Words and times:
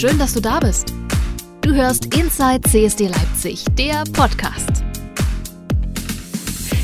Schön, 0.00 0.18
dass 0.18 0.32
du 0.32 0.40
da 0.40 0.60
bist. 0.60 0.94
Du 1.60 1.74
hörst 1.74 2.14
Inside 2.16 2.62
CSD 2.62 3.08
Leipzig, 3.08 3.66
der 3.76 4.04
Podcast. 4.14 4.82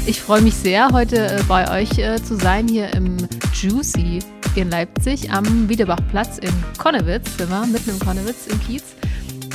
Ich 0.04 0.20
freue 0.20 0.42
mich 0.42 0.52
sehr, 0.52 0.90
heute 0.92 1.16
äh, 1.16 1.42
bei 1.48 1.80
euch 1.80 1.96
äh, 1.96 2.22
zu 2.22 2.36
sein, 2.36 2.68
hier 2.68 2.92
im 2.92 3.16
Juicy 3.54 4.18
in 4.54 4.68
Leipzig 4.68 5.30
am 5.30 5.66
Wiedebachplatz 5.66 6.36
in 6.36 6.52
Konnewitz, 6.76 7.38
sind 7.38 7.48
wir, 7.48 7.64
mitten 7.64 7.88
im 7.88 7.98
Konnewitz 8.00 8.48
im 8.48 8.60
Kiez. 8.60 8.84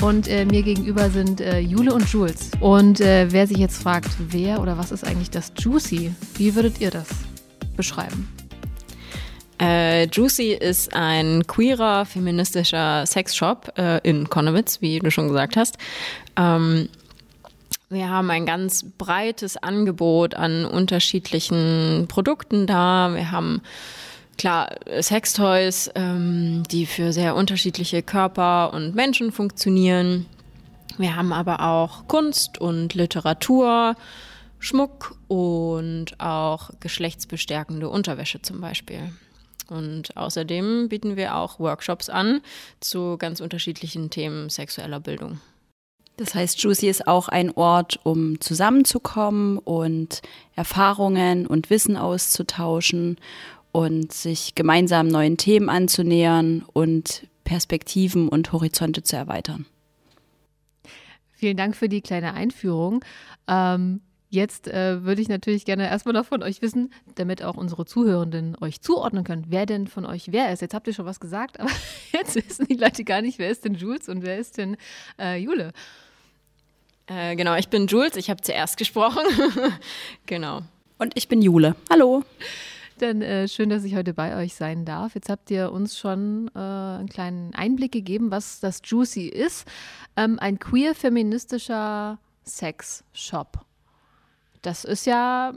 Und 0.01 0.28
äh, 0.28 0.43
mir 0.43 0.64
gegenüber 0.64 1.11
sind 1.11 1.39
äh, 1.39 1.59
Jule 1.59 1.93
und 1.93 2.11
Jules. 2.11 2.50
Und 2.61 3.00
äh, 3.00 3.28
wer 3.29 3.46
sich 3.46 3.57
jetzt 3.57 3.83
fragt, 3.83 4.09
wer 4.18 4.59
oder 4.59 4.79
was 4.79 4.91
ist 4.91 5.05
eigentlich 5.05 5.29
das 5.29 5.54
Juicy, 5.55 6.11
wie 6.33 6.55
würdet 6.55 6.82
ihr 6.82 6.89
das 6.89 7.09
beschreiben? 7.78 8.28
Äh, 9.61 10.07
Juicy 10.07 10.54
ist 10.54 10.96
ein 10.96 11.46
queerer, 11.46 12.06
feministischer 12.06 13.06
Sexshop 13.06 13.71
äh, 13.78 14.00
in 14.00 14.28
Konnewitz, 14.28 14.82
wie 14.82 14.97
du 14.97 15.11
schon 15.11 15.28
gesagt 15.28 15.56
hast. 15.56 15.78
Ähm, 16.36 16.89
wir 17.89 18.10
haben 18.10 18.32
ein 18.32 18.47
ganz 18.47 18.86
breites 18.97 19.57
Angebot 19.57 20.33
an 20.33 20.66
unterschiedlichen 20.66 22.07
Produkten 22.07 22.66
da. 22.66 23.11
Wir 23.14 23.32
haben 23.32 23.61
klar 24.36 24.78
Sextoys, 25.00 25.91
ähm, 25.93 26.64
die 26.71 26.88
für 26.88 27.14
sehr 27.14 27.36
unterschiedliche 27.36 28.02
Körper 28.02 28.74
und 28.74 28.96
Menschen 28.96 29.32
funktionieren. 29.32 30.25
Wir 30.97 31.16
haben 31.16 31.33
aber 31.33 31.61
auch 31.61 32.08
Kunst 32.08 32.58
und 32.59 32.95
Literatur, 32.95 33.95
Schmuck 34.58 35.16
und 35.28 36.19
auch 36.19 36.72
geschlechtsbestärkende 36.80 37.89
Unterwäsche 37.89 38.41
zum 38.41 38.59
Beispiel. 38.59 39.11
Und 39.72 40.17
außerdem 40.17 40.89
bieten 40.89 41.16
wir 41.16 41.38
auch 41.38 41.58
Workshops 41.58 42.09
an 42.09 42.41
zu 42.81 43.16
ganz 43.17 43.39
unterschiedlichen 43.39 44.09
Themen 44.09 44.50
sexueller 44.50 45.00
Bildung. 45.00 45.39
Das 46.17 46.36
heißt, 46.36 46.61
Juicy 46.61 46.89
ist 46.89 47.08
auch 47.08 47.30
ein 47.30 47.52
Ort, 47.52 47.97
um 48.03 48.41
zusammenzukommen 48.41 49.58
und 49.58 50.22
Erfahrungen 50.58 51.47
und 51.47 51.69
Wissen 51.69 51.95
auszutauschen 51.95 53.17
und 53.72 54.11
sich 54.11 54.55
gemeinsam 54.55 55.08
neuen 55.08 55.38
Themen 55.38 55.69
anzunähern 55.69 56.66
und 56.73 57.28
Perspektiven 57.45 58.28
und 58.28 58.52
Horizonte 58.52 59.03
zu 59.03 59.16
erweitern. 59.16 59.66
Vielen 61.31 61.56
Dank 61.56 61.78
für 61.78 61.88
die 61.88 62.02
kleine 62.02 62.33
Einführung. 62.33 63.06
Ähm, 63.47 64.02
Jetzt 64.33 64.69
äh, 64.69 65.03
würde 65.03 65.21
ich 65.21 65.27
natürlich 65.27 65.65
gerne 65.65 65.89
erstmal 65.89 66.13
noch 66.13 66.25
von 66.25 66.41
euch 66.41 66.61
wissen, 66.61 66.93
damit 67.15 67.43
auch 67.43 67.57
unsere 67.57 67.85
Zuhörenden 67.85 68.55
euch 68.61 68.79
zuordnen 68.79 69.25
können, 69.25 69.47
wer 69.49 69.65
denn 69.65 69.88
von 69.88 70.05
euch 70.05 70.31
wer 70.31 70.53
ist. 70.53 70.61
Jetzt 70.61 70.73
habt 70.73 70.88
ihr 70.88 70.93
schon 70.93 71.05
was 71.05 71.19
gesagt, 71.19 71.59
aber 71.59 71.69
jetzt 72.13 72.35
wissen 72.35 72.65
die 72.65 72.75
Leute 72.75 73.03
gar 73.03 73.21
nicht, 73.21 73.39
wer 73.39 73.49
ist 73.51 73.65
denn 73.65 73.73
Jules 73.73 74.07
und 74.07 74.23
wer 74.23 74.39
ist 74.39 74.57
denn 74.57 74.77
äh, 75.19 75.35
Jule. 75.35 75.73
Äh, 77.07 77.35
genau, 77.35 77.55
ich 77.57 77.67
bin 77.67 77.88
Jules, 77.88 78.15
ich 78.15 78.29
habe 78.29 78.39
zuerst 78.39 78.77
gesprochen. 78.77 79.25
genau. 80.27 80.61
Und 80.97 81.11
ich 81.17 81.27
bin 81.27 81.41
Jule. 81.41 81.75
Hallo. 81.89 82.23
Dann 82.99 83.21
äh, 83.21 83.49
schön, 83.49 83.69
dass 83.69 83.83
ich 83.83 83.95
heute 83.95 84.13
bei 84.13 84.41
euch 84.41 84.55
sein 84.55 84.85
darf. 84.85 85.13
Jetzt 85.13 85.27
habt 85.27 85.51
ihr 85.51 85.73
uns 85.73 85.99
schon 85.99 86.49
äh, 86.55 86.59
einen 86.59 87.09
kleinen 87.09 87.53
Einblick 87.53 87.91
gegeben, 87.91 88.31
was 88.31 88.61
das 88.61 88.79
Juicy 88.85 89.27
ist. 89.27 89.67
Ähm, 90.16 90.39
ein 90.39 90.57
queer-feministischer 90.57 92.17
Sex-Shop. 92.45 93.66
Das 94.61 94.83
ist 94.83 95.05
ja 95.05 95.53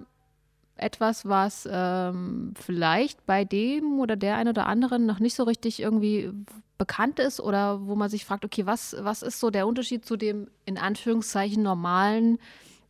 etwas, 0.76 1.26
was 1.26 1.68
ähm, 1.70 2.54
vielleicht 2.60 3.26
bei 3.26 3.44
dem 3.44 4.00
oder 4.00 4.16
der 4.16 4.36
einen 4.36 4.50
oder 4.50 4.66
anderen 4.66 5.06
noch 5.06 5.20
nicht 5.20 5.34
so 5.34 5.44
richtig 5.44 5.80
irgendwie 5.80 6.32
bekannt 6.78 7.20
ist 7.20 7.40
oder 7.40 7.86
wo 7.86 7.94
man 7.94 8.10
sich 8.10 8.24
fragt, 8.24 8.44
okay, 8.44 8.66
was, 8.66 8.96
was 8.98 9.22
ist 9.22 9.38
so 9.38 9.50
der 9.50 9.66
Unterschied 9.66 10.04
zu 10.04 10.16
dem 10.16 10.48
in 10.64 10.76
Anführungszeichen 10.76 11.62
normalen, 11.62 12.38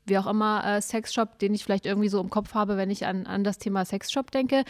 wie 0.07 0.19
auch 0.19 0.27
immer, 0.27 0.65
äh, 0.65 0.81
Sexshop, 0.81 1.39
den 1.39 1.55
ich 1.55 1.65
vielleicht 1.65 1.87
irgendwie 1.87 2.09
so 2.09 2.21
im 2.21 2.31
Kopf 2.31 2.55
habe, 2.55 2.77
wenn 2.77 2.91
ich 2.91 3.07
an, 3.07 3.27
an 3.27 3.45
das 3.45 3.59
Thema 3.59 3.85
Sexshop 3.85 4.31
denke. 4.31 4.65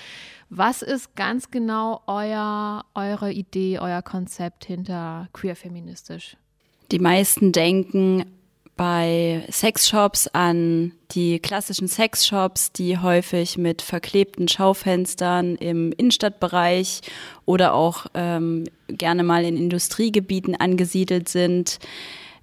Was 0.48 0.82
ist 0.82 1.14
ganz 1.16 1.50
genau 1.50 2.02
euer, 2.06 2.84
eure 2.94 3.32
Idee, 3.32 3.78
euer 3.78 4.02
Konzept 4.02 4.64
hinter 4.64 5.28
queer 5.32 5.56
feministisch? 5.56 6.36
Die 6.90 6.98
meisten 6.98 7.52
denken 7.52 8.26
bei 8.76 9.44
Sexshops 9.50 10.26
an 10.28 10.92
die 11.12 11.38
klassischen 11.38 11.86
Sexshops, 11.86 12.72
die 12.72 12.98
häufig 12.98 13.56
mit 13.56 13.82
verklebten 13.82 14.48
Schaufenstern 14.48 15.54
im 15.56 15.92
Innenstadtbereich 15.92 17.02
oder 17.44 17.74
auch 17.74 18.06
ähm, 18.14 18.64
gerne 18.88 19.22
mal 19.22 19.44
in 19.44 19.56
Industriegebieten 19.56 20.56
angesiedelt 20.56 21.28
sind. 21.28 21.78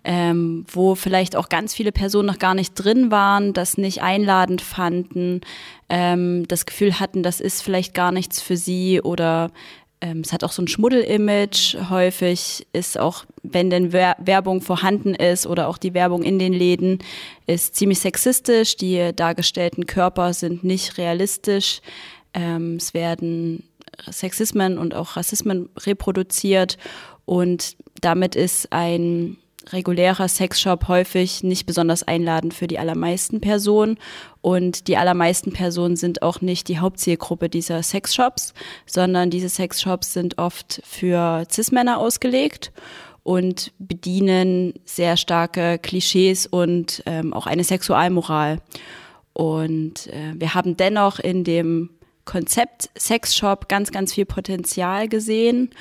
Ähm, 0.04 0.66
wo 0.68 0.96
vielleicht 0.96 1.36
auch 1.36 1.48
ganz 1.48 1.76
viele 1.76 1.92
Personen 1.92 2.26
noch 2.26 2.40
gar 2.40 2.56
nicht 2.56 2.74
drin 2.74 3.12
waren, 3.12 3.54
das 3.54 3.78
nicht 3.78 4.02
einladend 4.02 4.64
fanden, 4.64 5.42
ähm, 5.90 6.48
das 6.48 6.66
Gefühl 6.66 7.00
hatten, 7.00 7.22
das 7.22 7.40
ist 7.40 7.62
vielleicht 7.62 7.94
gar 7.94 8.12
nichts 8.12 8.42
für 8.42 8.58
sie 8.58 9.00
oder 9.00 9.52
ähm, 10.02 10.22
es 10.22 10.34
hat 10.34 10.44
auch 10.44 10.52
so 10.52 10.62
ein 10.62 10.68
Schmuddel-Image. 10.68 11.78
Häufig 11.90 12.68
ist 12.74 13.00
auch, 13.00 13.26
wenn 13.44 13.70
denn 13.70 13.94
Werbung 13.94 14.62
vorhanden 14.62 15.14
ist 15.14 15.46
oder 15.46 15.68
auch 15.68 15.78
die 15.78 15.94
Werbung 15.94 16.24
in 16.24 16.40
den 16.40 16.54
Läden, 16.54 17.00
ist 17.48 17.76
ziemlich 17.76 18.00
sexistisch. 18.00 18.76
Die 18.76 19.12
dargestellten 19.16 19.86
Körper 19.86 20.34
sind 20.34 20.64
nicht 20.64 20.98
realistisch. 20.98 21.82
Ähm, 22.34 22.78
es 22.78 22.94
werden 22.94 23.64
Sexismen 24.10 24.78
und 24.78 24.96
auch 24.96 25.16
Rassismen 25.16 25.70
reproduziert 25.78 26.78
und 27.26 27.76
damit 28.02 28.36
ist 28.36 28.72
ein 28.72 29.38
regulärer 29.70 30.28
Sexshop 30.28 30.88
häufig 30.88 31.44
nicht 31.44 31.66
besonders 31.66 32.04
einladend 32.04 32.54
für 32.54 32.68
die 32.68 32.80
allermeisten 32.80 33.42
Personen. 33.42 33.98
Und 34.42 34.88
die 34.88 34.98
allermeisten 34.98 35.54
Personen 35.54 35.96
sind 35.96 36.22
auch 36.22 36.42
nicht 36.42 36.68
die 36.68 36.80
Hauptzielgruppe 36.80 37.50
dieser 37.50 37.84
Sexshops, 37.84 38.54
sondern 38.86 39.30
diese 39.30 39.50
Sexshops 39.50 40.14
sind 40.14 40.38
oft 40.38 40.82
für 40.84 41.46
Cis-Männer 41.50 42.00
ausgelegt 42.00 42.72
und 43.24 43.72
bedienen 43.78 44.74
sehr 44.84 45.16
starke 45.16 45.78
Klischees 45.78 46.48
und 46.48 47.04
ähm, 47.06 47.34
auch 47.34 47.46
eine 47.46 47.64
Sexualmoral. 47.64 48.60
Und 49.34 50.08
äh, 50.08 50.34
wir 50.36 50.56
haben 50.56 50.76
dennoch 50.76 51.20
in 51.20 51.44
dem 51.44 51.92
Konzept 52.26 52.90
Sexshop 52.98 53.68
ganz, 53.68 53.92
ganz 53.92 54.14
viel 54.14 54.26
Potenzial 54.26 55.08
gesehen 55.08 55.72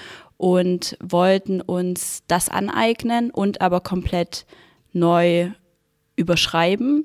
und 0.41 0.97
wollten 1.03 1.61
uns 1.61 2.23
das 2.27 2.49
aneignen 2.49 3.31
und 3.31 3.61
aber 3.61 3.83
komplett 3.83 4.47
neu 4.95 5.51
überschreiben 6.17 7.05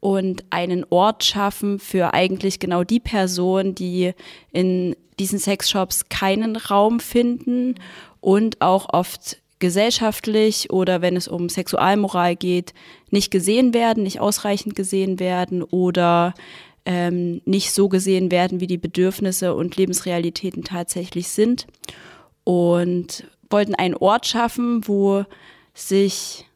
und 0.00 0.44
einen 0.50 0.84
Ort 0.90 1.24
schaffen 1.24 1.78
für 1.78 2.12
eigentlich 2.12 2.58
genau 2.58 2.84
die 2.84 3.00
Personen, 3.00 3.74
die 3.74 4.12
in 4.52 4.94
diesen 5.18 5.38
Sexshops 5.38 6.10
keinen 6.10 6.56
Raum 6.56 7.00
finden 7.00 7.76
und 8.20 8.60
auch 8.60 8.92
oft 8.92 9.38
gesellschaftlich 9.60 10.70
oder 10.70 11.00
wenn 11.00 11.16
es 11.16 11.26
um 11.26 11.48
Sexualmoral 11.48 12.36
geht, 12.36 12.74
nicht 13.10 13.30
gesehen 13.30 13.72
werden, 13.72 14.02
nicht 14.02 14.20
ausreichend 14.20 14.74
gesehen 14.74 15.18
werden 15.18 15.62
oder 15.62 16.34
ähm, 16.84 17.40
nicht 17.46 17.72
so 17.72 17.88
gesehen 17.88 18.30
werden, 18.30 18.60
wie 18.60 18.66
die 18.66 18.76
Bedürfnisse 18.76 19.54
und 19.54 19.74
Lebensrealitäten 19.74 20.64
tatsächlich 20.64 21.28
sind 21.28 21.66
und 22.44 23.24
wollten 23.50 23.74
einen 23.74 23.94
Ort 23.94 24.26
schaffen, 24.26 24.86
wo 24.86 25.24
sich 25.74 26.46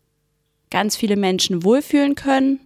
ganz 0.71 0.97
viele 0.97 1.17
Menschen 1.17 1.65
wohlfühlen 1.65 2.15
können 2.15 2.61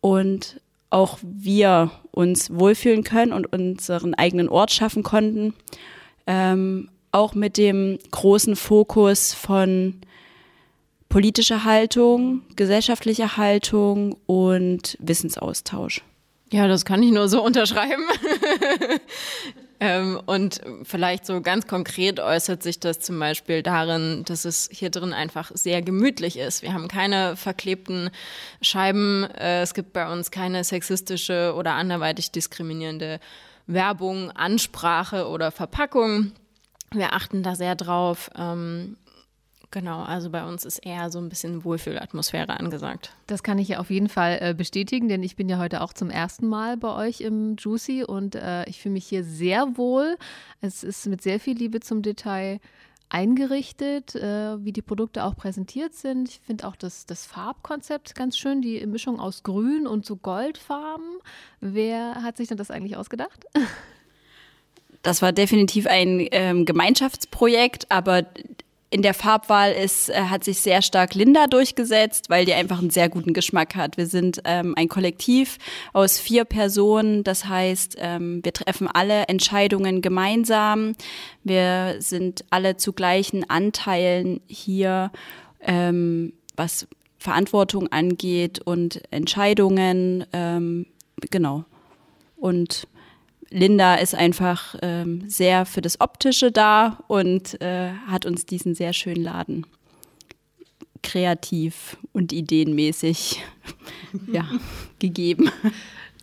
und 0.00 0.60
auch 0.90 1.18
wir 1.22 1.90
uns 2.10 2.50
wohlfühlen 2.50 3.04
können 3.04 3.32
und 3.32 3.52
unseren 3.52 4.14
eigenen 4.14 4.48
Ort 4.48 4.72
schaffen 4.72 5.02
konnten. 5.02 5.54
Ähm, 6.26 6.88
auch 7.12 7.34
mit 7.34 7.56
dem 7.56 7.98
großen 8.10 8.56
Fokus 8.56 9.32
von 9.32 10.00
politischer 11.08 11.64
Haltung, 11.64 12.42
gesellschaftlicher 12.56 13.36
Haltung 13.36 14.16
und 14.26 14.98
Wissensaustausch. 15.00 16.02
Ja, 16.52 16.68
das 16.68 16.84
kann 16.84 17.02
ich 17.02 17.12
nur 17.12 17.28
so 17.28 17.42
unterschreiben. 17.42 18.04
Ähm, 19.78 20.20
und 20.24 20.60
vielleicht 20.84 21.26
so 21.26 21.40
ganz 21.42 21.66
konkret 21.66 22.18
äußert 22.18 22.62
sich 22.62 22.80
das 22.80 23.00
zum 23.00 23.18
Beispiel 23.18 23.62
darin, 23.62 24.24
dass 24.24 24.44
es 24.44 24.68
hier 24.72 24.90
drin 24.90 25.12
einfach 25.12 25.50
sehr 25.54 25.82
gemütlich 25.82 26.38
ist. 26.38 26.62
Wir 26.62 26.72
haben 26.72 26.88
keine 26.88 27.36
verklebten 27.36 28.10
Scheiben. 28.62 29.24
Äh, 29.24 29.62
es 29.62 29.74
gibt 29.74 29.92
bei 29.92 30.10
uns 30.10 30.30
keine 30.30 30.64
sexistische 30.64 31.54
oder 31.56 31.72
anderweitig 31.72 32.30
diskriminierende 32.30 33.20
Werbung, 33.66 34.30
Ansprache 34.30 35.28
oder 35.28 35.50
Verpackung. 35.50 36.32
Wir 36.92 37.12
achten 37.12 37.42
da 37.42 37.54
sehr 37.54 37.74
drauf. 37.74 38.30
Ähm, 38.36 38.96
Genau, 39.70 40.02
also 40.02 40.30
bei 40.30 40.44
uns 40.44 40.64
ist 40.64 40.78
eher 40.78 41.10
so 41.10 41.18
ein 41.18 41.28
bisschen 41.28 41.64
Wohlfühlatmosphäre 41.64 42.58
angesagt. 42.58 43.12
Das 43.26 43.42
kann 43.42 43.58
ich 43.58 43.68
ja 43.68 43.78
auf 43.78 43.90
jeden 43.90 44.08
Fall 44.08 44.38
äh, 44.40 44.54
bestätigen, 44.54 45.08
denn 45.08 45.22
ich 45.22 45.36
bin 45.36 45.48
ja 45.48 45.58
heute 45.58 45.82
auch 45.82 45.92
zum 45.92 46.08
ersten 46.08 46.46
Mal 46.46 46.76
bei 46.76 46.94
euch 46.94 47.20
im 47.20 47.56
Juicy 47.56 48.04
und 48.04 48.36
äh, 48.36 48.64
ich 48.68 48.80
fühle 48.80 48.94
mich 48.94 49.06
hier 49.06 49.24
sehr 49.24 49.76
wohl. 49.76 50.16
Es 50.60 50.84
ist 50.84 51.06
mit 51.06 51.22
sehr 51.22 51.40
viel 51.40 51.56
Liebe 51.56 51.80
zum 51.80 52.02
Detail 52.02 52.60
eingerichtet, 53.08 54.14
äh, 54.14 54.64
wie 54.64 54.72
die 54.72 54.82
Produkte 54.82 55.24
auch 55.24 55.36
präsentiert 55.36 55.94
sind. 55.94 56.28
Ich 56.28 56.40
finde 56.40 56.66
auch 56.66 56.76
das, 56.76 57.06
das 57.06 57.26
Farbkonzept 57.26 58.14
ganz 58.14 58.36
schön, 58.36 58.62
die 58.62 58.84
Mischung 58.86 59.20
aus 59.20 59.42
Grün 59.42 59.86
und 59.86 60.04
so 60.04 60.16
Goldfarben. 60.16 61.18
Wer 61.60 62.22
hat 62.22 62.36
sich 62.36 62.48
denn 62.48 62.56
das 62.56 62.70
eigentlich 62.70 62.96
ausgedacht? 62.96 63.44
Das 65.02 65.22
war 65.22 65.30
definitiv 65.30 65.86
ein 65.86 66.26
ähm, 66.32 66.64
Gemeinschaftsprojekt, 66.64 67.92
aber 67.92 68.26
in 68.90 69.02
der 69.02 69.14
Farbwahl 69.14 69.72
ist, 69.72 70.08
äh, 70.10 70.14
hat 70.14 70.44
sich 70.44 70.60
sehr 70.60 70.80
stark 70.80 71.14
Linda 71.14 71.48
durchgesetzt, 71.48 72.30
weil 72.30 72.44
die 72.44 72.54
einfach 72.54 72.78
einen 72.78 72.90
sehr 72.90 73.08
guten 73.08 73.32
Geschmack 73.32 73.74
hat. 73.74 73.96
Wir 73.96 74.06
sind 74.06 74.40
ähm, 74.44 74.74
ein 74.76 74.88
Kollektiv 74.88 75.58
aus 75.92 76.18
vier 76.18 76.44
Personen. 76.44 77.24
Das 77.24 77.46
heißt, 77.46 77.96
ähm, 77.98 78.44
wir 78.44 78.52
treffen 78.52 78.88
alle 78.88 79.24
Entscheidungen 79.24 80.02
gemeinsam. 80.02 80.92
Wir 81.42 81.96
sind 81.98 82.44
alle 82.50 82.76
zu 82.76 82.92
gleichen 82.92 83.48
Anteilen 83.50 84.40
hier, 84.46 85.10
ähm, 85.60 86.32
was 86.54 86.86
Verantwortung 87.18 87.88
angeht 87.88 88.60
und 88.60 89.02
Entscheidungen. 89.10 90.24
Ähm, 90.32 90.86
genau. 91.30 91.64
Und 92.36 92.86
Linda 93.50 93.94
ist 93.96 94.14
einfach 94.14 94.74
ähm, 94.82 95.28
sehr 95.28 95.66
für 95.66 95.80
das 95.80 96.00
Optische 96.00 96.50
da 96.50 97.04
und 97.06 97.60
äh, 97.60 97.92
hat 98.06 98.26
uns 98.26 98.46
diesen 98.46 98.74
sehr 98.74 98.92
schönen 98.92 99.22
Laden 99.22 99.66
kreativ 101.02 101.96
und 102.12 102.32
ideenmäßig 102.32 103.42
ja, 104.32 104.48
gegeben. 104.98 105.50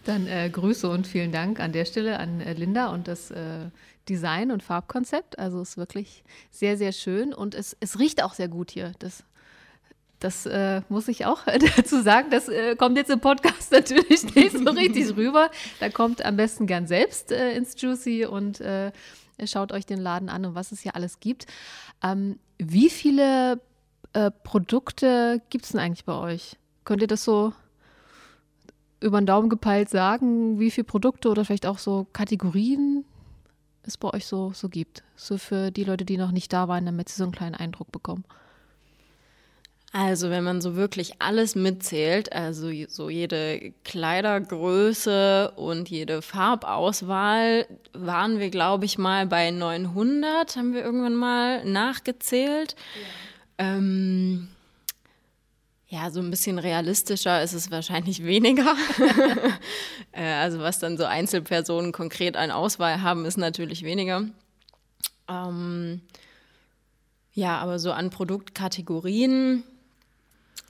Dann 0.06 0.28
äh, 0.28 0.50
Grüße 0.50 0.90
und 0.90 1.08
vielen 1.08 1.32
Dank 1.32 1.60
an 1.62 1.72
der 1.72 1.86
Stelle 1.86 2.20
an 2.20 2.42
äh, 2.42 2.54
Linda 2.54 2.88
und 2.88 3.08
das 3.08 3.32
äh, 3.32 3.70
Design 4.10 4.52
und 4.52 4.62
Farbkonzept. 4.62 5.40
Also 5.40 5.62
es 5.62 5.72
ist 5.72 5.78
wirklich 5.78 6.24
sehr, 6.52 6.78
sehr 6.78 6.92
schön 6.92 7.34
und 7.34 7.56
es, 7.56 7.78
es 7.80 8.00
riecht 8.00 8.22
auch 8.22 8.34
sehr 8.34 8.50
gut 8.50 8.72
hier. 8.72 8.92
Das 9.00 9.24
das 10.24 10.46
äh, 10.46 10.82
muss 10.90 11.08
ich 11.08 11.26
auch 11.26 11.42
dazu 11.78 12.02
sagen. 12.02 12.30
Das 12.30 12.48
äh, 12.48 12.76
kommt 12.76 12.98
jetzt 12.98 13.10
im 13.10 13.20
Podcast 13.20 13.72
natürlich 13.72 14.34
nicht 14.36 14.58
so 14.58 14.70
richtig 14.72 15.16
rüber. 15.18 15.52
Da 15.80 15.90
kommt 15.90 16.24
am 16.24 16.38
besten 16.38 16.66
gern 16.66 16.88
selbst 16.88 17.32
äh, 17.32 17.56
ins 17.56 17.80
Juicy 17.80 18.26
und 18.26 18.62
äh, 18.62 18.92
schaut 19.46 19.72
euch 19.72 19.86
den 19.86 20.00
Laden 20.00 20.30
an 20.30 20.46
und 20.46 20.56
was 20.56 20.72
es 20.72 20.82
hier 20.82 20.96
alles 20.96 21.20
gibt. 21.20 21.46
Ähm, 22.02 22.40
wie 22.58 22.90
viele 22.90 23.60
äh, 24.14 24.32
Produkte 24.32 25.42
gibt 25.50 25.66
es 25.66 25.72
denn 25.72 25.82
eigentlich 25.82 26.06
bei 26.06 26.18
euch? 26.18 26.58
Könnt 26.86 27.02
ihr 27.02 27.08
das 27.08 27.24
so 27.24 27.54
über 29.02 29.20
den 29.20 29.26
Daumen 29.26 29.50
gepeilt 29.50 29.90
sagen, 29.90 30.60
wie 30.60 30.72
viele 30.72 30.86
Produkte 30.86 31.30
oder 31.30 31.44
vielleicht 31.44 31.66
auch 31.66 31.78
so 31.78 32.08
Kategorien 32.14 33.04
es 33.86 33.98
bei 33.98 34.14
euch 34.14 34.26
so, 34.26 34.54
so 34.54 34.70
gibt? 34.70 35.04
So 35.18 35.38
für 35.38 35.72
die 35.72 35.84
Leute, 35.84 36.06
die 36.06 36.16
noch 36.16 36.32
nicht 36.32 36.54
da 36.54 36.70
waren, 36.70 36.86
damit 36.86 37.10
sie 37.10 37.18
so 37.18 37.24
einen 37.24 37.34
kleinen 37.34 37.56
Eindruck 37.56 37.92
bekommen. 37.92 38.24
Also 39.96 40.32
wenn 40.32 40.44
man 40.44 40.60
so 40.60 40.76
wirklich 40.76 41.22
alles 41.22 41.54
mitzählt, 41.54 42.34
also 42.34 42.72
so 42.88 43.12
jede 43.12 43.74
Kleidergröße 43.84 45.54
und 45.56 45.88
jede 45.88 46.24
Farbauswahl, 46.24 47.68
waren 47.94 48.40
wir, 48.40 48.50
glaube 48.50 48.86
ich, 48.86 48.98
mal 48.98 49.28
bei 49.28 49.52
900, 49.52 50.56
haben 50.56 50.74
wir 50.74 50.84
irgendwann 50.84 51.14
mal 51.14 51.64
nachgezählt. 51.64 52.76
Ja. 53.60 53.66
Ähm, 53.66 54.48
ja, 55.90 56.10
so 56.10 56.22
ein 56.22 56.32
bisschen 56.32 56.58
realistischer 56.58 57.44
ist 57.44 57.54
es 57.54 57.70
wahrscheinlich 57.70 58.24
weniger. 58.26 58.76
Äh, 60.16 60.34
also 60.34 60.60
was 60.60 60.78
dann 60.78 60.96
so 60.96 61.06
Einzelpersonen 61.06 61.92
konkret 61.92 62.38
an 62.38 62.52
Auswahl 62.52 63.02
haben, 63.02 63.26
ist 63.26 63.38
natürlich 63.38 63.82
weniger. 63.82 64.28
Ähm, 65.28 66.02
ja, 67.34 67.58
aber 67.58 67.80
so 67.80 67.92
an 67.92 68.12
Produktkategorien 68.12 69.64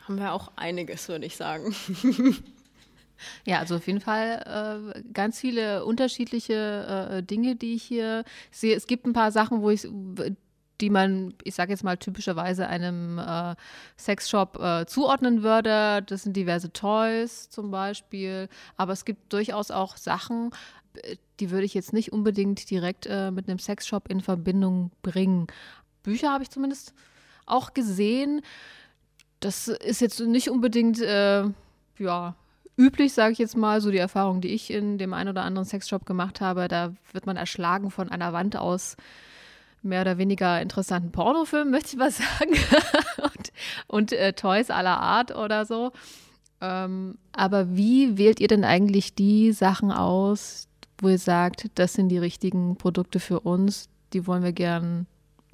haben 0.07 0.19
wir 0.19 0.33
auch 0.33 0.51
einiges, 0.55 1.07
würde 1.07 1.25
ich 1.25 1.35
sagen. 1.35 1.75
Ja, 3.45 3.59
also 3.59 3.75
auf 3.75 3.87
jeden 3.87 4.01
Fall 4.01 4.93
äh, 4.95 5.01
ganz 5.13 5.39
viele 5.39 5.85
unterschiedliche 5.85 7.09
äh, 7.09 7.23
Dinge, 7.23 7.55
die 7.55 7.75
ich 7.75 7.83
hier 7.83 8.23
sehe. 8.51 8.75
Es 8.75 8.87
gibt 8.87 9.05
ein 9.05 9.13
paar 9.13 9.31
Sachen, 9.31 9.61
wo 9.61 9.69
ich, 9.69 9.87
die 10.81 10.89
man, 10.89 11.33
ich 11.43 11.55
sage 11.55 11.71
jetzt 11.71 11.83
mal 11.83 11.97
typischerweise 11.97 12.67
einem 12.67 13.19
äh, 13.19 13.55
Sexshop 13.97 14.59
äh, 14.59 14.85
zuordnen 14.87 15.43
würde. 15.43 16.03
Das 16.05 16.23
sind 16.23 16.35
diverse 16.35 16.73
Toys 16.73 17.49
zum 17.49 17.71
Beispiel. 17.71 18.49
Aber 18.77 18.93
es 18.93 19.05
gibt 19.05 19.31
durchaus 19.31 19.71
auch 19.71 19.95
Sachen, 19.95 20.51
die 21.39 21.49
würde 21.49 21.65
ich 21.65 21.73
jetzt 21.73 21.93
nicht 21.93 22.11
unbedingt 22.13 22.69
direkt 22.69 23.05
äh, 23.05 23.31
mit 23.31 23.47
einem 23.47 23.59
Sexshop 23.59 24.09
in 24.09 24.21
Verbindung 24.21 24.91
bringen. 25.01 25.47
Bücher 26.03 26.31
habe 26.31 26.43
ich 26.43 26.49
zumindest 26.49 26.93
auch 27.45 27.73
gesehen 27.73 28.41
das 29.43 29.67
ist 29.67 30.01
jetzt 30.01 30.19
nicht 30.21 30.49
unbedingt, 30.49 31.01
äh, 31.01 31.43
ja, 31.99 32.35
üblich, 32.77 33.13
sage 33.13 33.33
ich 33.33 33.39
jetzt 33.39 33.57
mal, 33.57 33.81
so 33.81 33.91
die 33.91 33.97
Erfahrung, 33.97 34.41
die 34.41 34.49
ich 34.49 34.71
in 34.71 34.97
dem 34.97 35.13
einen 35.13 35.29
oder 35.29 35.43
anderen 35.43 35.67
Sexshop 35.67 36.05
gemacht 36.05 36.41
habe. 36.41 36.67
Da 36.67 36.93
wird 37.11 37.25
man 37.25 37.37
erschlagen 37.37 37.91
von 37.91 38.09
einer 38.09 38.33
Wand 38.33 38.55
aus 38.55 38.95
mehr 39.81 40.01
oder 40.01 40.17
weniger 40.17 40.61
interessanten 40.61 41.11
Pornofilmen, 41.11 41.71
möchte 41.71 41.89
ich 41.89 41.97
mal 41.97 42.11
sagen. 42.11 42.55
und, 43.21 43.51
und 43.87 44.13
äh, 44.13 44.33
Toys 44.33 44.69
aller 44.69 44.99
Art 44.99 45.35
oder 45.35 45.65
so. 45.65 45.91
Ähm, 46.61 47.17
aber 47.33 47.75
wie 47.75 48.17
wählt 48.17 48.39
ihr 48.39 48.47
denn 48.47 48.63
eigentlich 48.63 49.13
die 49.13 49.51
Sachen 49.51 49.91
aus, 49.91 50.69
wo 50.99 51.09
ihr 51.09 51.19
sagt, 51.19 51.69
das 51.75 51.93
sind 51.93 52.09
die 52.09 52.17
richtigen 52.17 52.77
Produkte 52.77 53.19
für 53.19 53.41
uns, 53.41 53.89
die 54.13 54.25
wollen 54.25 54.43
wir 54.43 54.53
gern 54.53 55.05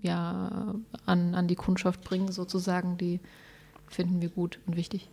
ja, 0.01 0.75
an, 1.05 1.35
an 1.35 1.47
die 1.47 1.55
Kundschaft 1.55 2.01
bringen, 2.03 2.31
sozusagen, 2.31 2.97
die 2.97 3.19
finden 3.89 4.21
wir 4.21 4.29
gut 4.29 4.59
und 4.65 4.75
wichtig. 4.75 5.09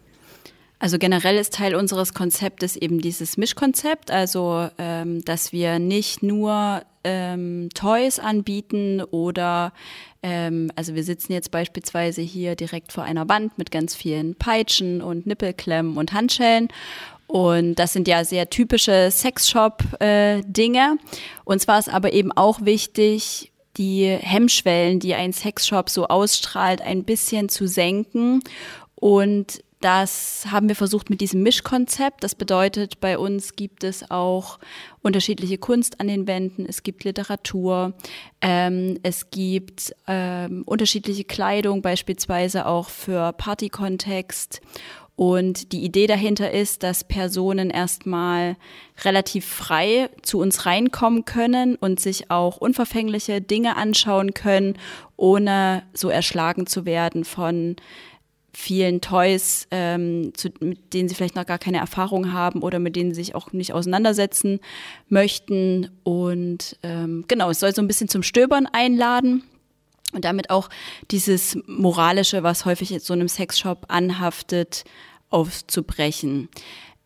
Also 0.79 0.99
generell 0.99 1.37
ist 1.39 1.55
Teil 1.55 1.75
unseres 1.75 2.13
Konzeptes 2.13 2.77
eben 2.77 3.01
dieses 3.01 3.39
Mischkonzept, 3.39 4.11
also 4.11 4.69
ähm, 4.77 5.25
dass 5.25 5.53
wir 5.53 5.79
nicht 5.79 6.23
nur 6.23 6.83
ähm, 7.03 7.71
Toys 7.73 8.19
anbieten 8.19 9.03
oder 9.03 9.73
ähm, 10.23 10.71
also 10.77 10.95
wir 10.95 11.03
sitzen 11.03 11.33
jetzt 11.33 11.51
beispielsweise 11.51 12.21
hier 12.21 12.57
direkt 12.57 12.93
vor 12.93 13.05
einer 13.05 13.27
Wand 13.27 13.57
mit 13.57 13.71
ganz 13.71 13.95
vielen 13.95 14.35
Peitschen 14.35 15.01
und 15.01 15.27
Nippelklemmen 15.27 15.97
und 15.97 16.13
Handschellen 16.13 16.69
und 17.27 17.75
das 17.77 17.93
sind 17.93 18.07
ja 18.07 18.25
sehr 18.25 18.51
typische 18.51 19.11
Sexshop-Dinge. 19.11 20.97
Äh, 20.99 21.19
und 21.45 21.61
zwar 21.61 21.79
ist 21.79 21.89
aber 21.89 22.13
eben 22.13 22.33
auch 22.33 22.61
wichtig, 22.63 23.53
die 23.77 24.07
Hemmschwellen, 24.07 25.01
die 25.01 25.15
ein 25.15 25.33
Sexshop 25.33 25.91
so 25.91 26.07
ausstrahlt, 26.07 26.81
ein 26.81 27.05
bisschen 27.05 27.49
zu 27.49 27.67
senken. 27.67 28.41
Und 28.95 29.63
das 29.81 30.47
haben 30.51 30.69
wir 30.69 30.77
versucht 30.77 31.11
mit 31.11 31.21
diesem 31.21 31.43
Mischkonzept. 31.43 32.25
Das 32.25 32.35
bedeutet, 32.35 32.99
bei 33.01 33.19
uns 33.19 33.57
gibt 33.57 33.85
es 33.85 34.11
auch 34.11 34.59
unterschiedliche 35.03 35.59
Kunst 35.59 36.01
an 36.01 36.09
den 36.09 36.27
Wänden, 36.27 36.65
es 36.67 36.83
gibt 36.83 37.05
Literatur, 37.05 37.93
ähm, 38.41 38.99
es 39.03 39.31
gibt 39.31 39.95
ähm, 40.07 40.63
unterschiedliche 40.65 41.25
Kleidung, 41.25 41.83
beispielsweise 41.83 42.67
auch 42.67 42.89
für 42.89 43.33
Partykontext 43.35 44.63
und 45.17 45.73
die 45.73 45.83
Idee 45.83 46.07
dahinter 46.07 46.51
ist, 46.51 46.83
dass 46.83 47.03
Personen 47.03 47.71
erstmal 47.71 48.57
relativ 49.03 49.47
frei 49.47 50.11
zu 50.21 50.39
uns 50.39 50.67
reinkommen 50.67 51.25
können 51.25 51.77
und 51.77 52.01
sich 52.01 52.31
auch 52.31 52.59
unverfängliche 52.59 53.41
Dinge 53.41 53.77
anschauen 53.77 54.35
können, 54.35 54.77
ohne 55.17 55.85
so 55.95 56.11
erschlagen 56.11 56.67
zu 56.67 56.85
werden 56.85 57.25
von 57.25 57.77
vielen 58.53 59.01
Toys, 59.01 59.67
ähm, 59.71 60.33
zu, 60.35 60.51
mit 60.61 60.93
denen 60.93 61.09
sie 61.09 61.15
vielleicht 61.15 61.37
noch 61.37 61.47
gar 61.47 61.59
keine 61.59 61.79
Erfahrung 61.79 62.33
haben 62.33 62.63
oder 62.63 62.79
mit 62.79 62.97
denen 62.97 63.13
sie 63.13 63.23
sich 63.23 63.35
auch 63.35 63.53
nicht 63.53 63.73
auseinandersetzen 63.73 64.61
möchten. 65.09 65.91
Und 66.05 66.79
ähm, 66.83 67.25
genau, 67.27 67.51
es 67.51 67.61
soll 67.61 67.75
so 67.75 67.83
ein 67.83 67.89
bisschen 67.89 68.09
zum 68.09 68.23
Stöbern 68.23 68.67
einladen 68.71 69.45
und 70.17 70.25
damit 70.25 70.51
auch 70.51 70.69
dieses 71.13 71.57
Moralische, 71.67 72.43
was 72.43 72.65
häufig 72.65 72.91
in 72.91 73.01
so 73.01 73.13
einem 73.13 73.29
Sexshop 73.29 73.85
anhaftet, 73.89 74.85
aufzubrechen. 75.31 76.49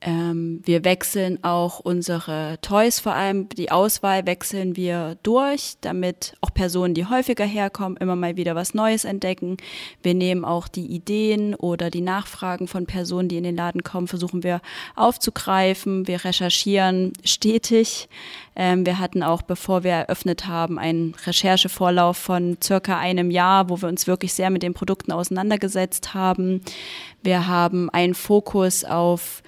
Ähm, 0.03 0.63
wir 0.65 0.83
wechseln 0.85 1.45
auch 1.45 1.79
unsere 1.79 2.59
Toys, 2.63 3.01
vor 3.01 3.13
allem 3.13 3.51
die 3.51 3.71
Auswahl 3.71 4.25
wechseln 4.25 4.75
wir 4.75 5.19
durch, 5.23 5.75
damit 5.83 6.35
auch 6.41 6.55
Personen, 6.55 6.95
die 6.95 7.05
häufiger 7.05 7.45
herkommen, 7.45 7.99
immer 7.99 8.17
mal 8.17 8.37
wieder 8.37 8.55
was 8.55 8.73
Neues 8.73 9.05
entdecken. 9.05 9.59
Wir 10.03 10.15
nehmen 10.15 10.47
auch 10.47 10.69
die 10.69 10.87
Ideen 10.87 11.55
oder 11.55 11.91
die 11.91 12.01
Nachfragen 12.01 12.67
von 12.67 12.87
Personen, 12.87 13.29
die 13.29 13.37
in 13.37 13.45
den 13.45 13.57
Laden 13.57 13.83
kommen, 13.83 14.09
versuchen 14.09 14.43
wir 14.43 14.63
aufzugreifen. 14.97 16.07
Wir 16.07 16.25
recherchieren 16.25 17.13
stetig. 17.23 18.09
Ähm, 18.57 18.87
wir 18.87 18.99
hatten 18.99 19.23
auch, 19.23 19.43
bevor 19.43 19.85
wir 19.85 19.93
eröffnet 19.93 20.47
haben, 20.47 20.79
einen 20.79 21.15
Recherchevorlauf 21.27 22.17
von 22.17 22.57
circa 22.63 22.99
einem 22.99 23.31
Jahr, 23.31 23.69
wo 23.69 23.83
wir 23.83 23.89
uns 23.89 24.07
wirklich 24.07 24.33
sehr 24.33 24.49
mit 24.49 24.63
den 24.63 24.73
Produkten 24.73 25.13
auseinandergesetzt 25.13 26.15
haben. 26.15 26.63
Wir 27.23 27.47
haben 27.47 27.91
einen 27.91 28.15
Fokus 28.15 28.85
auf 28.85 29.43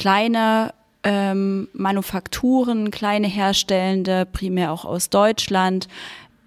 kleine 0.00 0.72
ähm, 1.02 1.68
Manufakturen, 1.74 2.90
kleine 2.90 3.26
Herstellende, 3.26 4.24
primär 4.24 4.72
auch 4.72 4.86
aus 4.86 5.10
Deutschland. 5.10 5.88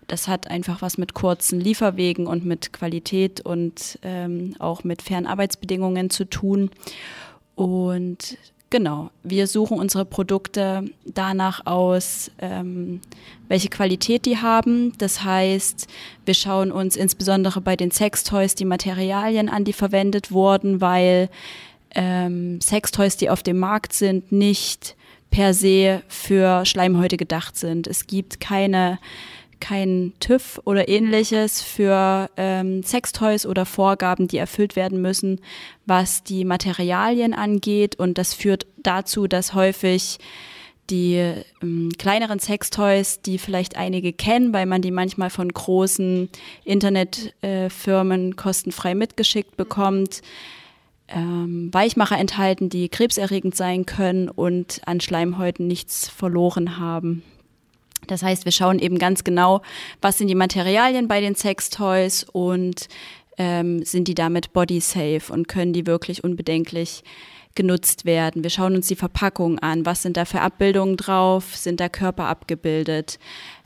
das 0.07 0.27
hat 0.27 0.49
einfach 0.49 0.81
was 0.81 0.97
mit 0.97 1.13
kurzen 1.13 1.59
Lieferwegen 1.59 2.25
und 2.25 2.45
mit 2.45 2.73
Qualität 2.73 3.41
und 3.41 3.99
ähm, 4.01 4.55
auch 4.57 4.83
mit 4.83 5.03
fairen 5.03 5.27
Arbeitsbedingungen 5.27 6.09
zu 6.09 6.25
tun. 6.25 6.71
Und 7.53 8.37
Genau, 8.71 9.11
wir 9.21 9.45
suchen 9.45 9.77
unsere 9.77 10.03
Produkte 10.03 10.85
danach 11.05 11.67
aus, 11.67 12.31
ähm, 12.39 13.01
welche 13.47 13.69
Qualität 13.69 14.25
die 14.25 14.39
haben. 14.39 14.93
Das 14.97 15.23
heißt, 15.23 15.87
wir 16.25 16.33
schauen 16.33 16.71
uns 16.71 16.95
insbesondere 16.95 17.61
bei 17.61 17.75
den 17.75 17.91
Sextoys 17.91 18.55
die 18.55 18.65
Materialien 18.65 19.47
an, 19.47 19.63
die 19.63 19.73
verwendet 19.73 20.31
wurden, 20.31 20.81
weil 20.81 21.29
ähm, 21.95 22.59
Sextoys, 22.61 23.17
die 23.17 23.29
auf 23.29 23.43
dem 23.43 23.59
Markt 23.59 23.93
sind, 23.93 24.31
nicht 24.31 24.95
per 25.29 25.53
se 25.53 26.03
für 26.07 26.65
Schleimhäute 26.65 27.17
gedacht 27.17 27.57
sind. 27.57 27.87
Es 27.87 28.07
gibt 28.07 28.39
keine 28.39 28.99
kein 29.63 30.11
TÜV 30.19 30.59
oder 30.65 30.89
ähnliches 30.89 31.61
für 31.61 32.29
ähm, 32.35 32.83
Sextoys 32.83 33.45
oder 33.45 33.65
Vorgaben, 33.65 34.27
die 34.27 34.35
erfüllt 34.35 34.75
werden 34.75 35.01
müssen, 35.01 35.39
was 35.85 36.21
die 36.21 36.43
Materialien 36.43 37.33
angeht. 37.33 37.95
Und 37.95 38.17
das 38.17 38.33
führt 38.33 38.67
dazu, 38.75 39.25
dass 39.25 39.53
häufig 39.53 40.19
die 40.89 41.33
ähm, 41.61 41.91
kleineren 41.97 42.39
Sextoys, 42.39 43.21
die 43.21 43.37
vielleicht 43.37 43.77
einige 43.77 44.11
kennen, 44.11 44.51
weil 44.51 44.65
man 44.65 44.81
die 44.81 44.91
manchmal 44.91 45.29
von 45.29 45.47
großen 45.47 46.27
Internetfirmen 46.65 48.31
äh, 48.31 48.35
kostenfrei 48.35 48.95
mitgeschickt 48.95 49.55
bekommt, 49.55 50.21
Weichmacher 51.15 52.17
enthalten, 52.17 52.69
die 52.69 52.89
krebserregend 52.89 53.55
sein 53.55 53.85
können 53.85 54.29
und 54.29 54.81
an 54.85 54.99
Schleimhäuten 54.99 55.67
nichts 55.67 56.09
verloren 56.09 56.79
haben. 56.79 57.23
Das 58.07 58.23
heißt, 58.23 58.45
wir 58.45 58.51
schauen 58.51 58.79
eben 58.79 58.97
ganz 58.97 59.23
genau, 59.23 59.61
was 60.01 60.17
sind 60.17 60.27
die 60.27 60.35
Materialien 60.35 61.07
bei 61.07 61.21
den 61.21 61.35
Sextoys 61.35 62.25
und 62.31 62.87
ähm, 63.37 63.83
sind 63.83 64.07
die 64.07 64.15
damit 64.15 64.53
body 64.53 64.79
safe 64.79 65.31
und 65.31 65.47
können 65.47 65.73
die 65.73 65.87
wirklich 65.87 66.23
unbedenklich 66.23 67.03
genutzt 67.55 68.05
werden. 68.05 68.43
Wir 68.43 68.49
schauen 68.49 68.75
uns 68.75 68.87
die 68.87 68.95
Verpackung 68.95 69.59
an. 69.59 69.85
Was 69.85 70.01
sind 70.01 70.17
da 70.17 70.25
für 70.25 70.41
Abbildungen 70.41 70.97
drauf? 70.97 71.55
Sind 71.55 71.79
da 71.79 71.87
Körper 71.87 72.25
abgebildet? 72.25 73.19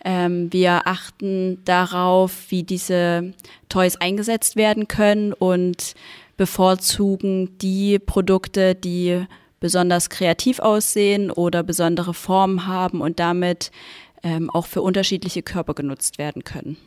Ähm, 0.03 0.51
wir 0.51 0.87
achten 0.87 1.63
darauf, 1.63 2.47
wie 2.49 2.63
diese 2.63 3.33
Toys 3.69 3.95
eingesetzt 3.95 4.55
werden 4.57 4.87
können 4.87 5.31
und 5.31 5.95
bevorzugen 6.37 7.57
die 7.57 7.99
Produkte, 7.99 8.75
die 8.75 9.25
besonders 9.59 10.09
kreativ 10.09 10.59
aussehen 10.59 11.31
oder 11.31 11.63
besondere 11.63 12.13
Formen 12.13 12.67
haben 12.67 13.01
und 13.01 13.19
damit 13.19 13.71
ähm, 14.23 14.49
auch 14.49 14.67
für 14.67 14.81
unterschiedliche 14.81 15.41
Körper 15.41 15.73
genutzt 15.73 16.17
werden 16.17 16.43
können. 16.43 16.77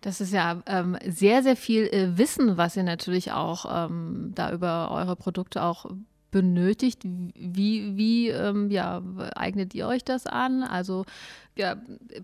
Das 0.00 0.20
ist 0.20 0.32
ja 0.32 0.62
ähm, 0.66 0.96
sehr, 1.06 1.42
sehr 1.42 1.56
viel 1.56 1.84
äh, 1.84 2.18
Wissen, 2.18 2.56
was 2.56 2.76
ihr 2.76 2.82
natürlich 2.82 3.32
auch 3.32 3.86
ähm, 3.88 4.32
da 4.34 4.52
über 4.52 4.90
eure 4.90 5.16
Produkte 5.16 5.62
auch 5.62 5.86
benötigt. 6.32 7.02
Wie, 7.04 7.96
wie 7.96 8.28
ähm, 8.30 8.70
ja, 8.70 9.00
eignet 9.36 9.74
ihr 9.74 9.86
euch 9.86 10.02
das 10.02 10.26
an? 10.26 10.64
Also 10.64 11.04
ja, 11.56 11.76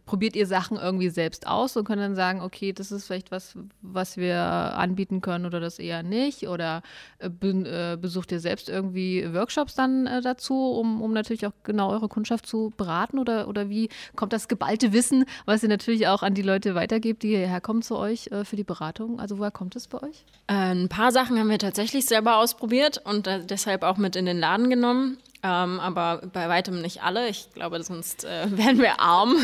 probiert 0.06 0.36
ihr 0.36 0.46
Sachen 0.46 0.78
irgendwie 0.78 1.10
selbst 1.10 1.46
aus 1.46 1.76
und 1.76 1.84
könnt 1.84 2.00
dann 2.00 2.14
sagen, 2.14 2.40
okay, 2.40 2.72
das 2.72 2.90
ist 2.90 3.06
vielleicht 3.06 3.30
was, 3.30 3.56
was 3.82 4.16
wir 4.16 4.38
anbieten 4.38 5.20
können 5.20 5.44
oder 5.44 5.60
das 5.60 5.78
eher 5.78 6.02
nicht? 6.02 6.48
Oder 6.48 6.82
äh, 7.18 7.28
be 7.28 7.48
äh, 7.48 7.96
besucht 7.96 8.32
ihr 8.32 8.40
selbst 8.40 8.68
irgendwie 8.68 9.34
Workshops 9.34 9.74
dann 9.74 10.06
äh, 10.06 10.22
dazu, 10.22 10.54
um, 10.54 11.02
um 11.02 11.12
natürlich 11.12 11.46
auch 11.46 11.52
genau 11.62 11.90
eure 11.90 12.08
Kundschaft 12.08 12.46
zu 12.46 12.72
beraten? 12.76 13.18
Oder, 13.18 13.48
oder 13.48 13.68
wie 13.68 13.90
kommt 14.16 14.32
das 14.32 14.48
geballte 14.48 14.94
Wissen, 14.94 15.26
was 15.44 15.62
ihr 15.62 15.68
natürlich 15.68 16.08
auch 16.08 16.22
an 16.22 16.32
die 16.32 16.42
Leute 16.42 16.74
weitergebt, 16.74 17.22
die 17.22 17.28
hierher 17.28 17.60
kommen 17.60 17.82
zu 17.82 17.96
euch 17.96 18.28
äh, 18.28 18.44
für 18.44 18.56
die 18.56 18.64
Beratung? 18.64 19.20
Also 19.20 19.38
woher 19.38 19.50
kommt 19.50 19.76
es 19.76 19.88
bei 19.88 20.02
euch? 20.02 20.24
Ein 20.46 20.88
paar 20.88 21.12
Sachen 21.12 21.38
haben 21.38 21.50
wir 21.50 21.58
tatsächlich 21.58 22.06
selber 22.06 22.38
ausprobiert 22.38 23.02
und 23.04 23.26
äh, 23.26 23.44
deshalb 23.44 23.82
auch 23.82 23.98
mit 23.98 24.16
in 24.16 24.24
den 24.24 24.38
Laden 24.38 24.70
genommen. 24.70 25.18
Ähm, 25.42 25.80
aber 25.80 26.22
bei 26.32 26.48
weitem 26.48 26.80
nicht 26.80 27.02
alle. 27.02 27.28
Ich 27.28 27.52
glaube, 27.54 27.82
sonst 27.82 28.24
äh, 28.24 28.46
wären 28.56 28.78
wir 28.78 29.00
arm. 29.00 29.36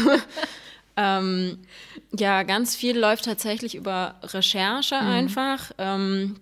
ähm, 0.97 1.59
ja, 2.13 2.43
ganz 2.43 2.75
viel 2.75 2.99
läuft 2.99 3.25
tatsächlich 3.25 3.75
über 3.75 4.17
Recherche 4.23 4.97
mhm. 5.01 5.09
einfach. 5.09 5.71
Ähm, 5.79 6.41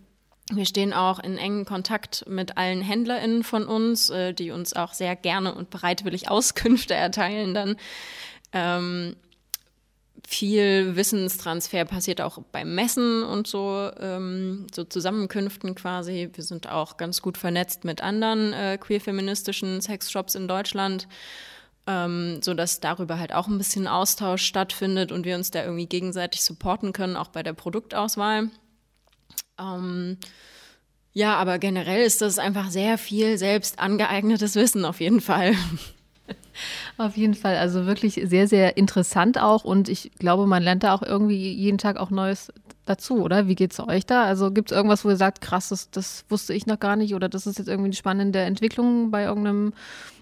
wir 0.50 0.66
stehen 0.66 0.92
auch 0.92 1.18
in 1.18 1.38
engen 1.38 1.64
Kontakt 1.64 2.24
mit 2.28 2.56
allen 2.56 2.82
HändlerInnen 2.82 3.44
von 3.44 3.64
uns, 3.66 4.10
äh, 4.10 4.32
die 4.34 4.50
uns 4.50 4.74
auch 4.74 4.92
sehr 4.92 5.16
gerne 5.16 5.54
und 5.54 5.70
bereitwillig 5.70 6.28
Auskünfte 6.30 6.94
erteilen 6.94 7.54
dann. 7.54 7.76
Viel 10.32 10.96
Wissenstransfer 10.96 11.84
passiert 11.84 12.22
auch 12.22 12.38
beim 12.52 12.74
Messen 12.74 13.22
und 13.22 13.46
so, 13.46 13.90
ähm, 14.00 14.66
so 14.74 14.82
Zusammenkünften 14.82 15.74
quasi. 15.74 16.30
Wir 16.32 16.42
sind 16.42 16.70
auch 16.70 16.96
ganz 16.96 17.20
gut 17.20 17.36
vernetzt 17.36 17.84
mit 17.84 18.00
anderen 18.00 18.54
äh, 18.54 18.78
queer-feministischen 18.80 19.82
Sexshops 19.82 20.34
in 20.34 20.48
Deutschland, 20.48 21.06
ähm, 21.86 22.40
so 22.40 22.54
dass 22.54 22.80
darüber 22.80 23.18
halt 23.18 23.34
auch 23.34 23.46
ein 23.46 23.58
bisschen 23.58 23.86
Austausch 23.86 24.42
stattfindet 24.42 25.12
und 25.12 25.26
wir 25.26 25.36
uns 25.36 25.50
da 25.50 25.64
irgendwie 25.64 25.86
gegenseitig 25.86 26.42
supporten 26.42 26.94
können, 26.94 27.16
auch 27.16 27.28
bei 27.28 27.42
der 27.42 27.52
Produktauswahl. 27.52 28.48
Ähm, 29.60 30.16
ja, 31.12 31.36
aber 31.36 31.58
generell 31.58 32.06
ist 32.06 32.22
das 32.22 32.38
einfach 32.38 32.70
sehr 32.70 32.96
viel 32.96 33.36
selbst 33.36 33.78
angeeignetes 33.78 34.54
Wissen 34.54 34.86
auf 34.86 34.98
jeden 35.00 35.20
Fall. 35.20 35.54
Auf 36.98 37.16
jeden 37.16 37.34
Fall, 37.34 37.56
also 37.56 37.86
wirklich 37.86 38.20
sehr, 38.24 38.46
sehr 38.46 38.76
interessant 38.76 39.40
auch 39.40 39.64
und 39.64 39.88
ich 39.88 40.10
glaube, 40.18 40.46
man 40.46 40.62
lernt 40.62 40.82
da 40.82 40.94
auch 40.94 41.02
irgendwie 41.02 41.52
jeden 41.52 41.78
Tag 41.78 41.96
auch 41.96 42.10
Neues 42.10 42.52
dazu, 42.84 43.22
oder? 43.22 43.48
Wie 43.48 43.54
geht 43.54 43.72
es 43.72 43.80
euch 43.80 44.06
da? 44.06 44.24
Also 44.24 44.50
gibt 44.50 44.70
es 44.70 44.76
irgendwas, 44.76 45.04
wo 45.04 45.10
ihr 45.10 45.16
sagt, 45.16 45.40
krass, 45.40 45.70
das, 45.70 45.90
das, 45.90 46.24
wusste 46.28 46.52
ich 46.52 46.66
noch 46.66 46.78
gar 46.78 46.96
nicht 46.96 47.14
oder 47.14 47.28
das 47.28 47.46
ist 47.46 47.58
jetzt 47.58 47.68
irgendwie 47.68 47.88
eine 47.88 47.94
spannende 47.94 48.40
Entwicklung 48.40 49.10
bei 49.10 49.24
irgendeinem 49.24 49.72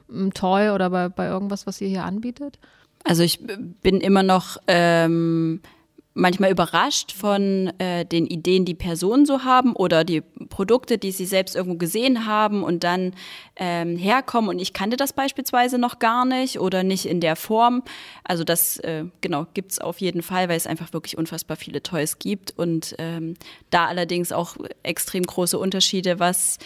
mm, 0.08 0.30
Toy 0.30 0.70
oder 0.70 0.90
bei, 0.90 1.08
bei 1.08 1.26
irgendwas, 1.26 1.66
was 1.66 1.80
ihr 1.80 1.88
hier 1.88 2.04
anbietet? 2.04 2.58
Also 3.04 3.22
ich 3.22 3.40
bin 3.82 4.00
immer 4.00 4.22
noch 4.22 4.58
ähm, 4.66 5.60
manchmal 6.14 6.50
überrascht 6.50 7.12
von 7.12 7.72
äh, 7.78 8.04
den 8.04 8.26
Ideen, 8.26 8.64
die 8.64 8.74
Personen 8.74 9.26
so 9.26 9.44
haben 9.44 9.74
oder 9.74 10.02
die 10.02 10.20
Produkte, 10.20 10.98
die 10.98 11.12
sie 11.12 11.24
selbst 11.24 11.54
irgendwo 11.54 11.78
gesehen 11.78 12.26
haben 12.26 12.64
und 12.64 12.82
dann 12.82 13.14
ähm, 13.56 13.96
herkommen. 13.96 14.50
Und 14.50 14.58
ich 14.58 14.72
kannte 14.72 14.96
das 14.96 15.12
beispielsweise 15.12 15.78
noch 15.78 16.00
gar 16.00 16.24
nicht 16.24 16.58
oder 16.58 16.82
nicht 16.82 17.06
in 17.06 17.20
der 17.20 17.36
Form. 17.36 17.82
Also 18.24 18.42
das, 18.42 18.78
äh, 18.78 19.04
genau, 19.20 19.46
gibt's 19.54 19.78
auf 19.78 20.00
jeden 20.00 20.22
Fall, 20.22 20.48
weil 20.48 20.56
es 20.56 20.66
einfach 20.66 20.92
wirklich 20.92 21.16
unfassbar 21.16 21.56
viele 21.56 21.82
Toys 21.82 22.18
gibt. 22.18 22.58
Und 22.58 22.96
ähm, 22.98 23.34
da 23.70 23.86
allerdings 23.86 24.32
auch 24.32 24.56
extrem 24.82 25.22
große 25.22 25.58
Unterschiede, 25.58 26.18
was 26.18 26.58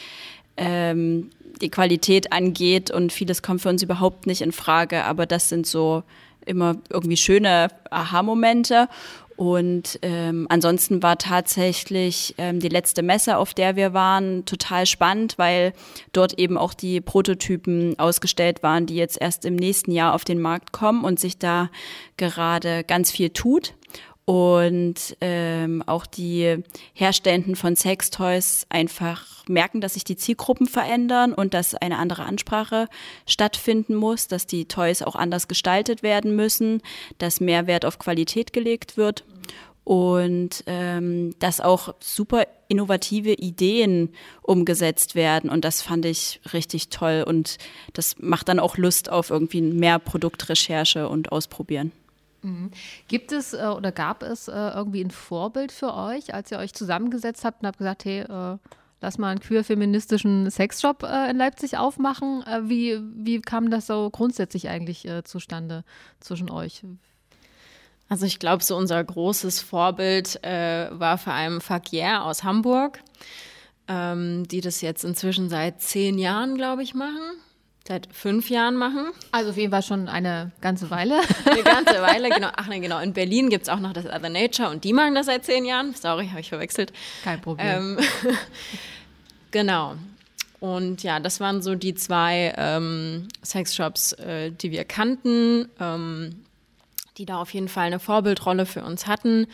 ähm, 0.57 1.31
die 1.61 1.71
Qualität 1.71 2.33
angeht. 2.33 2.91
Und 2.91 3.13
vieles 3.13 3.43
kommt 3.43 3.61
für 3.61 3.69
uns 3.69 3.83
überhaupt 3.83 4.27
nicht 4.27 4.41
in 4.41 4.53
Frage. 4.53 5.05
Aber 5.05 5.27
das 5.27 5.51
sind 5.51 5.67
so 5.67 6.03
immer 6.47 6.77
irgendwie 6.91 7.17
schöne 7.17 7.69
Aha-Momente. 7.91 8.89
Und 9.37 9.99
ähm, 10.03 10.47
ansonsten 10.49 11.03
war 11.03 11.19
tatsächlich 11.19 12.35
ähm, 12.39 12.61
die 12.61 12.69
letzte 12.69 13.03
Messe, 13.03 13.37
auf 13.37 13.53
der 13.53 13.75
wir 13.77 13.93
waren, 13.93 14.45
total 14.45 14.87
spannend, 14.87 15.35
weil 15.39 15.73
dort 16.13 16.39
eben 16.39 16.57
auch 16.57 16.75
die 16.75 17.01
Prototypen 17.01 17.99
ausgestellt 17.99 18.63
waren, 18.63 18.87
die 18.87 18.97
jetzt 18.97 19.21
erst 19.21 19.45
im 19.45 19.57
nächsten 19.57 19.91
Jahr 19.91 20.15
auf 20.15 20.25
den 20.25 20.41
Markt 20.41 20.73
kommen 20.73 21.05
und 21.05 21.19
sich 21.19 21.39
da 21.39 21.71
gerade 22.17 22.85
ganz 22.85 23.11
viel 23.11 23.31
tut 23.31 23.75
und 24.25 25.17
ähm, 25.21 25.83
auch 25.87 26.07
die 26.07 26.63
Herstellenden 26.95 27.57
von 27.57 27.77
Sextoys 27.77 28.67
einfach 28.71 29.47
merken, 29.49 29.83
dass 29.83 29.95
sich 29.95 30.05
die 30.05 30.17
Zielgruppen 30.17 30.67
verändern 30.67 31.35
und 31.35 31.53
dass 31.53 31.75
eine 31.75 31.99
andere 31.99 32.25
Ansprache 32.25 32.89
stattfinden 33.27 33.95
muss, 33.95 34.27
dass 34.27 34.47
die 34.47 34.65
Toys 34.65 35.03
auch 35.03 35.15
anders 35.15 35.47
gestaltet 35.47 36.03
werden 36.03 36.35
müssen, 36.37 36.81
dass 37.19 37.41
mehr 37.41 37.67
Wert 37.67 37.85
auf 37.85 37.99
Qualität 37.99 38.55
gelegt 38.55 38.97
wird 38.97 39.25
und 39.85 40.65
ähm, 40.67 41.35
dass 41.39 41.61
auch 41.61 41.95
super 42.01 42.47
innovative 42.69 43.35
Ideen 43.35 44.15
umgesetzt 44.41 45.15
werden. 45.15 45.51
Und 45.51 45.67
das 45.67 45.83
fand 45.83 46.07
ich 46.07 46.41
richtig 46.55 46.89
toll 46.89 47.25
und 47.27 47.59
das 47.93 48.17
macht 48.19 48.49
dann 48.49 48.59
auch 48.59 48.79
Lust 48.79 49.11
auf 49.11 49.29
irgendwie 49.29 49.61
mehr 49.61 49.99
Produktrecherche 49.99 51.09
und 51.11 51.31
Ausprobieren. 51.31 51.93
Mhm. 52.45 52.71
Gibt 53.09 53.33
es 53.33 53.55
äh, 53.55 53.67
oder 53.67 53.91
gab 53.91 54.23
es 54.23 54.49
äh, 54.49 54.53
irgendwie 54.53 55.03
ein 55.03 55.11
Vorbild 55.11 55.73
für 55.73 55.95
euch, 55.95 56.35
als 56.35 56.53
ihr 56.53 56.59
euch 56.59 56.75
zusammengesetzt 56.75 57.45
habt 57.45 57.63
und 57.63 57.67
habt 57.67 57.79
gesagt, 57.79 58.05
hey, 58.05 58.21
äh, 58.21 58.59
lass 59.01 59.19
mal 59.19 59.31
einen 59.31 59.41
queer-feministischen 59.41 60.51
Sexshop 60.51 61.03
äh, 61.03 61.31
in 61.31 61.39
Leipzig 61.39 61.79
aufmachen? 61.79 62.45
Äh, 62.47 62.69
wie, 62.69 63.01
wie 63.17 63.41
kam 63.41 63.71
das 63.71 63.87
so 63.87 64.11
grundsätzlich 64.11 64.69
eigentlich 64.69 65.09
äh, 65.09 65.25
zustande 65.25 65.85
zwischen 66.21 66.51
euch? 66.51 66.85
Also 68.11 68.27
ich 68.27 68.39
glaube, 68.39 68.63
so 68.63 68.77
unser 68.77 69.03
großes 69.03 69.61
Vorbild 69.61 70.39
war 70.43 71.17
vor 71.17 71.33
allem 71.33 71.63
Fakier 71.63 72.23
aus 72.23 72.45
Hamburg, 72.45 73.01
ähm, 73.89 74.47
die 74.47 74.61
das 74.61 74.83
jetzt 74.83 75.05
inzwischen 75.05 75.49
seit 75.49 75.81
zehn 75.81 76.19
Jahren, 76.19 76.55
glaube 76.55 76.83
ich, 76.83 76.93
machen 76.95 77.23
seit 77.87 78.09
fünf 78.13 78.49
Jahren 78.49 78.77
machen. 78.77 79.11
Also 79.31 79.51
auf 79.51 79.57
jeden 79.57 79.71
Fall 79.71 79.83
schon 79.83 80.09
eine 80.09 80.53
ganze 80.61 80.91
Weile. 80.91 81.21
Eine 81.45 81.63
ganze 81.63 82.01
Weile, 82.01 82.31
genau. 82.31 82.49
Ach 82.57 82.67
ne, 82.67 82.81
genau. 82.81 82.99
In 82.99 83.13
Berlin 83.13 83.51
gibt 83.51 83.65
es 83.65 83.69
auch 83.69 83.79
noch 83.79 83.93
das 83.93 84.07
Other 84.07 84.31
Nature 84.31 84.71
und 84.71 84.85
die 84.85 84.93
machen 84.93 85.15
das 85.15 85.27
seit 85.27 85.45
zehn 85.45 85.65
Jahren. 85.65 85.95
Sorry, 85.95 86.29
habe 86.29 86.41
ich 86.41 86.49
verwechselt. 86.49 86.93
Kein 87.23 87.41
Problem. 87.43 87.99
Ähm, 87.99 87.99
genau. 89.51 89.97
Und 90.61 91.03
ja, 91.03 91.21
das 91.21 91.41
waren 91.41 91.61
so 91.61 91.75
die 91.75 91.95
zwei 91.95 92.55
ähm, 92.57 93.29
Sexshops, 93.45 94.13
äh, 94.15 94.51
die 94.51 94.71
wir 94.71 94.85
kannten, 94.85 95.69
ähm, 95.79 96.43
die 97.19 97.27
da 97.27 97.37
auf 97.37 97.53
jeden 97.53 97.69
Fall 97.69 97.87
eine 97.87 98.01
Vorbildrolle 98.01 98.65
für 98.65 98.83
uns 98.83 99.07
hatten. 99.07 99.47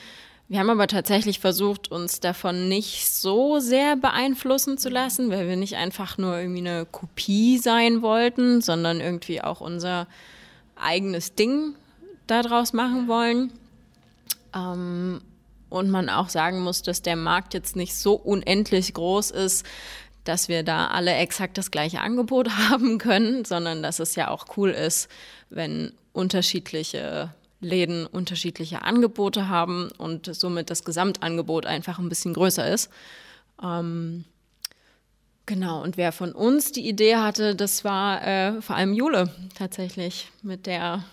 Wir 0.50 0.59
haben 0.59 0.71
aber 0.71 0.88
tatsächlich 0.88 1.38
versucht, 1.38 1.92
uns 1.92 2.19
davon 2.19 2.69
nicht 2.69 3.09
so 3.09 3.61
sehr 3.61 3.95
beeinflussen 3.95 4.78
zu 4.78 4.88
lassen, 4.88 5.30
weil 5.30 5.47
wir 5.47 5.54
nicht 5.54 5.76
einfach 5.76 6.19
nur 6.19 6.37
irgendwie 6.37 6.69
eine 6.69 6.87
Kopie 6.90 7.57
sein 7.59 8.02
wollten, 8.02 8.61
sondern 8.61 9.00
irgendwie 9.00 9.40
auch 9.40 9.61
unser 9.61 10.09
eigenes 10.75 11.37
Ding 11.37 11.76
daraus 12.26 12.73
machen 12.73 13.07
wollen. 13.07 13.52
Ähm, 14.52 15.21
und 15.69 15.88
man 15.88 16.09
auch 16.09 16.28
sagen 16.30 16.62
muss, 16.62 16.83
dass 16.83 17.00
der 17.00 17.14
Markt 17.14 17.54
jetzt 17.54 17.76
nicht 17.76 17.95
so 17.95 18.14
unendlich 18.14 18.92
groß 18.92 19.30
ist, 19.30 19.64
dass 20.25 20.49
wir 20.49 20.64
da 20.64 20.88
alle 20.88 21.14
exakt 21.14 21.59
das 21.59 21.71
gleiche 21.71 22.00
Angebot 22.00 22.50
haben 22.71 22.99
können, 22.99 23.45
sondern 23.45 23.85
dass 23.85 24.00
es 24.00 24.16
ja 24.16 24.26
auch 24.26 24.47
cool 24.57 24.71
ist, 24.71 25.09
wenn 25.49 25.92
unterschiedliche 26.12 27.33
Läden 27.60 28.06
unterschiedliche 28.06 28.82
Angebote 28.82 29.48
haben 29.48 29.90
und 29.98 30.34
somit 30.34 30.70
das 30.70 30.84
Gesamtangebot 30.84 31.66
einfach 31.66 31.98
ein 31.98 32.08
bisschen 32.08 32.34
größer 32.34 32.70
ist. 32.70 32.90
Ähm, 33.62 34.24
genau, 35.46 35.82
und 35.82 35.96
wer 35.96 36.12
von 36.12 36.32
uns 36.32 36.72
die 36.72 36.88
Idee 36.88 37.16
hatte, 37.16 37.54
das 37.54 37.84
war 37.84 38.26
äh, 38.26 38.62
vor 38.62 38.76
allem 38.76 38.94
Jule 38.94 39.30
tatsächlich 39.56 40.28
mit 40.42 40.66
der 40.66 41.04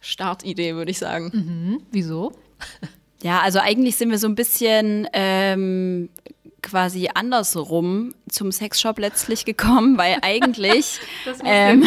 Startidee, 0.00 0.74
würde 0.74 0.90
ich 0.90 0.98
sagen. 0.98 1.30
Mhm. 1.32 1.82
Wieso? 1.90 2.32
Ja, 3.22 3.40
also 3.40 3.58
eigentlich 3.60 3.96
sind 3.96 4.10
wir 4.10 4.18
so 4.18 4.28
ein 4.28 4.34
bisschen 4.34 5.08
ähm, 5.12 6.10
quasi 6.66 7.08
andersrum 7.14 8.12
zum 8.28 8.50
Sexshop 8.50 8.98
letztlich 8.98 9.44
gekommen, 9.44 9.96
weil 9.96 10.18
eigentlich 10.22 10.98
ähm, 11.44 11.84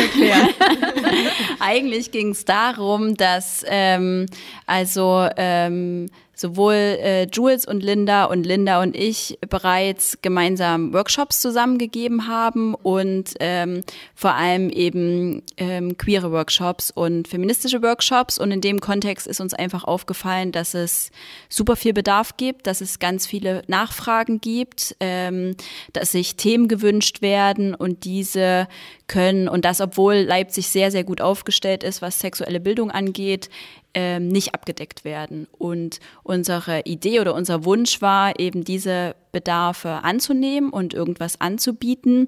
eigentlich 1.59 2.11
ging 2.11 2.31
es 2.31 2.45
darum, 2.45 3.15
dass 3.15 3.65
ähm, 3.67 4.25
also 4.65 5.27
ähm, 5.35 6.07
sowohl 6.39 6.73
äh, 6.73 7.27
Jules 7.29 7.65
und 7.65 7.83
Linda 7.83 8.23
und 8.23 8.45
Linda 8.45 8.81
und 8.81 8.95
ich 8.95 9.37
bereits 9.49 10.19
gemeinsam 10.21 10.93
Workshops 10.93 11.41
zusammengegeben 11.41 12.29
haben 12.29 12.75
und 12.75 13.33
ähm, 13.41 13.81
vor 14.15 14.35
allem 14.35 14.69
eben 14.69 15.43
ähm, 15.57 15.97
queere 15.97 16.31
Workshops 16.31 16.91
und 16.91 17.27
feministische 17.27 17.81
Workshops. 17.83 18.39
Und 18.39 18.51
in 18.51 18.61
dem 18.61 18.79
Kontext 18.79 19.27
ist 19.27 19.41
uns 19.41 19.53
einfach 19.53 19.83
aufgefallen, 19.83 20.53
dass 20.53 20.75
es 20.75 21.11
super 21.49 21.75
viel 21.75 21.91
Bedarf 21.91 22.37
gibt, 22.37 22.67
dass 22.67 22.79
es 22.79 22.99
ganz 22.99 23.27
viele 23.27 23.63
Nachfragen 23.67 24.39
gibt, 24.39 24.95
ähm, 25.01 25.57
dass 25.91 26.13
sich 26.13 26.37
Themen 26.37 26.69
gewünscht 26.69 27.21
werden 27.21 27.75
und 27.75 28.05
diese 28.05 28.69
können, 29.07 29.49
und 29.49 29.65
das 29.65 29.81
obwohl 29.81 30.15
Leipzig 30.15 30.69
sehr, 30.69 30.89
sehr 30.91 31.03
gut 31.03 31.19
aufgestellt 31.19 31.83
ist, 31.83 32.01
was 32.01 32.19
sexuelle 32.19 32.61
Bildung 32.61 32.91
angeht, 32.91 33.49
ähm, 33.93 34.27
nicht 34.27 34.53
abgedeckt 34.53 35.03
werden. 35.03 35.47
Und 35.57 35.99
unsere 36.23 36.81
Idee 36.81 37.19
oder 37.19 37.33
unser 37.33 37.65
Wunsch 37.65 38.01
war 38.01 38.39
eben 38.39 38.63
diese 38.63 39.15
Bedarfe 39.31 40.03
anzunehmen 40.03 40.69
und 40.69 40.93
irgendwas 40.93 41.41
anzubieten. 41.41 42.27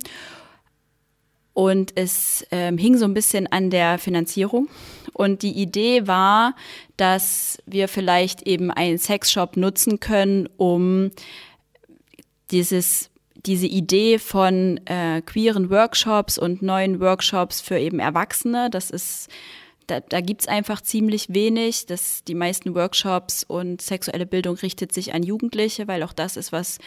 Und 1.53 1.91
es 1.95 2.45
ähm, 2.51 2.77
hing 2.77 2.97
so 2.97 3.05
ein 3.05 3.13
bisschen 3.13 3.47
an 3.47 3.69
der 3.69 3.97
Finanzierung. 3.97 4.69
Und 5.13 5.41
die 5.43 5.51
Idee 5.51 6.07
war, 6.07 6.55
dass 6.97 7.57
wir 7.65 7.87
vielleicht 7.87 8.43
eben 8.43 8.71
einen 8.71 8.97
Sexshop 8.97 9.57
nutzen 9.57 9.99
können, 9.99 10.47
um 10.57 11.11
dieses 12.51 13.11
diese 13.45 13.65
Idee 13.65 14.19
von 14.19 14.79
äh, 14.85 15.21
queeren 15.25 15.71
Workshops 15.71 16.37
und 16.37 16.61
neuen 16.61 16.99
Workshops 16.99 17.59
für 17.59 17.79
eben 17.79 17.99
Erwachsene, 17.99 18.69
das 18.69 18.91
ist 18.91 19.29
da, 19.91 19.99
da 19.99 20.21
gibt 20.21 20.41
es 20.41 20.47
einfach 20.47 20.81
ziemlich 20.81 21.33
wenig. 21.33 21.85
Das, 21.85 22.23
die 22.23 22.35
meisten 22.35 22.73
Workshops 22.75 23.43
und 23.43 23.81
sexuelle 23.81 24.25
Bildung 24.25 24.55
richtet 24.55 24.93
sich 24.93 25.13
an 25.13 25.21
Jugendliche, 25.21 25.87
weil 25.87 26.01
auch 26.03 26.13
das 26.13 26.37
ist, 26.37 26.53
was 26.53 26.79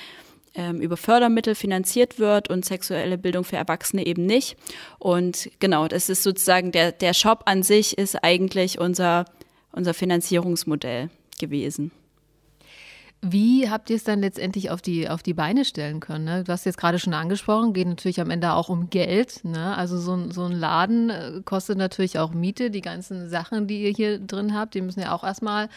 ähm, 0.54 0.80
über 0.80 0.96
Fördermittel 0.96 1.54
finanziert 1.54 2.18
wird 2.18 2.48
und 2.48 2.64
sexuelle 2.64 3.18
Bildung 3.18 3.44
für 3.44 3.56
Erwachsene 3.56 4.06
eben 4.06 4.24
nicht. 4.24 4.56
Und 4.98 5.50
genau, 5.58 5.86
das 5.86 6.08
ist 6.08 6.22
sozusagen 6.22 6.72
der, 6.72 6.92
der 6.92 7.12
Shop 7.12 7.42
an 7.44 7.62
sich 7.62 7.98
ist 7.98 8.24
eigentlich 8.24 8.78
unser, 8.78 9.26
unser 9.72 9.92
Finanzierungsmodell 9.92 11.10
gewesen. 11.38 11.90
Wie 13.26 13.70
habt 13.70 13.88
ihr 13.88 13.96
es 13.96 14.04
dann 14.04 14.20
letztendlich 14.20 14.70
auf 14.70 14.82
die, 14.82 15.08
auf 15.08 15.22
die 15.22 15.32
Beine 15.32 15.64
stellen 15.64 16.00
können? 16.00 16.26
Ne? 16.26 16.44
Du 16.44 16.52
hast 16.52 16.66
jetzt 16.66 16.76
gerade 16.76 16.98
schon 16.98 17.14
angesprochen, 17.14 17.72
geht 17.72 17.88
natürlich 17.88 18.20
am 18.20 18.28
Ende 18.28 18.52
auch 18.52 18.68
um 18.68 18.90
Geld. 18.90 19.42
Ne? 19.44 19.74
Also 19.74 19.96
so 19.98 20.14
ein, 20.14 20.30
so 20.30 20.44
ein 20.44 20.52
Laden 20.52 21.08
äh, 21.08 21.40
kostet 21.42 21.78
natürlich 21.78 22.18
auch 22.18 22.34
Miete. 22.34 22.70
Die 22.70 22.82
ganzen 22.82 23.30
Sachen, 23.30 23.66
die 23.66 23.82
ihr 23.82 23.92
hier 23.92 24.18
drin 24.18 24.54
habt, 24.54 24.74
die 24.74 24.82
müssen 24.82 25.00
ja 25.00 25.12
auch 25.12 25.24
erstmal 25.24 25.70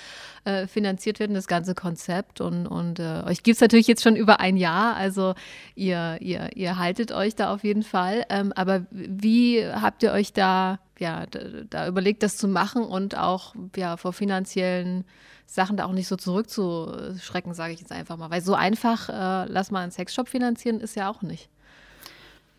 äh, 0.44 0.68
finanziert 0.68 1.22
werden, 1.22 1.36
das 1.36 1.48
ganze 1.48 1.74
Konzept. 1.74 2.42
Und, 2.42 2.68
und 2.68 3.00
äh, 3.00 3.24
euch 3.26 3.44
gibt 3.44 3.56
es 3.56 3.62
natürlich 3.62 3.88
jetzt 3.88 4.04
schon 4.04 4.18
über 4.18 4.42
ein 4.42 4.58
Jahr. 4.58 4.98
Also 4.98 5.34
ihr, 5.74 6.18
ihr, 6.20 6.50
ihr 6.54 6.78
haltet 6.78 7.14
euch 7.14 7.34
da 7.34 7.54
auf 7.54 7.64
jeden 7.64 7.84
Fall. 7.84 8.26
Ähm, 8.28 8.52
aber 8.58 8.86
wie 8.92 9.66
habt 9.66 10.04
ihr 10.04 10.12
euch 10.12 10.34
da, 10.34 10.80
ja, 11.00 11.26
da, 11.28 11.40
da 11.70 11.88
überlegt, 11.88 12.24
das 12.24 12.36
zu 12.36 12.50
machen 12.50 12.84
und 12.84 13.18
auch 13.18 13.56
ja, 13.78 13.96
vor 13.96 14.12
finanziellen 14.12 15.06
Sachen 15.48 15.78
da 15.78 15.86
auch 15.86 15.94
nicht 15.94 16.08
so 16.08 16.18
zurückzuschrecken, 16.18 17.54
sage 17.54 17.74
ich 17.74 17.80
jetzt 17.80 17.92
einfach 17.92 18.18
mal. 18.18 18.30
Weil 18.30 18.42
so 18.42 18.54
einfach, 18.54 19.10
äh, 19.10 19.50
lass 19.50 19.72
mal 19.72 19.82
einen 19.82 19.92
Sexshop 19.92 20.28
finanzieren, 20.28 20.82
ist 20.82 20.96
ja 20.96 21.10
auch 21.10 21.22
nicht. 21.22 21.50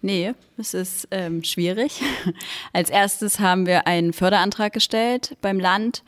Nee, 0.01 0.35
es 0.57 0.75
ist 0.75 1.09
ähm, 1.11 1.45
schwierig. 1.45 2.01
Als 2.73 2.89
erstes 2.89 3.41
haben 3.41 3.67
wir 3.67 3.87
einen 3.87 4.13
Förderantrag 4.13 4.73
gestellt 4.73 5.37
beim 5.41 5.61
Land 5.61 6.03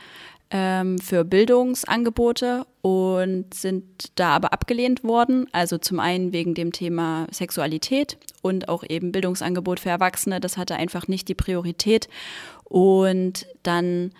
ähm, 0.50 0.98
für 0.98 1.24
Bildungsangebote 1.24 2.66
und 2.82 3.52
sind 3.52 3.84
da 4.14 4.30
aber 4.30 4.52
abgelehnt 4.52 5.04
worden. 5.04 5.48
Also 5.52 5.76
zum 5.76 6.00
einen 6.00 6.32
wegen 6.32 6.54
dem 6.54 6.72
Thema 6.72 7.26
Sexualität 7.30 8.16
und 8.42 8.68
auch 8.68 8.84
eben 8.88 9.12
Bildungsangebot 9.12 9.80
für 9.80 9.90
Erwachsene. 9.90 10.40
Das 10.40 10.56
hatte 10.56 10.76
einfach 10.76 11.08
nicht 11.08 11.28
die 11.28 11.34
Priorität. 11.34 12.08
Und 12.64 13.46
dann 13.64 14.12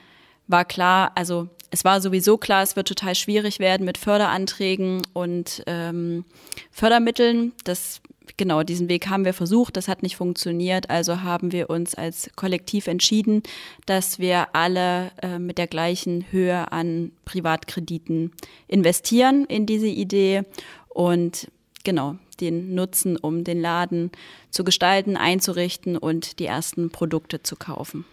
war 0.46 0.64
klar, 0.64 1.12
also 1.14 1.48
es 1.70 1.84
war 1.84 2.00
sowieso 2.00 2.36
klar, 2.36 2.62
es 2.62 2.76
wird 2.76 2.88
total 2.88 3.14
schwierig 3.14 3.58
werden 3.58 3.84
mit 3.84 3.98
Förderanträgen 3.98 5.02
und 5.12 5.62
ähm, 5.66 6.24
Fördermitteln. 6.70 7.52
Das 7.64 8.00
genau 8.36 8.62
diesen 8.62 8.88
Weg 8.88 9.08
haben 9.08 9.24
wir 9.24 9.34
versucht, 9.34 9.76
das 9.76 9.88
hat 9.88 10.02
nicht 10.02 10.16
funktioniert. 10.16 10.90
Also 10.90 11.22
haben 11.22 11.52
wir 11.52 11.70
uns 11.70 11.94
als 11.94 12.30
Kollektiv 12.36 12.86
entschieden, 12.86 13.42
dass 13.86 14.18
wir 14.18 14.54
alle 14.54 15.12
äh, 15.22 15.38
mit 15.38 15.58
der 15.58 15.66
gleichen 15.66 16.26
Höhe 16.30 16.72
an 16.72 17.12
Privatkrediten 17.24 18.32
investieren 18.66 19.44
in 19.46 19.66
diese 19.66 19.88
Idee 19.88 20.42
und 20.88 21.48
genau 21.84 22.16
den 22.40 22.74
nutzen, 22.74 23.16
um 23.16 23.44
den 23.44 23.60
Laden 23.60 24.10
zu 24.50 24.64
gestalten, 24.64 25.16
einzurichten 25.16 25.96
und 25.96 26.38
die 26.38 26.46
ersten 26.46 26.90
Produkte 26.90 27.42
zu 27.42 27.56
kaufen. 27.56 28.04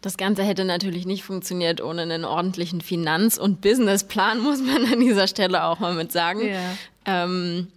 Das 0.00 0.16
Ganze 0.16 0.44
hätte 0.44 0.64
natürlich 0.64 1.06
nicht 1.06 1.24
funktioniert 1.24 1.80
ohne 1.80 2.02
einen 2.02 2.24
ordentlichen 2.24 2.80
Finanz- 2.80 3.38
und 3.38 3.60
Businessplan, 3.60 4.40
muss 4.42 4.60
man 4.60 4.84
an 4.92 5.00
dieser 5.00 5.26
Stelle 5.26 5.64
auch 5.64 5.80
mal 5.80 5.94
mit 5.94 6.12
sagen. 6.12 6.46
Ja. 6.46 6.74
Ähm, 7.04 7.68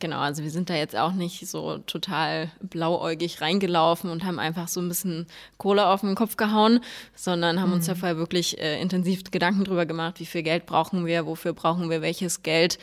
genau, 0.00 0.18
also 0.18 0.42
wir 0.42 0.50
sind 0.50 0.70
da 0.70 0.74
jetzt 0.74 0.96
auch 0.96 1.12
nicht 1.12 1.46
so 1.46 1.78
total 1.78 2.50
blauäugig 2.60 3.40
reingelaufen 3.40 4.10
und 4.10 4.24
haben 4.24 4.40
einfach 4.40 4.66
so 4.66 4.80
ein 4.80 4.88
bisschen 4.88 5.26
Kohle 5.56 5.86
auf 5.86 6.00
den 6.00 6.16
Kopf 6.16 6.36
gehauen, 6.36 6.80
sondern 7.14 7.60
haben 7.60 7.68
mhm. 7.70 7.76
uns 7.76 7.86
vorher 7.86 8.16
wirklich 8.16 8.58
äh, 8.58 8.80
intensiv 8.80 9.22
Gedanken 9.30 9.64
drüber 9.64 9.86
gemacht, 9.86 10.18
wie 10.18 10.26
viel 10.26 10.42
Geld 10.42 10.66
brauchen 10.66 11.06
wir, 11.06 11.26
wofür 11.26 11.52
brauchen 11.52 11.90
wir 11.90 12.02
welches 12.02 12.42
Geld, 12.42 12.78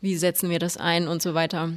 wie 0.00 0.16
setzen 0.16 0.50
wir 0.50 0.60
das 0.60 0.76
ein 0.76 1.08
und 1.08 1.20
so 1.20 1.34
weiter. 1.34 1.72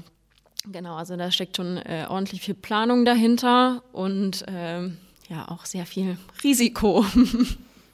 Genau, 0.72 0.96
also 0.96 1.18
da 1.18 1.30
steckt 1.32 1.58
schon 1.58 1.78
äh, 1.78 2.06
ordentlich 2.08 2.42
viel 2.42 2.54
Planung 2.54 3.04
dahinter 3.04 3.84
und 3.92 4.46
ähm, 4.48 4.98
ja 5.30 5.48
auch 5.50 5.66
sehr 5.66 5.86
viel 5.86 6.18
Risiko. 6.44 7.06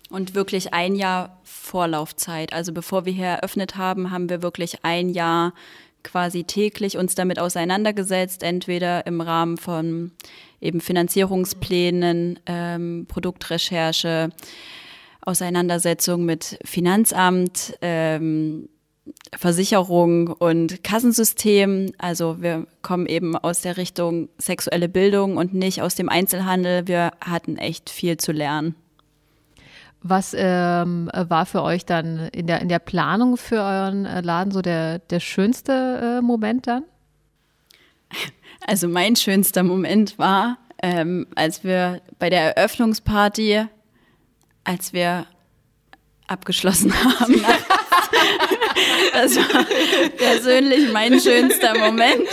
Und 0.10 0.34
wirklich 0.34 0.74
ein 0.74 0.96
Jahr 0.96 1.38
Vorlaufzeit. 1.44 2.52
Also 2.52 2.74
bevor 2.74 3.06
wir 3.06 3.14
hier 3.14 3.28
eröffnet 3.28 3.78
haben, 3.78 4.10
haben 4.10 4.28
wir 4.28 4.42
wirklich 4.42 4.84
ein 4.84 5.10
Jahr 5.10 5.54
quasi 6.04 6.46
täglich 6.46 6.98
uns 6.98 7.14
damit 7.14 7.38
auseinandergesetzt, 7.38 8.42
entweder 8.42 9.06
im 9.06 9.22
Rahmen 9.22 9.58
von 9.58 10.12
eben 10.62 10.82
Finanzierungsplänen, 10.82 12.40
ähm, 12.48 13.06
Produktrecherche, 13.08 14.32
Auseinandersetzung 15.22 16.26
mit 16.26 16.58
Finanzamt, 16.64 17.78
ähm, 17.82 18.70
Versicherung 19.36 20.28
und 20.28 20.84
Kassensystem. 20.84 21.92
Also 21.98 22.42
wir 22.42 22.68
kommen 22.82 23.06
eben 23.06 23.36
aus 23.36 23.62
der 23.62 23.78
Richtung 23.78 24.30
sexuelle 24.38 24.90
Bildung 24.90 25.38
und 25.38 25.54
nicht 25.54 25.82
aus 25.82 25.96
dem 25.96 26.10
Einzelhandel. 26.10 26.88
Wir 26.88 27.12
hatten 27.22 27.58
echt 27.58 27.90
viel 27.90 28.18
zu 28.18 28.32
lernen. 28.32 28.76
Was 30.02 30.34
ähm, 30.38 31.10
war 31.14 31.46
für 31.46 31.62
euch 31.62 31.86
dann 31.86 32.30
in 32.32 32.48
der, 32.48 32.62
in 32.62 32.70
der 32.70 32.80
Planung 32.80 33.36
für 33.36 33.62
euren 33.62 34.04
Laden 34.04 34.52
so 34.52 34.62
der, 34.62 35.00
der 35.00 35.20
schönste 35.20 36.20
äh, 36.20 36.22
Moment 36.22 36.68
dann? 36.68 36.84
Also 38.66 38.88
mein 38.88 39.16
schönster 39.16 39.64
Moment 39.64 40.18
war, 40.18 40.58
ähm, 40.82 41.28
als 41.36 41.64
wir 41.64 42.02
bei 42.18 42.30
der 42.30 42.56
Eröffnungsparty, 42.58 43.66
als 44.64 44.94
wir 44.94 45.26
abgeschlossen 46.28 46.94
haben. 47.20 47.42
das 49.14 49.36
war 49.36 49.66
persönlich 50.18 50.92
mein 50.92 51.20
schönster 51.20 51.78
Moment, 51.78 52.28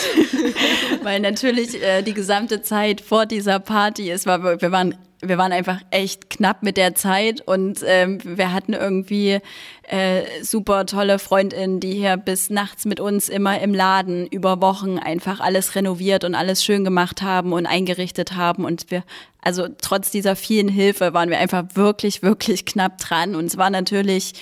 weil 1.03 1.21
natürlich 1.21 1.83
äh, 1.83 2.03
die 2.03 2.15
gesamte 2.15 2.63
Zeit 2.63 3.01
vor 3.01 3.27
dieser 3.27 3.59
Party, 3.59 4.11
es 4.11 4.27
war, 4.27 4.43
wir 4.43 4.73
waren 4.73 4.95
wir 5.23 5.39
waren 5.39 5.53
einfach 5.53 5.81
echt 5.91 6.31
knapp 6.31 6.63
mit 6.63 6.77
der 6.77 6.95
Zeit 6.95 7.41
und 7.41 7.81
ähm, 7.87 8.19
wir 8.23 8.53
hatten 8.53 8.75
irgendwie 8.75 9.39
äh, 9.85 10.23
super 10.43 10.85
tolle 10.87 11.19
Freundinnen, 11.19 11.81
die 11.81 11.95
hier 11.95 12.17
bis 12.17 12.51
nachts 12.51 12.85
mit 12.85 13.01
uns 13.01 13.29
immer 13.29 13.61
im 13.61 13.73
Laden 13.73 14.27
über 14.27 14.61
Wochen 14.61 14.99
einfach 14.99 15.41
alles 15.41 15.75
renoviert 15.75 16.25
und 16.25 16.35
alles 16.35 16.65
schön 16.65 16.85
gemacht 16.85 17.23
haben 17.23 17.53
und 17.53 17.67
eingerichtet 17.67 18.37
haben 18.37 18.65
und 18.65 18.91
wir 18.91 19.05
also 19.41 19.69
trotz 19.81 20.11
dieser 20.11 20.35
vielen 20.35 20.69
Hilfe 20.69 21.15
waren 21.15 21.31
wir 21.31 21.39
einfach 21.39 21.65
wirklich 21.75 22.23
wirklich 22.23 22.67
knapp 22.67 22.99
dran 22.99 23.35
und 23.35 23.47
es 23.47 23.57
war 23.57 23.71
natürlich 23.71 24.35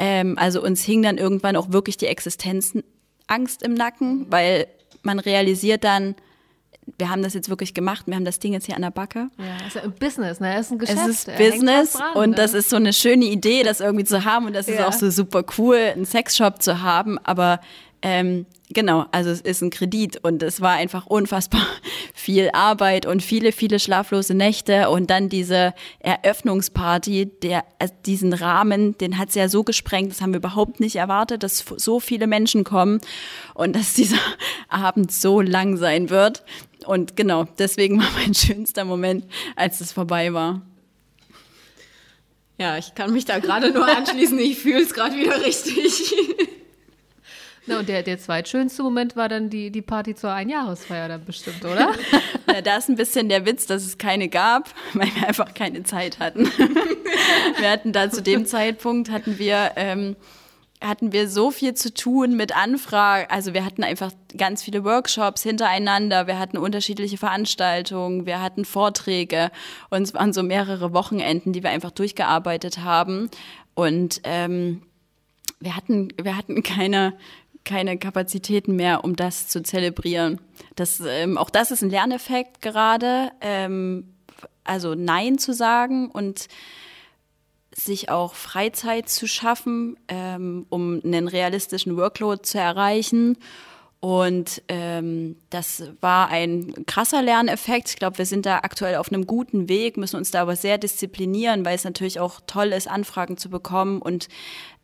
ähm, 0.00 0.36
also 0.38 0.62
uns 0.62 0.82
hing 0.82 1.02
dann 1.02 1.18
irgendwann 1.18 1.54
auch 1.54 1.70
wirklich 1.70 1.98
die 1.98 2.06
Existenzangst 2.06 3.62
im 3.62 3.74
Nacken, 3.74 4.26
weil 4.30 4.66
man 5.02 5.18
realisiert 5.18 5.84
dann 5.84 6.16
wir 6.98 7.08
haben 7.08 7.22
das 7.22 7.34
jetzt 7.34 7.48
wirklich 7.48 7.72
gemacht, 7.72 8.06
wir 8.06 8.16
haben 8.16 8.24
das 8.24 8.40
Ding 8.40 8.52
jetzt 8.52 8.66
hier 8.66 8.74
an 8.74 8.82
der 8.82 8.90
Backe. 8.90 9.28
Ja, 9.38 9.66
ist 9.66 9.76
ja 9.76 9.82
ein 9.82 9.92
Business, 9.92 10.40
ne? 10.40 10.54
Es 10.54 10.66
ist 10.66 10.72
ein 10.72 10.78
Geschäft. 10.78 10.98
Es 10.98 11.08
ist 11.08 11.36
Business 11.36 11.92
dran, 11.92 12.16
und 12.16 12.30
ne? 12.30 12.36
das 12.36 12.52
ist 12.52 12.68
so 12.68 12.76
eine 12.76 12.92
schöne 12.92 13.26
Idee, 13.26 13.62
das 13.62 13.80
irgendwie 13.80 14.04
zu 14.04 14.24
haben 14.24 14.46
und 14.46 14.54
das 14.54 14.66
ja. 14.66 14.74
ist 14.74 14.80
auch 14.80 14.92
so 14.92 15.08
super 15.10 15.44
cool, 15.58 15.76
einen 15.76 16.04
Sexshop 16.04 16.60
zu 16.60 16.82
haben, 16.82 17.18
aber 17.18 17.60
ähm, 18.02 18.46
genau, 18.70 19.04
also 19.12 19.30
es 19.30 19.42
ist 19.42 19.60
ein 19.60 19.68
Kredit 19.68 20.24
und 20.24 20.42
es 20.42 20.62
war 20.62 20.72
einfach 20.72 21.06
unfassbar 21.06 21.66
viel 22.14 22.50
Arbeit 22.52 23.04
und 23.04 23.22
viele, 23.22 23.52
viele 23.52 23.78
schlaflose 23.78 24.34
Nächte 24.34 24.88
und 24.88 25.10
dann 25.10 25.28
diese 25.28 25.74
Eröffnungsparty, 25.98 27.26
der, 27.42 27.64
also 27.78 27.92
diesen 28.06 28.32
Rahmen, 28.32 28.96
den 28.96 29.18
hat 29.18 29.28
es 29.28 29.34
ja 29.34 29.48
so 29.48 29.64
gesprengt, 29.64 30.12
das 30.12 30.22
haben 30.22 30.32
wir 30.32 30.38
überhaupt 30.38 30.80
nicht 30.80 30.96
erwartet, 30.96 31.42
dass 31.42 31.64
so 31.76 32.00
viele 32.00 32.26
Menschen 32.26 32.64
kommen 32.64 33.00
und 33.54 33.76
dass 33.76 33.92
dieser 33.94 34.20
Abend 34.68 35.12
so 35.12 35.40
lang 35.40 35.76
sein 35.76 36.08
wird. 36.08 36.42
Und 36.86 37.16
genau, 37.16 37.44
deswegen 37.58 37.98
war 37.98 38.10
mein 38.14 38.34
schönster 38.34 38.86
Moment, 38.86 39.26
als 39.56 39.80
es 39.80 39.92
vorbei 39.92 40.32
war. 40.32 40.62
Ja, 42.56 42.76
ich 42.76 42.94
kann 42.94 43.12
mich 43.12 43.24
da 43.24 43.38
gerade 43.38 43.70
nur 43.72 43.86
anschließen. 43.86 44.38
Ich 44.38 44.58
fühle 44.58 44.82
es 44.82 44.92
gerade 44.92 45.16
wieder 45.16 45.42
richtig. 45.42 46.14
Na, 47.70 47.78
und 47.78 47.88
der, 47.88 48.02
der 48.02 48.18
zweitschönste 48.18 48.82
Moment 48.82 49.14
war 49.14 49.28
dann 49.28 49.48
die, 49.48 49.70
die 49.70 49.80
Party 49.80 50.14
zur 50.16 50.32
Einjahresfeier 50.32 51.06
dann 51.06 51.24
bestimmt, 51.24 51.64
oder? 51.64 51.92
Na, 52.46 52.60
da 52.60 52.76
ist 52.76 52.88
ein 52.88 52.96
bisschen 52.96 53.28
der 53.28 53.46
Witz, 53.46 53.66
dass 53.66 53.84
es 53.84 53.96
keine 53.96 54.28
gab, 54.28 54.68
weil 54.92 55.08
wir 55.14 55.28
einfach 55.28 55.54
keine 55.54 55.84
Zeit 55.84 56.18
hatten. 56.18 56.46
wir 57.58 57.70
hatten 57.70 57.92
da 57.92 58.10
zu 58.10 58.22
dem 58.22 58.44
Zeitpunkt, 58.46 59.10
hatten 59.10 59.38
wir... 59.38 59.72
Ähm, 59.76 60.16
hatten 60.82 61.12
wir 61.12 61.28
so 61.28 61.50
viel 61.50 61.74
zu 61.74 61.92
tun 61.92 62.38
mit 62.38 62.56
Anfragen. 62.56 63.26
Also 63.28 63.52
wir 63.52 63.66
hatten 63.66 63.84
einfach 63.84 64.12
ganz 64.34 64.62
viele 64.62 64.82
Workshops 64.82 65.42
hintereinander, 65.42 66.26
wir 66.26 66.38
hatten 66.38 66.56
unterschiedliche 66.56 67.18
Veranstaltungen, 67.18 68.24
wir 68.24 68.40
hatten 68.40 68.64
Vorträge 68.64 69.50
und 69.90 70.00
es 70.00 70.14
waren 70.14 70.32
so 70.32 70.42
mehrere 70.42 70.94
Wochenenden, 70.94 71.52
die 71.52 71.62
wir 71.62 71.68
einfach 71.68 71.90
durchgearbeitet 71.90 72.78
haben. 72.78 73.28
Und 73.74 74.22
ähm, 74.24 74.80
wir 75.60 75.76
hatten, 75.76 76.08
wir 76.20 76.36
hatten 76.36 76.62
keine, 76.62 77.12
keine 77.64 77.98
Kapazitäten 77.98 78.76
mehr, 78.76 79.04
um 79.04 79.16
das 79.16 79.48
zu 79.48 79.62
zelebrieren. 79.62 80.40
Das, 80.76 81.00
ähm, 81.00 81.38
auch 81.38 81.50
das 81.50 81.70
ist 81.70 81.82
ein 81.82 81.90
Lerneffekt 81.90 82.62
gerade. 82.62 83.30
Ähm, 83.40 84.14
also 84.64 84.94
Nein 84.94 85.38
zu 85.38 85.52
sagen 85.52 86.10
und 86.10 86.48
sich 87.72 88.08
auch 88.08 88.34
Freizeit 88.34 89.08
zu 89.08 89.26
schaffen, 89.26 89.96
ähm, 90.08 90.66
um 90.68 91.00
einen 91.04 91.28
realistischen 91.28 91.96
Workload 91.96 92.42
zu 92.42 92.58
erreichen. 92.58 93.38
Und 94.00 94.62
ähm, 94.68 95.36
das 95.50 95.82
war 96.00 96.28
ein 96.28 96.86
krasser 96.86 97.20
Lerneffekt. 97.20 97.90
Ich 97.90 97.96
glaube, 97.96 98.16
wir 98.16 98.24
sind 98.24 98.46
da 98.46 98.58
aktuell 98.58 98.96
auf 98.96 99.12
einem 99.12 99.26
guten 99.26 99.68
Weg, 99.68 99.98
müssen 99.98 100.16
uns 100.16 100.30
da 100.30 100.40
aber 100.40 100.56
sehr 100.56 100.78
disziplinieren, 100.78 101.66
weil 101.66 101.74
es 101.74 101.84
natürlich 101.84 102.18
auch 102.18 102.40
toll 102.46 102.68
ist, 102.68 102.88
Anfragen 102.88 103.36
zu 103.36 103.50
bekommen 103.50 104.00
und 104.00 104.28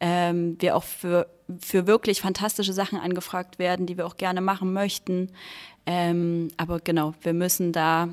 ähm, 0.01 0.57
wir 0.61 0.77
auch 0.77 0.85
für, 0.85 1.29
für 1.59 1.87
wirklich 1.87 2.21
fantastische 2.21 2.75
Sachen 2.75 2.99
angefragt 2.99 3.59
werden, 3.59 3.87
die 3.87 3.97
wir 3.97 4.07
auch 4.07 4.19
gerne 4.19 4.43
machen 4.43 4.75
möchten. 4.75 5.33
Ähm, 5.87 6.49
aber 6.59 6.81
genau, 6.81 7.15
wir 7.23 7.33
müssen 7.33 7.73
da 7.73 8.11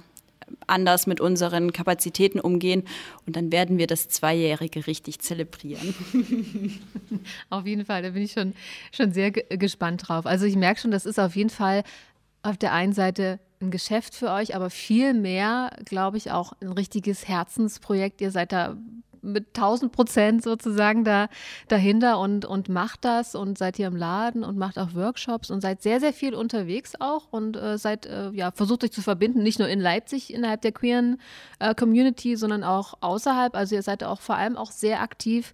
anders 0.67 1.07
mit 1.07 1.19
unseren 1.21 1.73
Kapazitäten 1.73 2.39
umgehen 2.39 2.83
und 3.25 3.35
dann 3.35 3.51
werden 3.51 3.77
wir 3.77 3.87
das 3.87 4.07
Zweijährige 4.07 4.87
richtig 4.87 5.19
zelebrieren. 5.19 5.93
auf 7.49 7.65
jeden 7.65 7.85
Fall, 7.85 8.01
da 8.01 8.09
bin 8.09 8.23
ich 8.23 8.33
schon, 8.33 8.53
schon 8.91 9.11
sehr 9.11 9.31
gespannt 9.31 10.07
drauf. 10.07 10.25
Also 10.25 10.45
ich 10.45 10.55
merke 10.55 10.79
schon, 10.79 10.91
das 10.91 11.05
ist 11.05 11.19
auf 11.19 11.35
jeden 11.35 11.49
Fall 11.49 11.83
auf 12.41 12.57
der 12.57 12.73
einen 12.73 12.93
Seite 12.93 13.39
ein 13.61 13.71
Geschäft 13.71 14.15
für 14.15 14.29
euch, 14.31 14.55
aber 14.55 14.69
viel 14.69 15.13
mehr, 15.13 15.71
glaube 15.85 16.17
ich, 16.17 16.31
auch 16.31 16.53
ein 16.61 16.73
richtiges 16.73 17.27
Herzensprojekt. 17.27 18.21
Ihr 18.21 18.31
seid 18.31 18.51
da 18.51 18.77
mit 19.23 19.47
1000 19.57 19.91
Prozent 19.91 20.43
sozusagen 20.43 21.03
da, 21.03 21.29
dahinter 21.67 22.19
und, 22.19 22.45
und 22.45 22.69
macht 22.69 23.05
das 23.05 23.35
und 23.35 23.57
seid 23.57 23.77
hier 23.77 23.87
im 23.87 23.95
Laden 23.95 24.43
und 24.43 24.57
macht 24.57 24.77
auch 24.77 24.93
Workshops 24.93 25.49
und 25.49 25.61
seid 25.61 25.81
sehr, 25.81 25.99
sehr 25.99 26.13
viel 26.13 26.35
unterwegs 26.35 26.93
auch 26.99 27.27
und 27.31 27.57
äh, 27.57 27.77
seid, 27.77 28.05
äh, 28.05 28.29
ja, 28.31 28.51
versucht 28.51 28.83
euch 28.83 28.91
zu 28.91 29.01
verbinden, 29.01 29.43
nicht 29.43 29.59
nur 29.59 29.67
in 29.67 29.79
Leipzig 29.79 30.33
innerhalb 30.33 30.61
der 30.61 30.71
queeren 30.71 31.19
äh, 31.59 31.73
Community, 31.73 32.35
sondern 32.35 32.63
auch 32.63 32.95
außerhalb. 33.01 33.55
Also 33.55 33.75
ihr 33.75 33.83
seid 33.83 34.03
auch 34.03 34.21
vor 34.21 34.35
allem 34.35 34.57
auch 34.57 34.71
sehr 34.71 35.01
aktiv 35.01 35.53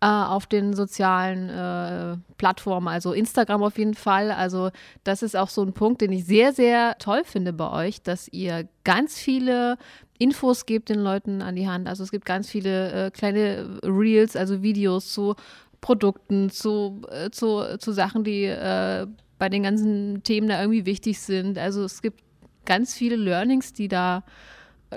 äh, 0.00 0.06
auf 0.06 0.46
den 0.46 0.74
sozialen 0.74 1.48
äh, 1.48 2.16
Plattformen, 2.36 2.88
also 2.88 3.12
Instagram 3.12 3.62
auf 3.62 3.78
jeden 3.78 3.94
Fall. 3.94 4.30
Also 4.30 4.70
das 5.04 5.22
ist 5.22 5.36
auch 5.36 5.48
so 5.48 5.62
ein 5.62 5.72
Punkt, 5.72 6.00
den 6.00 6.12
ich 6.12 6.24
sehr, 6.24 6.52
sehr 6.52 6.96
toll 6.98 7.22
finde 7.24 7.52
bei 7.52 7.70
euch, 7.70 8.02
dass 8.02 8.28
ihr 8.28 8.68
ganz 8.84 9.18
viele 9.18 9.78
Infos 10.18 10.66
gebt 10.66 10.88
den 10.88 11.00
Leuten 11.00 11.42
an 11.42 11.56
die 11.56 11.68
Hand. 11.68 11.88
Also 11.88 12.02
es 12.02 12.10
gibt 12.10 12.24
ganz 12.24 12.48
viele 12.48 13.06
äh, 13.06 13.10
kleine 13.10 13.78
Reels, 13.82 14.36
also 14.36 14.62
Videos 14.62 15.12
zu 15.12 15.34
Produkten, 15.80 16.50
zu, 16.50 17.02
äh, 17.10 17.30
zu, 17.30 17.78
zu 17.78 17.92
Sachen, 17.92 18.24
die 18.24 18.44
äh, 18.44 19.06
bei 19.38 19.48
den 19.48 19.62
ganzen 19.62 20.22
Themen 20.22 20.48
da 20.48 20.60
irgendwie 20.60 20.86
wichtig 20.86 21.20
sind. 21.20 21.58
Also 21.58 21.84
es 21.84 22.02
gibt 22.02 22.22
ganz 22.64 22.94
viele 22.94 23.16
Learnings, 23.16 23.72
die 23.72 23.88
da, 23.88 24.24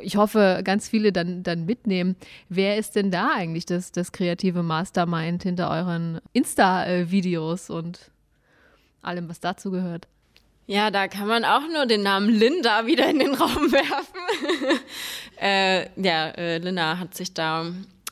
ich 0.01 0.15
hoffe, 0.17 0.61
ganz 0.63 0.87
viele 0.87 1.11
dann, 1.11 1.43
dann 1.43 1.65
mitnehmen. 1.65 2.15
Wer 2.47 2.77
ist 2.77 2.95
denn 2.95 3.11
da 3.11 3.31
eigentlich 3.33 3.65
das, 3.65 3.91
das 3.91 4.11
kreative 4.11 4.63
Mastermind 4.63 5.43
hinter 5.43 5.69
euren 5.69 6.19
Insta-Videos 6.33 7.69
und 7.69 8.11
allem, 9.01 9.29
was 9.29 9.39
dazu 9.39 9.71
gehört? 9.71 10.07
Ja, 10.67 10.91
da 10.91 11.07
kann 11.07 11.27
man 11.27 11.45
auch 11.45 11.67
nur 11.73 11.87
den 11.87 12.03
Namen 12.03 12.29
Linda 12.29 12.85
wieder 12.85 13.09
in 13.09 13.17
den 13.17 13.33
Raum 13.33 13.71
werfen. 13.71 14.77
äh, 15.41 15.87
ja, 15.99 16.29
äh, 16.29 16.59
Linda 16.59 16.99
hat 16.99 17.15
sich 17.15 17.33
da, 17.33 17.65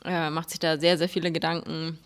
äh, 0.04 0.30
macht 0.30 0.50
sich 0.50 0.58
da 0.58 0.78
sehr, 0.78 0.98
sehr 0.98 1.08
viele 1.08 1.30
Gedanken 1.30 1.98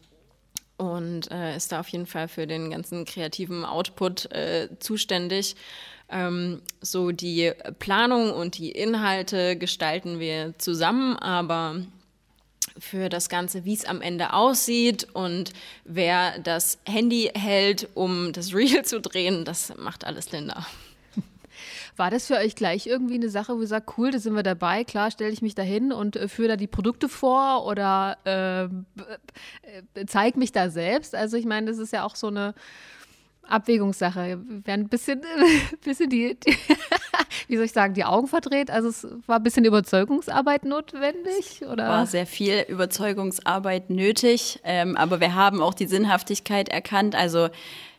und 0.77 1.31
äh, 1.31 1.57
ist 1.57 1.73
da 1.73 1.81
auf 1.81 1.89
jeden 1.89 2.07
Fall 2.07 2.29
für 2.29 2.47
den 2.47 2.71
ganzen 2.71 3.05
kreativen 3.05 3.65
Output 3.65 4.31
äh, 4.33 4.69
zuständig. 4.79 5.57
Ähm, 6.13 6.61
so 6.83 7.11
die 7.11 7.53
Planung 7.79 8.33
und 8.33 8.59
die 8.59 8.71
Inhalte 8.71 9.57
gestalten 9.57 10.21
wir 10.21 10.55
zusammen, 10.59 11.17
aber 11.17 11.77
für 12.79 13.09
das 13.09 13.29
Ganze, 13.29 13.65
wie 13.65 13.75
es 13.75 13.85
am 13.85 14.01
Ende 14.01 14.33
aussieht 14.33 15.09
und 15.15 15.53
wer 15.85 16.39
das 16.39 16.79
Handy 16.87 17.31
hält, 17.35 17.89
um 17.95 18.33
das 18.33 18.55
Reel 18.55 18.85
zu 18.85 19.01
drehen, 19.01 19.45
das 19.45 19.75
macht 19.79 20.05
alles 20.05 20.33
Linda. 20.33 20.67
War 21.97 22.11
das 22.11 22.27
für 22.27 22.37
euch 22.37 22.55
gleich 22.55 22.87
irgendwie 22.87 23.15
eine 23.15 23.29
Sache, 23.29 23.57
wo 23.57 23.61
ihr 23.61 23.67
sagt, 23.67 23.97
cool, 23.97 24.11
da 24.11 24.19
sind 24.19 24.35
wir 24.35 24.43
dabei, 24.43 24.85
klar, 24.85 25.11
stelle 25.11 25.33
ich 25.33 25.43
mich 25.43 25.55
da 25.55 25.63
hin 25.63 25.93
und 25.93 26.17
äh, 26.17 26.29
führe 26.29 26.49
da 26.49 26.57
die 26.57 26.67
Produkte 26.67 27.09
vor 27.09 27.67
oder 27.67 28.19
äh, 28.25 28.65
äh, 28.65 30.07
zeige 30.07 30.39
mich 30.39 30.53
da 30.53 30.71
selbst? 30.71 31.15
Also 31.15 31.37
ich 31.37 31.47
meine, 31.47 31.71
das 31.71 31.79
ist 31.79 31.93
ja 31.93 32.05
auch 32.05 32.17
so 32.17 32.29
eine 32.29 32.55
Abwägungssache. 33.53 34.41
Wir 34.47 34.67
werden 34.67 34.83
ein 34.83 34.89
bisschen, 34.89 35.21
bisschen 35.85 36.09
die, 36.09 36.37
die 36.39 36.57
wie 37.49 37.57
soll 37.57 37.67
ich 37.67 37.73
sagen, 37.73 37.95
die 37.95 38.05
Augen 38.05 38.29
verdreht. 38.29 38.71
Also 38.71 38.89
es 38.89 39.07
war 39.27 39.37
ein 39.37 39.43
bisschen 39.43 39.65
Überzeugungsarbeit 39.65 40.65
notwendig, 40.65 41.63
oder? 41.71 41.89
War 41.89 42.07
sehr 42.07 42.27
viel 42.27 42.65
Überzeugungsarbeit 42.69 43.91
nötig, 43.91 44.61
ähm, 44.65 44.97
aber 44.97 45.21
wir 45.21 45.35
haben 45.35 45.63
auch 45.63 45.75
die 45.75 45.87
Sinnhaftigkeit 45.87 46.69
erkannt. 46.69 47.15
Also 47.15 47.49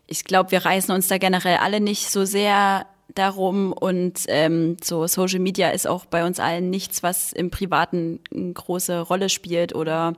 ich 0.07 0.23
glaube, 0.23 0.51
wir 0.51 0.65
reißen 0.65 0.93
uns 0.93 1.07
da 1.07 1.17
generell 1.17 1.57
alle 1.57 1.79
nicht 1.79 2.09
so 2.09 2.25
sehr 2.25 2.85
darum 3.15 3.73
und 3.73 4.21
ähm, 4.27 4.77
so 4.81 5.05
Social 5.07 5.39
Media 5.39 5.69
ist 5.69 5.87
auch 5.87 6.05
bei 6.05 6.25
uns 6.25 6.39
allen 6.39 6.69
nichts, 6.69 7.03
was 7.03 7.31
im 7.31 7.51
Privaten 7.51 8.19
eine 8.33 8.53
große 8.53 9.01
Rolle 9.01 9.29
spielt 9.29 9.75
oder 9.75 10.13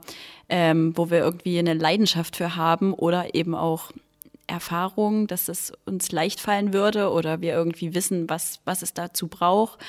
ähm, 0.47 0.93
wo 0.95 1.09
wir 1.09 1.19
irgendwie 1.19 1.59
eine 1.59 1.73
Leidenschaft 1.73 2.35
für 2.35 2.55
haben 2.55 2.93
oder 2.93 3.35
eben 3.35 3.55
auch 3.55 3.91
Erfahrung, 4.47 5.27
dass 5.27 5.47
es 5.47 5.73
uns 5.85 6.11
leicht 6.11 6.39
fallen 6.39 6.73
würde 6.73 7.11
oder 7.11 7.41
wir 7.41 7.53
irgendwie 7.53 7.93
wissen, 7.95 8.29
was, 8.29 8.59
was 8.65 8.81
es 8.81 8.93
dazu 8.93 9.27
braucht. 9.27 9.79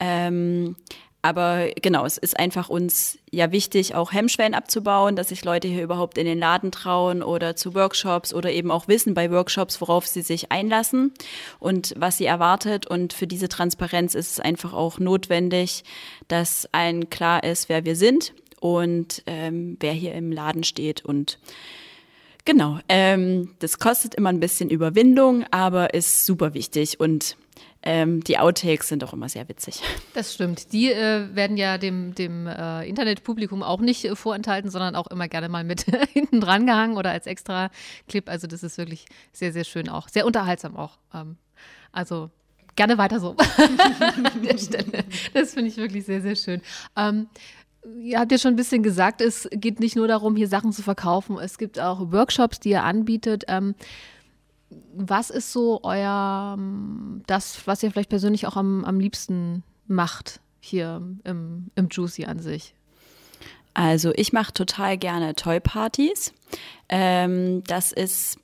Ähm, 0.00 0.76
aber 1.20 1.70
genau, 1.82 2.06
es 2.06 2.16
ist 2.16 2.38
einfach 2.38 2.68
uns 2.68 3.18
ja 3.30 3.50
wichtig, 3.50 3.94
auch 3.96 4.12
Hemmschwellen 4.12 4.54
abzubauen, 4.54 5.16
dass 5.16 5.30
sich 5.30 5.44
Leute 5.44 5.66
hier 5.66 5.82
überhaupt 5.82 6.16
in 6.16 6.26
den 6.26 6.38
Laden 6.38 6.70
trauen 6.70 7.24
oder 7.24 7.56
zu 7.56 7.74
Workshops 7.74 8.32
oder 8.32 8.52
eben 8.52 8.70
auch 8.70 8.86
wissen 8.86 9.14
bei 9.14 9.30
Workshops, 9.32 9.80
worauf 9.80 10.06
sie 10.06 10.22
sich 10.22 10.52
einlassen 10.52 11.12
und 11.58 11.92
was 11.98 12.18
sie 12.18 12.26
erwartet. 12.26 12.86
Und 12.86 13.12
für 13.12 13.26
diese 13.26 13.48
Transparenz 13.48 14.14
ist 14.14 14.30
es 14.30 14.40
einfach 14.40 14.72
auch 14.72 15.00
notwendig, 15.00 15.82
dass 16.28 16.68
allen 16.70 17.10
klar 17.10 17.42
ist, 17.42 17.68
wer 17.68 17.84
wir 17.84 17.96
sind 17.96 18.32
und 18.60 19.24
ähm, 19.26 19.76
wer 19.80 19.92
hier 19.92 20.14
im 20.14 20.30
Laden 20.30 20.62
steht 20.62 21.04
und 21.04 21.40
Genau, 22.48 22.78
ähm, 22.88 23.54
das 23.58 23.78
kostet 23.78 24.14
immer 24.14 24.30
ein 24.30 24.40
bisschen 24.40 24.70
Überwindung, 24.70 25.44
aber 25.50 25.92
ist 25.92 26.24
super 26.24 26.54
wichtig 26.54 26.98
und 26.98 27.36
ähm, 27.82 28.24
die 28.24 28.38
Outtakes 28.38 28.88
sind 28.88 29.04
auch 29.04 29.12
immer 29.12 29.28
sehr 29.28 29.50
witzig. 29.50 29.82
Das 30.14 30.32
stimmt. 30.32 30.72
Die 30.72 30.90
äh, 30.90 31.28
werden 31.34 31.58
ja 31.58 31.76
dem, 31.76 32.14
dem 32.14 32.46
äh, 32.46 32.88
Internetpublikum 32.88 33.62
auch 33.62 33.80
nicht 33.80 34.02
äh, 34.06 34.16
vorenthalten, 34.16 34.70
sondern 34.70 34.96
auch 34.96 35.08
immer 35.08 35.28
gerne 35.28 35.50
mal 35.50 35.62
mit 35.62 35.82
hinten 36.14 36.40
dran 36.40 36.64
gehangen 36.64 36.96
oder 36.96 37.10
als 37.10 37.26
extra 37.26 37.68
Clip. 38.08 38.26
Also 38.30 38.46
das 38.46 38.62
ist 38.62 38.78
wirklich 38.78 39.04
sehr, 39.30 39.52
sehr 39.52 39.64
schön 39.64 39.90
auch. 39.90 40.08
Sehr 40.08 40.24
unterhaltsam 40.24 40.74
auch. 40.74 40.96
Ähm, 41.12 41.36
also 41.92 42.30
gerne 42.76 42.96
weiter 42.96 43.20
so 43.20 43.36
an 43.36 44.42
der 44.42 44.56
Stelle. 44.56 45.04
Das 45.34 45.52
finde 45.52 45.68
ich 45.68 45.76
wirklich 45.76 46.06
sehr, 46.06 46.22
sehr 46.22 46.36
schön. 46.36 46.62
Ähm, 46.96 47.26
ihr 48.00 48.18
habt 48.18 48.32
ja 48.32 48.38
schon 48.38 48.54
ein 48.54 48.56
bisschen 48.56 48.82
gesagt, 48.82 49.20
es 49.20 49.48
geht 49.52 49.80
nicht 49.80 49.96
nur 49.96 50.08
darum, 50.08 50.36
hier 50.36 50.48
Sachen 50.48 50.72
zu 50.72 50.82
verkaufen. 50.82 51.38
Es 51.38 51.58
gibt 51.58 51.78
auch 51.78 52.12
Workshops, 52.12 52.60
die 52.60 52.70
ihr 52.70 52.84
anbietet. 52.84 53.44
Ähm, 53.48 53.74
was 54.94 55.30
ist 55.30 55.52
so 55.52 55.80
euer, 55.82 56.56
ähm, 56.58 57.22
das, 57.26 57.66
was 57.66 57.82
ihr 57.82 57.90
vielleicht 57.90 58.10
persönlich 58.10 58.46
auch 58.46 58.56
am, 58.56 58.84
am 58.84 59.00
liebsten 59.00 59.62
macht 59.86 60.40
hier 60.60 61.02
im, 61.24 61.70
im 61.74 61.88
Juicy 61.90 62.26
an 62.26 62.40
sich? 62.40 62.74
Also 63.74 64.12
ich 64.16 64.32
mache 64.32 64.52
total 64.52 64.98
gerne 64.98 65.34
Toy-Partys. 65.34 66.32
Ähm, 66.88 67.62
das 67.64 67.92
ist 67.92 68.38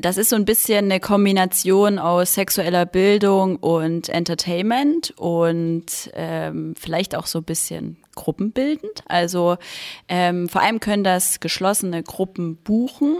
das 0.00 0.16
ist 0.16 0.30
so 0.30 0.36
ein 0.36 0.44
bisschen 0.44 0.84
eine 0.84 1.00
Kombination 1.00 1.98
aus 1.98 2.34
sexueller 2.34 2.86
Bildung 2.86 3.56
und 3.56 4.08
Entertainment 4.08 5.12
und 5.16 5.86
ähm, 6.14 6.74
vielleicht 6.78 7.16
auch 7.16 7.26
so 7.26 7.38
ein 7.40 7.44
bisschen 7.44 7.96
gruppenbildend. 8.18 9.02
Also 9.06 9.56
ähm, 10.08 10.48
vor 10.48 10.60
allem 10.60 10.80
können 10.80 11.04
das 11.04 11.40
geschlossene 11.40 12.02
Gruppen 12.02 12.56
buchen. 12.56 13.16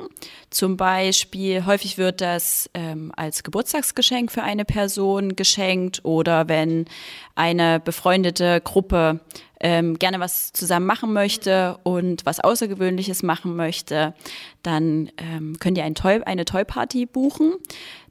Zum 0.50 0.76
Beispiel 0.76 1.64
häufig 1.64 1.98
wird 1.98 2.20
das 2.20 2.68
ähm, 2.74 3.12
als 3.16 3.42
Geburtstagsgeschenk 3.42 4.32
für 4.32 4.42
eine 4.42 4.64
Person 4.64 5.36
geschenkt 5.36 6.04
oder 6.04 6.48
wenn 6.48 6.86
eine 7.36 7.80
befreundete 7.80 8.60
Gruppe 8.60 9.20
ähm, 9.60 9.98
gerne 9.98 10.20
was 10.20 10.52
zusammen 10.52 10.86
machen 10.86 11.12
möchte 11.12 11.78
und 11.82 12.24
was 12.26 12.40
Außergewöhnliches 12.40 13.22
machen 13.22 13.56
möchte, 13.56 14.14
dann 14.62 15.10
ähm, 15.16 15.56
könnt 15.58 15.78
ihr 15.78 15.84
ein 15.84 15.94
Toy, 15.94 16.20
eine 16.24 16.44
Toy-Party 16.44 17.06
buchen. 17.06 17.54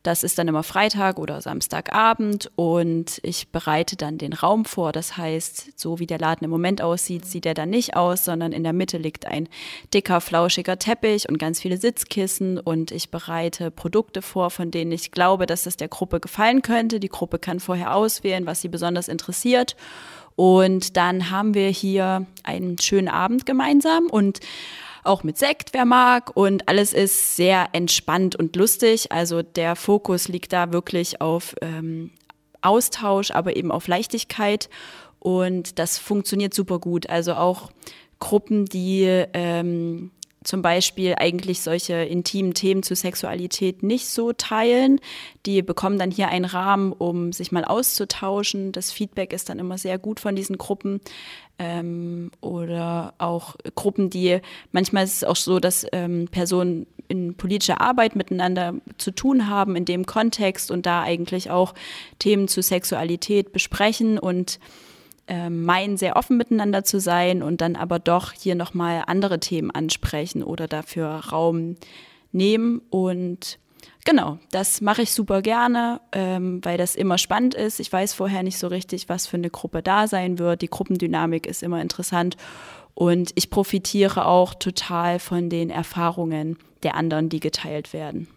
Das 0.07 0.23
ist 0.23 0.37
dann 0.37 0.47
immer 0.47 0.63
Freitag 0.63 1.19
oder 1.19 1.41
Samstagabend 1.41 2.49
und 2.55 3.19
ich 3.23 3.49
bereite 3.49 3.97
dann 3.97 4.17
den 4.17 4.31
Raum 4.31 4.63
vor. 4.63 4.93
Das 4.93 5.17
heißt, 5.17 5.77
so 5.77 5.99
wie 5.99 6.07
der 6.07 6.17
Laden 6.17 6.45
im 6.45 6.49
Moment 6.49 6.81
aussieht, 6.81 7.25
sieht 7.25 7.45
er 7.45 7.53
dann 7.53 7.69
nicht 7.69 7.97
aus, 7.97 8.23
sondern 8.23 8.53
in 8.53 8.63
der 8.63 8.71
Mitte 8.71 8.97
liegt 8.97 9.25
ein 9.27 9.49
dicker, 9.93 10.21
flauschiger 10.21 10.79
Teppich 10.79 11.27
und 11.27 11.39
ganz 11.39 11.59
viele 11.59 11.75
Sitzkissen 11.75 12.57
und 12.57 12.91
ich 12.91 13.11
bereite 13.11 13.69
Produkte 13.69 14.21
vor, 14.21 14.49
von 14.49 14.71
denen 14.71 14.93
ich 14.93 15.11
glaube, 15.11 15.45
dass 15.45 15.65
es 15.65 15.75
der 15.75 15.89
Gruppe 15.89 16.21
gefallen 16.21 16.61
könnte. 16.61 17.01
Die 17.01 17.09
Gruppe 17.09 17.37
kann 17.37 17.59
vorher 17.59 17.93
auswählen, 17.93 18.45
was 18.45 18.61
sie 18.61 18.69
besonders 18.69 19.09
interessiert. 19.09 19.75
Und 20.37 20.95
dann 20.95 21.31
haben 21.31 21.53
wir 21.53 21.67
hier 21.67 22.25
einen 22.43 22.77
schönen 22.79 23.09
Abend 23.09 23.45
gemeinsam 23.45 24.05
und 24.05 24.39
auch 25.07 25.23
mit 25.23 25.37
Sekt, 25.37 25.73
wer 25.73 25.85
mag. 25.85 26.35
Und 26.35 26.67
alles 26.69 26.93
ist 26.93 27.35
sehr 27.35 27.69
entspannt 27.73 28.35
und 28.35 28.55
lustig. 28.55 29.11
Also 29.11 29.41
der 29.41 29.75
Fokus 29.75 30.27
liegt 30.27 30.53
da 30.53 30.71
wirklich 30.71 31.21
auf 31.21 31.55
ähm, 31.61 32.11
Austausch, 32.61 33.31
aber 33.31 33.55
eben 33.55 33.71
auf 33.71 33.87
Leichtigkeit. 33.87 34.69
Und 35.19 35.79
das 35.79 35.97
funktioniert 35.97 36.53
super 36.53 36.79
gut. 36.79 37.09
Also 37.09 37.33
auch 37.33 37.71
Gruppen, 38.19 38.65
die 38.65 39.03
ähm, 39.33 40.11
zum 40.47 40.61
Beispiel 40.61 41.15
eigentlich 41.17 41.61
solche 41.61 41.95
intimen 41.95 42.53
Themen 42.53 42.81
zu 42.81 42.95
Sexualität 42.95 43.83
nicht 43.83 44.07
so 44.07 44.31
teilen. 44.31 45.01
Die 45.45 45.61
bekommen 45.61 45.99
dann 45.99 46.09
hier 46.09 46.29
einen 46.29 46.45
Rahmen, 46.45 46.93
um 46.93 47.33
sich 47.33 47.51
mal 47.51 47.65
auszutauschen. 47.65 48.71
Das 48.71 48.91
Feedback 48.91 49.33
ist 49.33 49.49
dann 49.49 49.59
immer 49.59 49.77
sehr 49.77 49.97
gut 49.97 50.21
von 50.21 50.35
diesen 50.37 50.57
Gruppen. 50.57 51.01
Ähm, 51.59 52.31
oder 52.39 53.15
auch 53.17 53.55
Gruppen, 53.73 54.09
die 54.09 54.39
manchmal 54.71 55.05
ist 55.05 55.17
es 55.17 55.23
auch 55.23 55.35
so, 55.35 55.59
dass 55.59 55.87
ähm, 55.91 56.27
Personen 56.29 56.85
in 57.07 57.35
politischer 57.35 57.81
Arbeit 57.81 58.15
miteinander 58.15 58.75
zu 58.97 59.11
tun 59.11 59.49
haben 59.49 59.75
in 59.75 59.85
dem 59.85 60.05
Kontext 60.05 60.71
und 60.71 60.85
da 60.85 61.01
eigentlich 61.01 61.49
auch 61.49 61.73
Themen 62.19 62.47
zu 62.47 62.61
Sexualität 62.61 63.51
besprechen 63.53 64.19
und 64.19 64.59
äh, 65.27 65.49
meinen, 65.49 65.97
sehr 65.97 66.15
offen 66.15 66.37
miteinander 66.37 66.83
zu 66.83 66.99
sein 66.99 67.43
und 67.43 67.61
dann 67.61 67.75
aber 67.75 67.99
doch 67.99 68.31
hier 68.31 68.55
nochmal 68.55 69.03
andere 69.07 69.39
Themen 69.39 69.71
ansprechen 69.71 70.43
oder 70.43 70.67
dafür 70.67 71.07
Raum 71.07 71.75
nehmen. 72.31 72.81
Und 72.89 73.59
genau, 74.07 74.39
das 74.51 74.79
mache 74.79 75.01
ich 75.01 75.11
super 75.11 75.41
gerne, 75.41 75.99
ähm, 76.13 76.63
weil 76.63 76.77
das 76.77 76.95
immer 76.95 77.17
spannend 77.17 77.53
ist. 77.53 77.81
Ich 77.81 77.91
weiß 77.91 78.13
vorher 78.13 78.41
nicht 78.41 78.57
so 78.57 78.67
richtig, 78.67 79.09
was 79.09 79.27
für 79.27 79.35
eine 79.35 79.49
Gruppe 79.49 79.83
da 79.83 80.07
sein 80.07 80.39
wird. 80.39 80.61
Die 80.61 80.69
Gruppendynamik 80.69 81.45
ist 81.45 81.61
immer 81.61 81.81
interessant. 81.81 82.37
Und 82.93 83.31
ich 83.35 83.49
profitiere 83.49 84.25
auch 84.25 84.53
total 84.55 85.19
von 85.19 85.49
den 85.49 85.69
Erfahrungen 85.69 86.57
der 86.83 86.95
anderen, 86.95 87.27
die 87.27 87.41
geteilt 87.41 87.91
werden. 87.91 88.27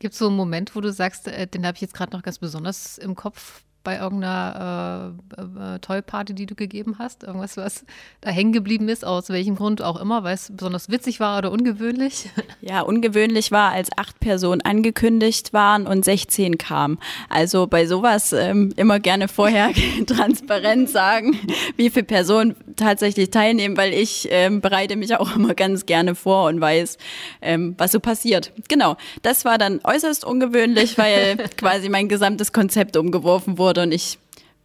Gibt 0.00 0.14
es 0.14 0.18
so 0.18 0.26
einen 0.26 0.36
Moment, 0.36 0.74
wo 0.74 0.80
du 0.80 0.92
sagst, 0.92 1.28
äh, 1.28 1.46
den 1.46 1.64
habe 1.64 1.76
ich 1.76 1.82
jetzt 1.82 1.94
gerade 1.94 2.14
noch 2.14 2.22
ganz 2.22 2.38
besonders 2.38 2.98
im 2.98 3.14
Kopf, 3.14 3.62
bei 3.82 3.98
irgendeiner 3.98 5.14
äh, 5.36 5.42
äh, 5.74 5.78
Toy-Party, 5.78 6.34
die 6.34 6.46
du 6.46 6.54
gegeben 6.54 6.96
hast? 6.98 7.22
Irgendwas, 7.24 7.56
was 7.56 7.84
da 8.20 8.30
hängen 8.30 8.52
geblieben 8.52 8.88
ist, 8.88 9.04
aus 9.04 9.30
welchem 9.30 9.56
Grund 9.56 9.82
auch 9.82 10.00
immer, 10.00 10.22
weil 10.22 10.34
es 10.34 10.50
besonders 10.54 10.90
witzig 10.90 11.20
war 11.20 11.38
oder 11.38 11.50
ungewöhnlich? 11.50 12.30
Ja, 12.62 12.82
ungewöhnlich 12.82 13.52
war, 13.52 13.72
als 13.72 13.88
acht 13.96 14.20
Personen 14.20 14.60
angekündigt 14.60 15.52
waren 15.52 15.86
und 15.86 16.04
16 16.04 16.58
kamen. 16.58 16.98
Also 17.30 17.66
bei 17.66 17.86
sowas 17.86 18.32
ähm, 18.32 18.72
immer 18.76 19.00
gerne 19.00 19.28
vorher 19.28 19.70
transparent 20.06 20.90
sagen, 20.90 21.38
wie 21.76 21.88
viele 21.88 22.04
Personen 22.04 22.54
tatsächlich 22.80 23.30
teilnehmen, 23.30 23.76
weil 23.76 23.92
ich 23.92 24.26
ähm, 24.30 24.60
bereite 24.60 24.96
mich 24.96 25.14
auch 25.16 25.34
immer 25.36 25.54
ganz 25.54 25.86
gerne 25.86 26.14
vor 26.14 26.48
und 26.48 26.60
weiß, 26.60 26.98
ähm, 27.42 27.74
was 27.78 27.92
so 27.92 28.00
passiert. 28.00 28.52
Genau, 28.68 28.96
das 29.22 29.44
war 29.44 29.58
dann 29.58 29.80
äußerst 29.84 30.24
ungewöhnlich, 30.24 30.98
weil 30.98 31.36
quasi 31.56 31.88
mein 31.88 32.08
gesamtes 32.08 32.52
Konzept 32.52 32.96
umgeworfen 32.96 33.58
wurde 33.58 33.82
und 33.82 33.92
ich 33.92 34.18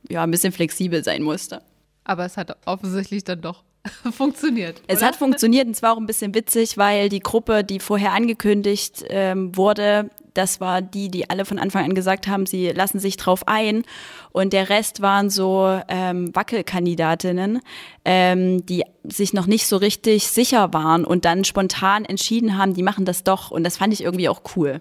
ja 0.09 0.23
ein 0.23 0.31
bisschen 0.31 0.51
flexibel 0.51 1.03
sein 1.03 1.21
musste. 1.21 1.61
Aber 2.03 2.25
es 2.25 2.37
hat 2.37 2.55
offensichtlich 2.65 3.23
dann 3.23 3.41
doch 3.41 3.63
funktioniert. 4.11 4.81
Es 4.87 5.01
hat 5.01 5.15
funktioniert 5.15 5.67
und 5.67 5.75
zwar 5.75 5.93
auch 5.93 5.97
ein 5.97 6.07
bisschen 6.07 6.33
witzig, 6.33 6.77
weil 6.77 7.09
die 7.09 7.19
Gruppe, 7.19 7.63
die 7.63 7.79
vorher 7.79 8.13
angekündigt 8.13 9.03
ähm, 9.09 9.55
wurde, 9.55 10.09
das 10.35 10.61
war 10.61 10.81
die, 10.81 11.09
die 11.09 11.29
alle 11.29 11.45
von 11.45 11.57
Anfang 11.57 11.85
an 11.85 11.95
gesagt 11.95 12.27
haben, 12.27 12.45
sie 12.45 12.69
lassen 12.69 12.99
sich 12.99 13.17
drauf 13.17 13.47
ein. 13.47 13.83
Und 14.31 14.53
der 14.53 14.69
Rest 14.69 15.01
waren 15.01 15.29
so 15.29 15.79
ähm, 15.87 16.35
Wackelkandidatinnen, 16.35 17.61
ähm, 18.03 18.65
die 18.65 18.83
sich 19.03 19.33
noch 19.33 19.47
nicht 19.47 19.65
so 19.67 19.77
richtig 19.77 20.27
sicher 20.27 20.73
waren 20.73 21.05
und 21.05 21.25
dann 21.25 21.43
spontan 21.43 22.05
entschieden 22.05 22.57
haben, 22.57 22.73
die 22.73 22.83
machen 22.83 23.05
das 23.05 23.23
doch. 23.23 23.49
Und 23.51 23.63
das 23.63 23.77
fand 23.77 23.93
ich 23.93 24.03
irgendwie 24.03 24.29
auch 24.29 24.41
cool. 24.55 24.79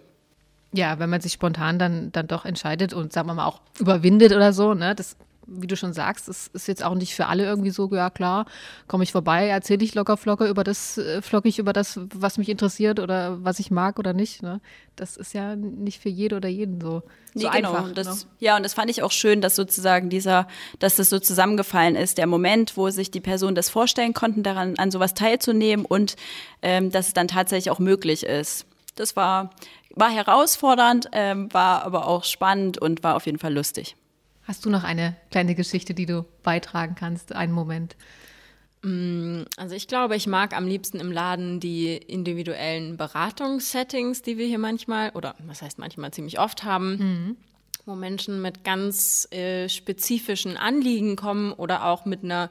Ja, 0.73 0.99
wenn 0.99 1.09
man 1.09 1.21
sich 1.21 1.33
spontan 1.33 1.79
dann, 1.79 2.11
dann 2.11 2.27
doch 2.27 2.45
entscheidet 2.45 2.93
und 2.93 3.13
sagen 3.13 3.29
wir 3.29 3.35
mal 3.35 3.47
auch 3.47 3.61
überwindet 3.79 4.33
oder 4.33 4.53
so, 4.53 4.75
ne, 4.75 4.95
das 4.95 5.17
wie 5.47 5.67
du 5.67 5.77
schon 5.77 5.93
sagst, 5.93 6.29
es 6.29 6.49
ist 6.49 6.69
jetzt 6.69 6.83
auch 6.83 6.95
nicht 6.95 7.15
für 7.15 7.27
alle 7.27 7.45
irgendwie 7.45 7.71
so, 7.71 7.89
ja 7.93 8.11
klar, 8.11 8.47
komme 8.87 9.05
ich 9.05 9.13
vorbei, 9.13 9.49
erzähle 9.49 9.85
ich 9.85 9.95
locker 9.95 10.17
flocke 10.17 10.47
über 10.47 10.65
das, 10.65 10.99
äh, 10.99 11.23
flockig 11.23 11.59
über 11.59 11.73
das, 11.73 12.01
was 12.15 12.39
mich 12.39 12.49
interessiert 12.49 13.01
oder 13.01 13.43
was 13.45 13.59
ich 13.59 13.71
mag 13.71 13.99
oder 13.99 14.13
nicht. 14.13 14.43
Ne? 14.43 14.61
Das 14.97 15.17
ist 15.17 15.35
ja 15.35 15.57
nicht 15.57 16.01
für 16.01 16.09
jede 16.09 16.37
oder 16.37 16.49
jeden 16.49 16.81
so, 16.81 17.03
nee, 17.35 17.43
so 17.43 17.51
genau. 17.51 17.73
einfach. 17.73 17.93
Das, 17.93 18.25
ne? 18.25 18.31
Ja, 18.41 18.57
und 18.57 18.63
das 18.63 18.75
fand 18.75 18.91
ich 18.91 19.03
auch 19.03 19.13
schön, 19.13 19.41
dass 19.41 19.57
sozusagen 19.57 20.09
dieser, 20.11 20.49
dass 20.79 20.97
das 20.97 21.11
so 21.11 21.19
zusammengefallen 21.19 21.97
ist, 21.97 22.19
der 22.19 22.27
Moment, 22.27 22.77
wo 22.77 22.91
sich 22.91 23.11
die 23.11 23.21
Personen 23.21 23.55
das 23.55 23.71
vorstellen 23.71 24.15
konnten, 24.15 24.43
daran 24.43 24.75
an 24.79 24.91
sowas 24.91 25.15
teilzunehmen 25.15 25.85
und 25.85 26.17
ähm, 26.63 26.91
dass 26.91 27.09
es 27.09 27.15
dann 27.15 27.29
tatsächlich 27.29 27.71
auch 27.71 27.79
möglich 27.79 28.25
ist. 28.25 28.67
Das 28.97 29.17
war, 29.17 29.51
war 29.91 30.11
herausfordernd, 30.11 31.09
ähm, 31.13 31.53
war 31.53 31.83
aber 31.83 32.07
auch 32.07 32.25
spannend 32.25 32.79
und 32.79 33.03
war 33.03 33.17
auf 33.17 33.27
jeden 33.27 33.39
Fall 33.39 33.53
lustig. 33.53 33.97
Hast 34.47 34.65
du 34.65 34.71
noch 34.71 34.85
eine 34.85 35.17
kleine 35.31 35.55
Geschichte, 35.55 35.95
die 35.95 36.07
du 36.07 36.25
beitragen 36.43 36.95
kannst? 36.95 37.35
Einen 37.35 37.53
Moment. 37.53 37.97
Also 39.57 39.75
ich 39.75 39.89
glaube, 39.89 40.15
ich 40.15 40.27
mag 40.27 40.55
am 40.55 40.67
liebsten 40.67 41.01
im 41.01 41.11
Laden 41.11 41.59
die 41.59 41.97
individuellen 41.97 42.99
Beratungssettings, 42.99 44.21
die 44.21 44.37
wir 44.37 44.47
hier 44.47 44.59
manchmal, 44.59 45.11
oder 45.11 45.35
was 45.47 45.63
heißt 45.63 45.79
manchmal 45.79 46.11
ziemlich 46.13 46.39
oft 46.39 46.65
haben, 46.65 47.39
wo 47.87 47.95
Menschen 47.95 48.43
mit 48.43 48.63
ganz 48.63 49.27
äh, 49.33 49.71
spezifischen 49.71 50.59
Anliegen 50.59 51.17
kommen 51.17 51.53
oder 51.53 51.87
auch 51.87 52.05
mit 52.05 52.25
einer 52.25 52.51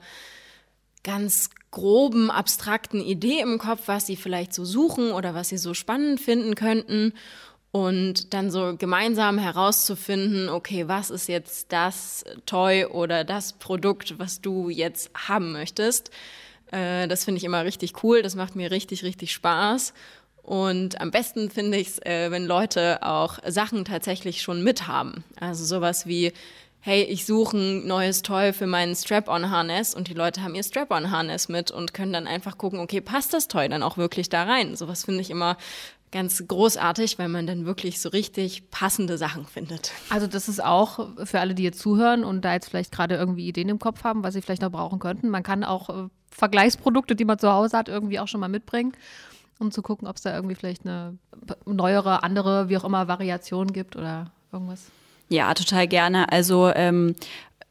ganz 1.04 1.52
groben, 1.70 2.32
abstrakten 2.32 3.02
Idee 3.02 3.42
im 3.42 3.60
Kopf, 3.60 3.82
was 3.88 4.08
sie 4.08 4.16
vielleicht 4.16 4.54
so 4.54 4.66
suchen 4.66 5.12
oder 5.12 5.36
was 5.36 5.50
sie 5.50 5.58
so 5.58 5.76
spannend 5.76 6.20
finden 6.20 6.56
könnten. 6.56 7.14
Und 7.74 8.36
dann 8.36 8.52
so 8.52 8.76
gemeinsam 8.78 9.40
herauszufinden, 9.40 10.48
okay, 10.48 10.88
was 10.88 11.10
ist 11.10 11.28
jetzt 11.28 11.72
das 11.72 12.24
Toy 12.46 12.86
oder 12.86 13.24
das 13.24 13.54
Produkt, 13.54 14.20
was 14.20 14.42
du 14.42 14.70
jetzt 14.70 15.10
haben 15.16 15.54
möchtest. 15.54 16.12
Äh, 16.72 17.08
das 17.08 17.26
finde 17.26 17.40
ich 17.40 17.44
immer 17.44 17.66
richtig 17.66 18.04
cool. 18.04 18.22
Das 18.22 18.36
macht 18.36 18.56
mir 18.56 18.70
richtig, 18.70 19.04
richtig 19.04 19.34
Spaß. 19.34 19.96
Und 20.44 21.02
am 21.02 21.10
besten 21.10 21.50
finde 21.50 21.80
ich 21.80 21.88
es, 21.88 22.00
äh, 22.06 22.30
wenn 22.30 22.46
Leute 22.46 23.02
auch 23.02 23.40
Sachen 23.48 23.86
tatsächlich 23.86 24.44
schon 24.44 24.64
mithaben. 24.64 25.24
Also 25.40 25.66
sowas 25.66 26.06
wie, 26.06 26.32
hey, 26.80 27.02
ich 27.02 27.26
suche 27.26 27.58
ein 27.58 27.88
neues 27.88 28.24
Toy 28.24 28.52
für 28.52 28.68
meinen 28.68 28.94
Strap-on-Harness 28.94 29.96
und 29.96 30.10
die 30.10 30.14
Leute 30.14 30.44
haben 30.44 30.54
ihr 30.54 30.64
Strap-on-Harness 30.64 31.48
mit 31.48 31.72
und 31.72 31.94
können 31.94 32.12
dann 32.12 32.28
einfach 32.28 32.58
gucken, 32.58 32.82
okay, 32.82 33.00
passt 33.00 33.34
das 33.34 33.48
Toy 33.48 33.70
dann 33.70 33.82
auch 33.82 33.96
wirklich 33.96 34.28
da 34.28 34.44
rein? 34.44 34.76
Sowas 34.76 35.06
finde 35.06 35.22
ich 35.22 35.30
immer 35.30 35.56
ganz 36.14 36.48
großartig, 36.48 37.20
weil 37.20 37.28
man 37.28 37.46
dann 37.46 37.66
wirklich 37.66 38.00
so 38.00 38.10
richtig 38.10 38.70
passende 38.70 39.18
Sachen 39.18 39.46
findet. 39.46 39.92
Also 40.10 40.28
das 40.28 40.48
ist 40.48 40.64
auch 40.64 41.10
für 41.26 41.42
alle, 41.42 41.56
die 41.56 41.64
jetzt 41.64 41.80
zuhören 41.80 42.24
und 42.24 42.46
da 42.46 42.54
jetzt 42.54 42.70
vielleicht 42.70 42.92
gerade 42.92 43.16
irgendwie 43.16 43.48
Ideen 43.48 43.68
im 43.68 43.80
Kopf 43.80 44.04
haben, 44.04 44.24
was 44.24 44.36
sie 44.36 44.42
vielleicht 44.42 44.62
noch 44.62 44.72
brauchen 44.72 45.00
könnten. 45.00 45.30
Man 45.30 45.44
kann 45.44 45.64
auch 45.64 45.90
äh, 45.90 46.08
Vergleichsprodukte, 46.32 47.16
die 47.16 47.26
man 47.26 47.40
zu 47.40 47.52
Hause 47.52 47.78
hat, 47.78 47.90
irgendwie 47.90 48.20
auch 48.20 48.28
schon 48.28 48.40
mal 48.40 48.48
mitbringen, 48.48 48.94
um 49.60 49.72
zu 49.72 49.82
gucken, 49.82 50.08
ob 50.08 50.16
es 50.16 50.22
da 50.22 50.34
irgendwie 50.34 50.56
vielleicht 50.56 50.86
eine 50.86 51.18
neuere, 51.66 52.24
andere, 52.24 52.70
wie 52.70 52.78
auch 52.78 52.86
immer, 52.86 53.08
Variation 53.08 53.74
gibt 53.74 53.96
oder 53.96 54.32
irgendwas. 54.52 54.86
Ja, 55.30 55.54
total 55.56 55.88
gerne. 55.88 56.32
Also 56.32 56.72
ähm, 56.76 57.16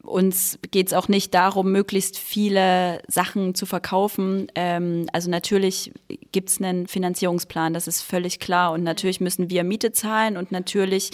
uns 0.03 0.59
geht 0.71 0.87
es 0.87 0.93
auch 0.93 1.07
nicht 1.07 1.33
darum, 1.33 1.71
möglichst 1.71 2.17
viele 2.17 3.01
Sachen 3.07 3.55
zu 3.55 3.65
verkaufen. 3.65 4.47
Ähm, 4.53 5.07
also 5.13 5.29
natürlich 5.29 5.91
gibt 6.33 6.49
es 6.49 6.61
einen 6.61 6.87
Finanzierungsplan, 6.87 7.73
das 7.73 7.87
ist 7.87 8.01
völlig 8.01 8.39
klar. 8.39 8.73
Und 8.73 8.83
natürlich 8.83 9.21
müssen 9.21 9.49
wir 9.49 9.63
Miete 9.63 9.93
zahlen 9.93 10.35
und 10.35 10.51
natürlich 10.51 11.11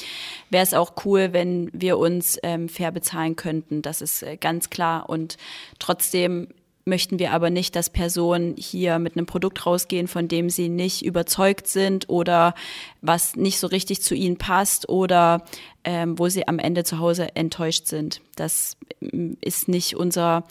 wäre 0.49 0.63
es 0.63 0.73
auch 0.73 0.93
cool, 1.05 1.33
wenn 1.33 1.69
wir 1.71 1.99
uns 1.99 2.39
ähm, 2.41 2.67
fair 2.67 2.91
bezahlen 2.91 3.35
könnten. 3.35 3.83
Das 3.83 4.01
ist 4.01 4.23
äh, 4.23 4.37
ganz 4.37 4.71
klar. 4.71 5.07
Und 5.07 5.37
trotzdem 5.77 6.47
möchten 6.89 7.19
wir 7.19 7.31
aber 7.31 7.49
nicht, 7.49 7.75
dass 7.75 7.89
Personen 7.89 8.55
hier 8.57 8.99
mit 8.99 9.15
einem 9.15 9.25
Produkt 9.25 9.65
rausgehen, 9.65 10.07
von 10.07 10.27
dem 10.27 10.49
sie 10.49 10.67
nicht 10.67 11.05
überzeugt 11.05 11.67
sind 11.67 12.09
oder 12.09 12.53
was 13.01 13.35
nicht 13.35 13.59
so 13.59 13.67
richtig 13.67 14.01
zu 14.01 14.15
ihnen 14.15 14.37
passt 14.37 14.89
oder 14.89 15.45
ähm, 15.83 16.19
wo 16.19 16.27
sie 16.27 16.47
am 16.47 16.59
Ende 16.59 16.83
zu 16.83 16.99
Hause 16.99 17.35
enttäuscht 17.35 17.87
sind. 17.87 18.21
Das 18.35 18.75
ähm, 19.01 19.37
ist 19.41 19.67
nicht 19.67 19.95
unser, 19.95 20.43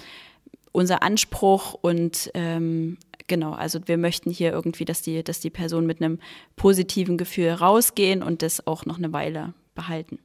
unser 0.72 1.02
Anspruch 1.02 1.74
und 1.74 2.30
ähm, 2.34 2.96
genau, 3.26 3.52
also 3.52 3.80
wir 3.86 3.98
möchten 3.98 4.30
hier 4.30 4.52
irgendwie, 4.52 4.84
dass 4.84 5.02
die, 5.02 5.22
dass 5.22 5.40
die 5.40 5.50
Personen 5.50 5.86
mit 5.86 6.00
einem 6.00 6.18
positiven 6.56 7.18
Gefühl 7.18 7.50
rausgehen 7.50 8.22
und 8.22 8.42
das 8.42 8.66
auch 8.66 8.86
noch 8.86 8.98
eine 8.98 9.12
Weile 9.12 9.52
behalten. 9.74 10.18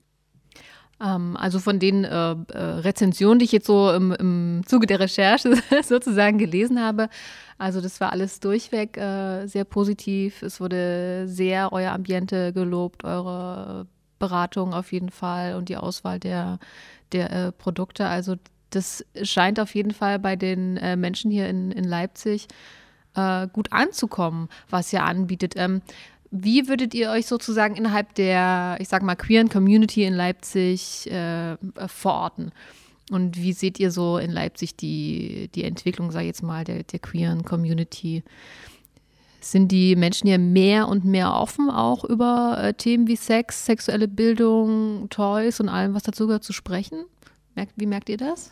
Ähm, 1.04 1.36
also 1.38 1.60
von 1.60 1.80
den 1.80 2.06
äh, 2.06 2.32
äh, 2.32 2.58
Rezensionen, 2.58 3.40
die 3.40 3.46
ich 3.46 3.52
jetzt 3.52 3.68
so 3.68 3.92
im, 3.92 4.12
im 4.14 4.62
Zuge 4.66 4.88
der 4.88 5.00
Recherche 5.00 5.56
sozusagen 5.84 6.38
gelesen 6.38 6.82
habe, 6.82 7.10
also 7.58 7.82
das 7.82 8.00
war 8.00 8.12
alles 8.12 8.40
durchweg 8.40 8.98
äh, 8.98 9.46
sehr 9.48 9.66
positiv. 9.66 10.42
Es 10.42 10.60
wurde 10.60 11.28
sehr 11.28 11.72
euer 11.72 11.92
Ambiente 11.92 12.54
gelobt, 12.54 13.04
eure 13.04 13.88
Beratung 14.20 14.74
auf 14.74 14.92
jeden 14.92 15.10
Fall 15.10 15.56
und 15.56 15.70
die 15.70 15.78
Auswahl 15.78 16.20
der, 16.20 16.60
der 17.12 17.32
äh, 17.32 17.52
Produkte. 17.52 18.08
Also 18.08 18.36
das 18.70 19.06
scheint 19.22 19.60
auf 19.60 19.76
jeden 19.76 19.92
Fall 19.92 20.20
bei 20.20 20.36
den 20.36 20.78
äh, 20.78 20.96
Menschen 20.96 21.30
hier 21.30 21.48
in, 21.48 21.72
in 21.72 21.84
Leipzig 21.84 22.48
äh, 23.16 23.48
gut 23.48 23.72
anzukommen, 23.72 24.50
was 24.70 24.92
ihr 24.94 25.04
anbietet. 25.04 25.54
Ähm, 25.56 25.82
wie 26.36 26.68
würdet 26.68 26.96
ihr 26.96 27.12
euch 27.12 27.28
sozusagen 27.28 27.76
innerhalb 27.76 28.16
der, 28.16 28.78
ich 28.80 28.88
sag 28.88 29.04
mal, 29.04 29.16
queeren 29.16 29.50
Community 29.50 30.04
in 30.04 30.16
Leipzig 30.16 31.06
äh, 31.12 31.58
verorten? 31.86 32.52
Und 33.12 33.38
wie 33.38 33.54
seht 33.54 33.80
ihr 33.80 33.92
so 33.92 34.18
in 34.18 34.32
Leipzig 34.32 34.76
die, 34.76 35.52
die 35.54 35.64
Entwicklung, 35.64 36.10
sag 36.10 36.22
ich 36.22 36.28
jetzt 36.28 36.42
mal, 36.42 36.64
der, 36.64 36.82
der 36.84 36.98
queeren 36.98 37.44
Community? 37.44 38.24
Sind 39.42 39.72
die 39.72 39.96
Menschen 39.96 40.28
hier 40.28 40.40
mehr 40.40 40.88
und 40.88 41.06
mehr 41.06 41.36
offen, 41.36 41.70
auch 41.70 42.04
über 42.04 42.58
äh, 42.60 42.74
Themen 42.74 43.08
wie 43.08 43.16
Sex, 43.16 43.68
sexuelle 43.68 44.08
Bildung, 44.08 45.10
Toys 45.12 45.60
und 45.60 45.70
allem, 45.70 45.94
was 45.94 46.02
dazu 46.02 46.26
gehört, 46.26 46.44
zu 46.44 46.54
sprechen? 46.54 47.06
Merkt, 47.54 47.74
wie 47.76 47.86
merkt 47.86 48.10
ihr 48.10 48.18
das? 48.18 48.50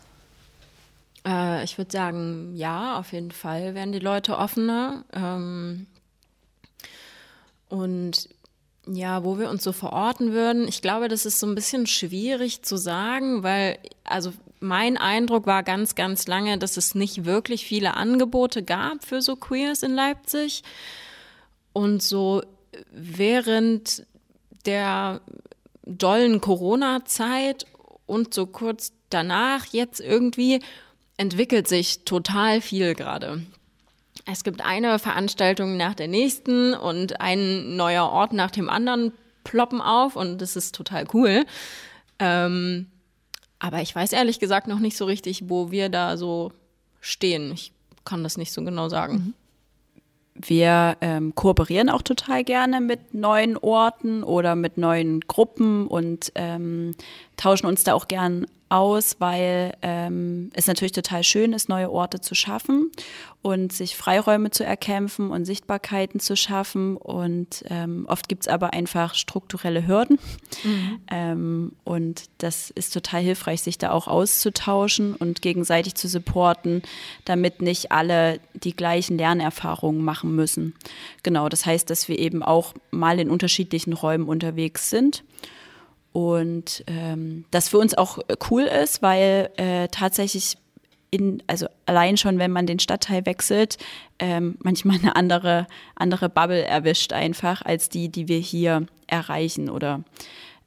Äh, 1.26 1.64
ich 1.64 1.76
würde 1.78 1.90
sagen, 1.90 2.52
ja, 2.54 2.96
auf 2.96 3.12
jeden 3.12 3.32
Fall 3.32 3.74
werden 3.74 3.90
die 3.90 3.98
Leute 3.98 4.38
offener. 4.38 5.04
Ähm 5.12 5.88
und 7.72 8.28
ja, 8.86 9.24
wo 9.24 9.38
wir 9.38 9.48
uns 9.48 9.64
so 9.64 9.72
verorten 9.72 10.32
würden, 10.32 10.68
ich 10.68 10.82
glaube, 10.82 11.08
das 11.08 11.24
ist 11.24 11.40
so 11.40 11.46
ein 11.46 11.54
bisschen 11.54 11.86
schwierig 11.86 12.60
zu 12.60 12.76
sagen, 12.76 13.42
weil, 13.42 13.78
also 14.04 14.34
mein 14.60 14.98
Eindruck 14.98 15.46
war 15.46 15.62
ganz, 15.62 15.94
ganz 15.94 16.26
lange, 16.26 16.58
dass 16.58 16.76
es 16.76 16.94
nicht 16.94 17.24
wirklich 17.24 17.64
viele 17.64 17.94
Angebote 17.94 18.62
gab 18.62 19.06
für 19.06 19.22
so 19.22 19.36
Queers 19.36 19.82
in 19.82 19.94
Leipzig. 19.94 20.64
Und 21.72 22.02
so 22.02 22.42
während 22.90 24.04
der 24.66 25.22
dollen 25.86 26.42
Corona-Zeit 26.42 27.64
und 28.04 28.34
so 28.34 28.44
kurz 28.44 28.92
danach 29.08 29.64
jetzt 29.64 29.98
irgendwie 29.98 30.60
entwickelt 31.16 31.68
sich 31.68 32.04
total 32.04 32.60
viel 32.60 32.94
gerade. 32.94 33.42
Es 34.24 34.44
gibt 34.44 34.64
eine 34.64 34.98
Veranstaltung 34.98 35.76
nach 35.76 35.94
der 35.94 36.08
nächsten 36.08 36.74
und 36.74 37.20
ein 37.20 37.76
neuer 37.76 38.08
Ort 38.08 38.32
nach 38.32 38.50
dem 38.50 38.68
anderen 38.68 39.12
ploppen 39.44 39.80
auf 39.80 40.16
und 40.16 40.40
das 40.40 40.54
ist 40.56 40.74
total 40.74 41.06
cool. 41.12 41.44
Ähm, 42.18 42.86
aber 43.58 43.80
ich 43.80 43.94
weiß 43.94 44.12
ehrlich 44.12 44.38
gesagt 44.38 44.68
noch 44.68 44.78
nicht 44.78 44.96
so 44.96 45.04
richtig, 45.04 45.48
wo 45.48 45.70
wir 45.70 45.88
da 45.88 46.16
so 46.16 46.52
stehen. 47.00 47.52
Ich 47.52 47.72
kann 48.04 48.22
das 48.22 48.36
nicht 48.36 48.52
so 48.52 48.62
genau 48.64 48.88
sagen. 48.88 49.14
Mhm. 49.14 49.34
Wir 50.34 50.96
ähm, 51.02 51.34
kooperieren 51.34 51.90
auch 51.90 52.02
total 52.02 52.42
gerne 52.42 52.80
mit 52.80 53.12
neuen 53.12 53.56
Orten 53.58 54.22
oder 54.22 54.56
mit 54.56 54.78
neuen 54.78 55.20
Gruppen 55.20 55.86
und 55.86 56.32
ähm, 56.36 56.96
tauschen 57.36 57.66
uns 57.66 57.84
da 57.84 57.94
auch 57.94 58.08
gern 58.08 58.46
aus, 58.72 59.16
weil 59.18 59.74
ähm, 59.82 60.50
es 60.54 60.66
natürlich 60.66 60.92
total 60.92 61.22
schön 61.24 61.52
ist, 61.52 61.68
neue 61.68 61.90
Orte 61.90 62.20
zu 62.22 62.34
schaffen 62.34 62.90
und 63.42 63.70
sich 63.70 63.96
Freiräume 63.96 64.50
zu 64.50 64.64
erkämpfen 64.64 65.30
und 65.30 65.44
Sichtbarkeiten 65.44 66.20
zu 66.20 66.36
schaffen. 66.36 66.96
Und 66.96 67.64
ähm, 67.68 68.06
oft 68.08 68.30
gibt 68.30 68.44
es 68.44 68.48
aber 68.48 68.72
einfach 68.72 69.14
strukturelle 69.14 69.86
Hürden. 69.86 70.18
Mhm. 70.64 71.00
Ähm, 71.10 71.72
und 71.84 72.22
das 72.38 72.70
ist 72.70 72.94
total 72.94 73.20
hilfreich, 73.20 73.60
sich 73.60 73.76
da 73.76 73.90
auch 73.90 74.08
auszutauschen 74.08 75.16
und 75.16 75.42
gegenseitig 75.42 75.94
zu 75.94 76.08
supporten, 76.08 76.82
damit 77.26 77.60
nicht 77.60 77.92
alle 77.92 78.40
die 78.54 78.74
gleichen 78.74 79.18
Lernerfahrungen 79.18 80.02
machen 80.02 80.34
müssen. 80.34 80.74
Genau, 81.22 81.50
das 81.50 81.66
heißt, 81.66 81.90
dass 81.90 82.08
wir 82.08 82.18
eben 82.18 82.42
auch 82.42 82.72
mal 82.90 83.20
in 83.20 83.28
unterschiedlichen 83.28 83.92
Räumen 83.92 84.28
unterwegs 84.28 84.88
sind 84.88 85.24
und 86.12 86.84
ähm, 86.86 87.44
das 87.50 87.68
für 87.68 87.78
uns 87.78 87.94
auch 87.96 88.18
cool 88.50 88.62
ist, 88.62 89.02
weil 89.02 89.50
äh, 89.56 89.88
tatsächlich 89.88 90.56
in, 91.10 91.42
also 91.46 91.66
allein 91.84 92.16
schon, 92.16 92.38
wenn 92.38 92.50
man 92.50 92.66
den 92.66 92.78
Stadtteil 92.78 93.26
wechselt, 93.26 93.76
ähm, 94.18 94.56
manchmal 94.62 94.98
eine 94.98 95.14
andere, 95.16 95.66
andere 95.94 96.28
Bubble 96.28 96.64
erwischt 96.64 97.12
einfach 97.12 97.62
als 97.62 97.88
die, 97.88 98.08
die 98.08 98.28
wir 98.28 98.38
hier 98.38 98.86
erreichen 99.06 99.68
oder 99.68 100.04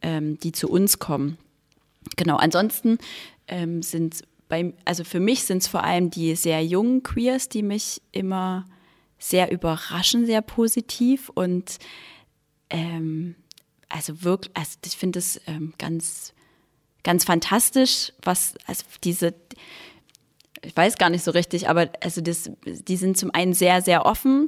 ähm, 0.01 0.39
die 0.39 0.51
zu 0.51 0.69
uns 0.69 0.99
kommen. 0.99 1.37
Genau, 2.15 2.37
ansonsten 2.37 2.99
ähm, 3.47 3.81
sind 3.81 4.21
bei, 4.47 4.73
also 4.85 5.03
für 5.03 5.19
mich 5.19 5.43
sind 5.43 5.63
es 5.63 5.67
vor 5.67 5.83
allem 5.83 6.11
die 6.11 6.35
sehr 6.35 6.63
jungen 6.63 7.01
Queers, 7.01 7.49
die 7.49 7.63
mich 7.63 8.01
immer 8.11 8.65
sehr 9.17 9.51
überraschen, 9.51 10.27
sehr 10.27 10.41
positiv 10.41 11.29
und 11.29 11.79
ähm, 12.69 13.35
also 13.95 14.23
wirklich, 14.23 14.55
also 14.55 14.77
ich 14.85 14.97
finde 14.97 15.19
es 15.19 15.39
ähm, 15.47 15.73
ganz, 15.77 16.33
ganz 17.03 17.23
fantastisch, 17.23 18.11
was, 18.21 18.55
also 18.67 18.83
diese, 19.03 19.33
ich 20.61 20.75
weiß 20.75 20.97
gar 20.97 21.09
nicht 21.09 21.23
so 21.23 21.31
richtig, 21.31 21.69
aber 21.69 21.89
also 22.01 22.19
das, 22.19 22.51
die 22.65 22.97
sind 22.97 23.17
zum 23.17 23.31
einen 23.33 23.53
sehr, 23.53 23.81
sehr 23.81 24.05
offen 24.05 24.47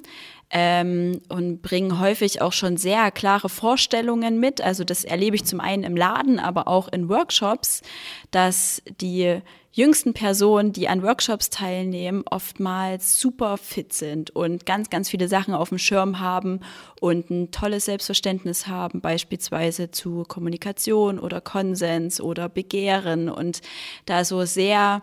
ähm, 0.50 1.22
und 1.30 1.62
bringen 1.62 2.00
häufig 2.00 2.42
auch 2.42 2.52
schon 2.52 2.76
sehr 2.76 3.10
klare 3.12 3.48
Vorstellungen 3.48 4.38
mit. 4.38 4.60
Also 4.60 4.84
das 4.84 5.06
erlebe 5.06 5.38
ich 5.38 5.46
zum 5.46 5.62
einen 5.62 5.84
im 5.84 5.96
Laden, 5.96 6.40
aber 6.40 6.68
auch 6.68 6.90
in 6.90 7.08
Workshops, 7.08 7.84
dass 8.32 8.82
die 9.00 9.42
jüngsten 9.72 10.14
Personen, 10.14 10.74
die 10.74 10.88
an 10.88 11.04
Workshops 11.04 11.50
teilnehmen, 11.50 12.24
oftmals 12.30 13.20
super 13.20 13.58
fit 13.58 13.94
sind 13.94 14.32
und 14.32 14.66
ganz, 14.66 14.90
ganz 14.90 15.10
viele 15.10 15.28
Sachen 15.28 15.54
auf 15.54 15.70
dem 15.70 15.78
Schirm 15.78 16.20
haben 16.20 16.62
und 17.00 17.30
ein 17.30 17.52
tolles 17.52 17.86
Selbstverständnis 17.86 18.68
haben, 18.68 19.02
beispielsweise 19.02 19.92
zu 19.92 20.24
Kommunikation 20.28 21.20
oder 21.20 21.42
Konsens 21.42 22.20
oder 22.20 22.50
Begehren 22.50 23.30
und 23.30 23.62
da 24.06 24.26
so 24.26 24.46
sehr 24.46 25.02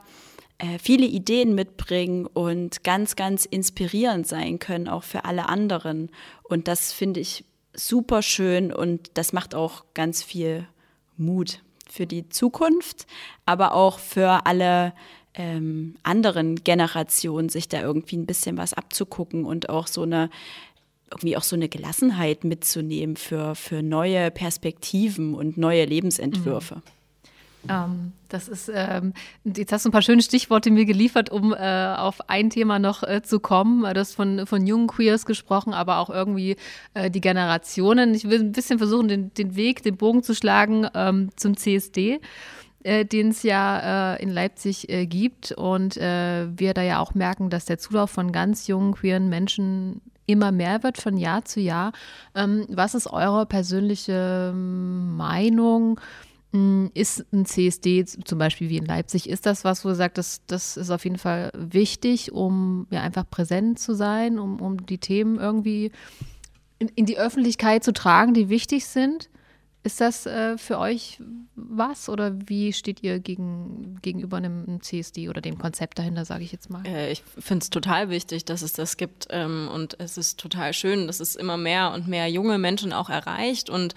äh, 0.59 0.79
viele 0.79 1.07
Ideen 1.07 1.55
mitbringen 1.55 2.27
und 2.27 2.85
ganz, 2.85 3.17
ganz 3.17 3.45
inspirierend 3.45 4.27
sein 4.27 4.59
können, 4.59 4.89
auch 4.89 5.05
für 5.05 5.25
alle 5.25 5.49
anderen. 5.49 6.11
Und 6.43 6.69
das 6.69 6.93
finde 6.93 7.21
ich 7.21 7.45
super 7.75 8.23
schön 8.23 8.73
und 8.73 9.11
das 9.15 9.33
macht 9.33 9.55
auch 9.55 9.85
ganz 9.95 10.23
viel 10.23 10.67
Mut 11.17 11.61
für 11.95 12.07
die 12.07 12.28
Zukunft, 12.28 13.07
aber 13.47 13.72
auch 13.72 13.99
für 13.99 14.47
alle 14.47 14.92
ähm, 15.34 15.95
anderen 16.03 16.57
Generationen, 16.64 17.49
sich 17.49 17.68
da 17.68 17.80
irgendwie 17.80 18.16
ein 18.16 18.26
bisschen 18.26 18.57
was 18.57 18.74
abzugucken 18.74 19.45
und 19.45 19.68
auch 19.68 19.86
so 19.86 20.03
eine 20.03 20.30
irgendwie 21.11 21.36
auch 21.36 21.42
so 21.45 21.55
eine 21.55 21.68
Gelassenheit 21.68 22.42
mitzunehmen 22.42 23.16
für, 23.16 23.55
für 23.55 23.82
neue 23.82 24.32
Perspektiven 24.32 25.34
und 25.34 25.57
neue 25.57 25.84
Lebensentwürfe. 25.84 26.76
Mhm. 26.76 26.82
Ähm, 27.69 28.12
das 28.29 28.49
ist, 28.49 28.71
ähm, 28.75 29.12
jetzt 29.45 29.73
hast 29.73 29.85
du 29.85 29.89
ein 29.89 29.93
paar 29.93 30.03
schöne 30.03 30.23
Stichworte 30.23 30.71
mir 30.71 30.85
geliefert, 30.85 31.31
um 31.31 31.53
äh, 31.53 31.95
auf 31.97 32.29
ein 32.29 32.51
Thema 32.51 32.79
noch 32.79 33.03
äh, 33.03 33.23
zu 33.23 33.41
kommen. 33.41 33.83
Du 33.83 34.01
hast 34.01 34.15
von, 34.15 34.47
von 34.47 34.67
jungen 34.67 34.89
Queers 34.89 35.27
gesprochen, 35.27 35.73
aber 35.73 35.99
auch 35.99 36.11
irgendwie 36.11 36.57
äh, 36.95 37.11
die 37.11 37.21
Generationen. 37.21 38.15
Ich 38.15 38.29
will 38.29 38.41
ein 38.41 38.53
bisschen 38.53 38.79
versuchen, 38.79 39.09
den, 39.09 39.35
den 39.35 39.57
Weg, 39.57 39.83
den 39.83 39.97
Bogen 39.97 40.23
zu 40.23 40.35
schlagen 40.35 40.89
ähm, 40.95 41.31
zum 41.37 41.57
CSD 41.57 42.21
äh, 42.83 43.05
den 43.05 43.31
es 43.31 43.43
ja 43.43 44.15
äh, 44.15 44.23
in 44.23 44.29
Leipzig 44.29 44.91
äh, 44.91 45.07
gibt 45.07 45.53
und 45.53 45.97
äh, 45.97 46.47
wir 46.55 46.75
da 46.75 46.83
ja 46.83 47.01
auch 47.01 47.15
merken, 47.15 47.49
dass 47.49 47.65
der 47.65 47.79
Zulauf 47.79 48.11
von 48.11 48.31
ganz 48.31 48.67
jungen 48.67 48.93
queeren 48.93 49.29
Menschen 49.31 50.03
immer 50.27 50.53
mehr 50.53 50.83
wird 50.83 50.99
von 50.99 51.17
Jahr 51.17 51.45
zu 51.45 51.61
Jahr. 51.61 51.93
Ähm, 52.35 52.67
was 52.69 52.95
ist 52.95 53.07
eure 53.07 53.47
persönliche 53.47 54.53
Meinung? 54.55 56.01
Hm, 56.55 56.92
ist 56.94 57.26
ein 57.32 57.46
CSD 57.46 58.05
zum 58.05 58.38
Beispiel 58.38 58.68
wie 58.68 58.76
in 58.76 58.86
Leipzig, 58.86 59.28
ist 59.28 59.44
das 59.44 59.64
was, 59.64 59.84
wo 59.84 59.88
du 59.88 59.96
sagst, 59.96 60.18
das, 60.18 60.40
das 60.46 60.76
ist 60.76 60.90
auf 60.90 61.02
jeden 61.02 61.18
Fall 61.18 61.50
wichtig, 61.52 62.30
um 62.30 62.86
ja 62.90 63.00
einfach 63.00 63.28
präsent 63.28 63.80
zu 63.80 63.92
sein, 63.92 64.38
um, 64.38 64.61
um 64.61 64.86
die 64.86 64.98
Themen 64.98 65.40
irgendwie 65.40 65.90
in, 66.78 66.86
in 66.94 67.07
die 67.07 67.18
Öffentlichkeit 67.18 67.82
zu 67.82 67.92
tragen, 67.92 68.34
die 68.34 68.50
wichtig 68.50 68.86
sind? 68.86 69.30
Ist 69.82 70.00
das 70.00 70.26
äh, 70.26 70.57
für 70.57 70.78
euch 70.78 71.20
was 71.57 72.09
oder 72.09 72.32
wie 72.46 72.72
steht 72.72 73.02
ihr 73.02 73.18
gegen, 73.18 73.98
gegenüber 74.00 74.36
einem 74.36 74.80
CSD 74.80 75.28
oder 75.28 75.40
dem 75.40 75.59
Konzept 75.59 75.98
dahinter, 75.98 76.24
sage 76.24 76.44
ich 76.44 76.52
jetzt 76.52 76.70
mal? 76.70 76.86
Äh, 76.86 77.11
ich 77.11 77.24
finde 77.36 77.64
es 77.64 77.70
total 77.70 78.11
wichtig, 78.11 78.44
dass 78.44 78.62
es 78.62 78.74
das 78.74 78.96
gibt 78.96 79.26
ähm, 79.30 79.68
und 79.74 79.98
es 79.98 80.16
ist 80.16 80.38
total 80.38 80.72
schön, 80.72 81.09
dass 81.09 81.18
es 81.18 81.34
immer 81.34 81.57
mehr 81.57 81.90
und 81.90 82.07
mehr 82.07 82.28
junge 82.28 82.59
Menschen 82.59 82.92
auch 82.92 83.11
erreicht 83.11 83.70
und 83.70 83.96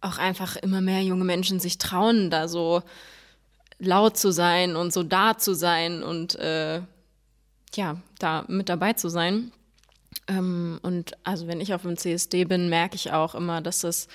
auch 0.00 0.18
einfach 0.18 0.56
immer 0.56 0.80
mehr 0.80 1.02
junge 1.02 1.24
Menschen 1.24 1.60
sich 1.60 1.78
trauen, 1.78 2.30
da 2.30 2.48
so 2.48 2.82
laut 3.78 4.16
zu 4.16 4.30
sein 4.30 4.76
und 4.76 4.92
so 4.92 5.02
da 5.02 5.36
zu 5.36 5.54
sein 5.54 6.02
und 6.02 6.36
äh, 6.36 6.82
ja, 7.74 7.96
da 8.18 8.44
mit 8.48 8.68
dabei 8.68 8.92
zu 8.94 9.08
sein. 9.08 9.52
Ähm, 10.26 10.78
und 10.82 11.12
also 11.24 11.46
wenn 11.46 11.60
ich 11.60 11.74
auf 11.74 11.82
dem 11.82 11.96
CSD 11.96 12.44
bin, 12.44 12.68
merke 12.68 12.96
ich 12.96 13.12
auch 13.12 13.34
immer, 13.34 13.60
dass 13.60 13.84
es 13.84 14.08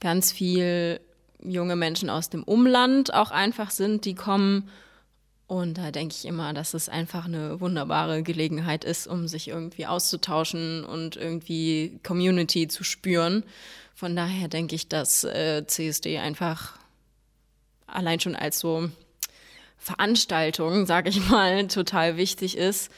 ganz 0.00 0.32
viel 0.32 1.00
junge 1.42 1.76
Menschen 1.76 2.10
aus 2.10 2.30
dem 2.30 2.42
Umland 2.42 3.14
auch 3.14 3.30
einfach 3.30 3.70
sind, 3.70 4.04
die 4.04 4.14
kommen. 4.14 4.68
Und 5.48 5.78
da 5.78 5.92
denke 5.92 6.14
ich 6.18 6.24
immer, 6.24 6.52
dass 6.52 6.74
es 6.74 6.88
einfach 6.88 7.26
eine 7.26 7.60
wunderbare 7.60 8.22
Gelegenheit 8.22 8.84
ist, 8.84 9.06
um 9.06 9.28
sich 9.28 9.48
irgendwie 9.48 9.86
auszutauschen 9.86 10.84
und 10.84 11.16
irgendwie 11.16 12.00
Community 12.02 12.66
zu 12.66 12.82
spüren. 12.82 13.44
Von 13.94 14.16
daher 14.16 14.48
denke 14.48 14.74
ich, 14.74 14.88
dass 14.88 15.22
äh, 15.22 15.64
CSD 15.66 16.18
einfach 16.18 16.76
allein 17.86 18.18
schon 18.18 18.34
als 18.34 18.58
so 18.58 18.90
Veranstaltung, 19.78 20.84
sage 20.84 21.10
ich 21.10 21.28
mal, 21.28 21.66
total 21.68 22.16
wichtig 22.16 22.56
ist. 22.56 22.90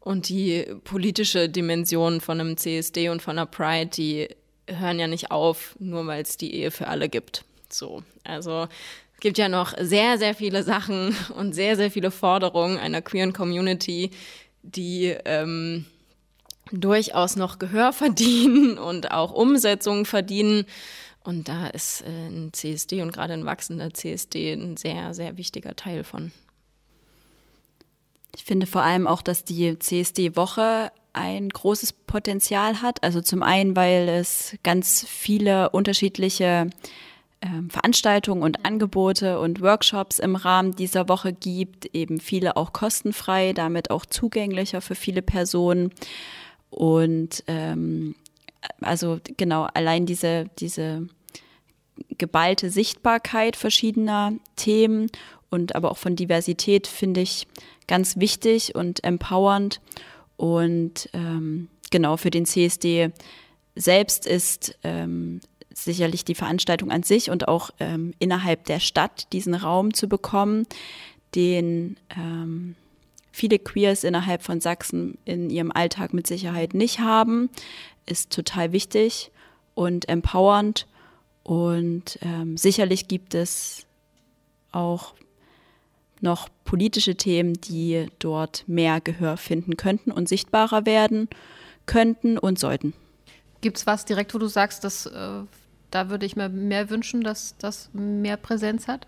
Und 0.00 0.30
die 0.30 0.64
politische 0.84 1.50
Dimension 1.50 2.22
von 2.22 2.40
einem 2.40 2.56
CSD 2.56 3.10
und 3.10 3.20
von 3.20 3.38
einer 3.38 3.44
Pride, 3.44 3.90
die 3.90 4.28
hören 4.66 4.98
ja 4.98 5.06
nicht 5.06 5.30
auf, 5.30 5.76
nur 5.78 6.06
weil 6.06 6.22
es 6.22 6.38
die 6.38 6.54
Ehe 6.54 6.70
für 6.70 6.88
alle 6.88 7.10
gibt. 7.10 7.44
So, 7.68 8.02
also 8.24 8.68
gibt 9.20 9.38
ja 9.38 9.48
noch 9.48 9.74
sehr, 9.78 10.18
sehr 10.18 10.34
viele 10.34 10.62
Sachen 10.62 11.14
und 11.36 11.54
sehr, 11.54 11.76
sehr 11.76 11.90
viele 11.90 12.10
Forderungen 12.10 12.78
einer 12.78 13.02
queeren 13.02 13.32
Community, 13.32 14.10
die 14.62 15.14
ähm, 15.24 15.86
durchaus 16.72 17.36
noch 17.36 17.58
Gehör 17.58 17.92
verdienen 17.94 18.78
und 18.78 19.10
auch 19.10 19.32
Umsetzungen 19.32 20.06
verdienen. 20.06 20.64
Und 21.22 21.48
da 21.48 21.66
ist 21.68 22.02
äh, 22.02 22.06
ein 22.06 22.52
CSD 22.52 23.02
und 23.02 23.12
gerade 23.12 23.34
ein 23.34 23.44
wachsender 23.44 23.92
CSD 23.92 24.52
ein 24.54 24.76
sehr, 24.76 25.14
sehr 25.14 25.36
wichtiger 25.36 25.76
Teil 25.76 26.04
von. 26.04 26.32
Ich 28.34 28.44
finde 28.44 28.66
vor 28.66 28.82
allem 28.82 29.06
auch, 29.06 29.22
dass 29.22 29.44
die 29.44 29.78
CSD-Woche 29.78 30.92
ein 31.12 31.48
großes 31.48 31.92
Potenzial 31.92 32.80
hat. 32.80 33.02
Also 33.02 33.20
zum 33.20 33.42
einen, 33.42 33.74
weil 33.76 34.08
es 34.08 34.56
ganz 34.62 35.04
viele 35.06 35.70
unterschiedliche 35.70 36.70
Veranstaltungen 37.70 38.42
und 38.42 38.66
Angebote 38.66 39.40
und 39.40 39.62
Workshops 39.62 40.18
im 40.18 40.36
Rahmen 40.36 40.76
dieser 40.76 41.08
Woche 41.08 41.32
gibt, 41.32 41.86
eben 41.94 42.20
viele 42.20 42.56
auch 42.56 42.72
kostenfrei, 42.72 43.52
damit 43.54 43.90
auch 43.90 44.04
zugänglicher 44.04 44.80
für 44.80 44.94
viele 44.94 45.22
Personen. 45.22 45.90
Und 46.68 47.42
ähm, 47.46 48.14
also 48.80 49.20
genau, 49.36 49.66
allein 49.72 50.04
diese, 50.04 50.50
diese 50.58 51.06
geballte 52.18 52.70
Sichtbarkeit 52.70 53.56
verschiedener 53.56 54.34
Themen 54.56 55.10
und 55.50 55.74
aber 55.74 55.90
auch 55.90 55.98
von 55.98 56.16
Diversität 56.16 56.86
finde 56.86 57.20
ich 57.22 57.46
ganz 57.86 58.18
wichtig 58.18 58.74
und 58.74 59.02
empowernd. 59.02 59.80
Und 60.36 61.08
ähm, 61.12 61.68
genau 61.90 62.16
für 62.16 62.30
den 62.30 62.46
CSD 62.46 63.10
selbst 63.74 64.26
ist 64.26 64.78
ähm, 64.84 65.40
sicherlich 65.74 66.24
die 66.24 66.34
Veranstaltung 66.34 66.90
an 66.90 67.02
sich 67.02 67.30
und 67.30 67.48
auch 67.48 67.70
ähm, 67.78 68.12
innerhalb 68.18 68.64
der 68.64 68.80
Stadt 68.80 69.32
diesen 69.32 69.54
Raum 69.54 69.94
zu 69.94 70.08
bekommen, 70.08 70.66
den 71.34 71.96
ähm, 72.16 72.74
viele 73.32 73.58
Queers 73.58 74.04
innerhalb 74.04 74.42
von 74.42 74.60
Sachsen 74.60 75.18
in 75.24 75.50
ihrem 75.50 75.70
Alltag 75.72 76.12
mit 76.12 76.26
Sicherheit 76.26 76.74
nicht 76.74 77.00
haben, 77.00 77.50
ist 78.06 78.30
total 78.32 78.72
wichtig 78.72 79.30
und 79.74 80.08
empowernd. 80.08 80.86
Und 81.42 82.18
ähm, 82.22 82.56
sicherlich 82.56 83.08
gibt 83.08 83.34
es 83.34 83.86
auch 84.72 85.14
noch 86.20 86.48
politische 86.64 87.16
Themen, 87.16 87.54
die 87.54 88.06
dort 88.18 88.64
mehr 88.66 89.00
Gehör 89.00 89.36
finden 89.36 89.76
könnten 89.76 90.12
und 90.12 90.28
sichtbarer 90.28 90.84
werden 90.84 91.28
könnten 91.86 92.38
und 92.38 92.58
sollten. 92.58 92.92
Gibt 93.60 93.78
es 93.78 93.86
was 93.86 94.04
direkt, 94.04 94.34
wo 94.34 94.38
du 94.38 94.46
sagst, 94.46 94.84
dass, 94.84 95.06
äh, 95.06 95.42
da 95.90 96.10
würde 96.10 96.26
ich 96.26 96.36
mir 96.36 96.48
mehr 96.48 96.90
wünschen, 96.90 97.22
dass 97.22 97.56
das 97.58 97.90
mehr 97.92 98.36
Präsenz 98.36 98.88
hat? 98.88 99.06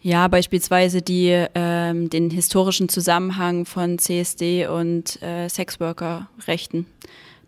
Ja, 0.00 0.26
beispielsweise 0.26 1.00
die, 1.00 1.46
ähm, 1.54 2.10
den 2.10 2.30
historischen 2.30 2.88
Zusammenhang 2.88 3.66
von 3.66 3.98
CSD 3.98 4.66
und 4.66 5.22
äh, 5.22 5.48
Sexworker-Rechten. 5.48 6.86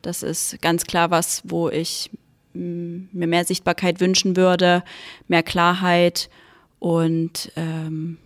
Das 0.02 0.22
ist 0.22 0.62
ganz 0.62 0.84
klar 0.84 1.10
was, 1.10 1.42
wo 1.44 1.68
ich 1.68 2.10
mm, 2.52 3.06
mir 3.10 3.26
mehr 3.26 3.44
Sichtbarkeit 3.44 4.00
wünschen 4.00 4.36
würde, 4.36 4.84
mehr 5.26 5.42
Klarheit 5.42 6.30
und 6.78 7.50
ähm, 7.56 8.18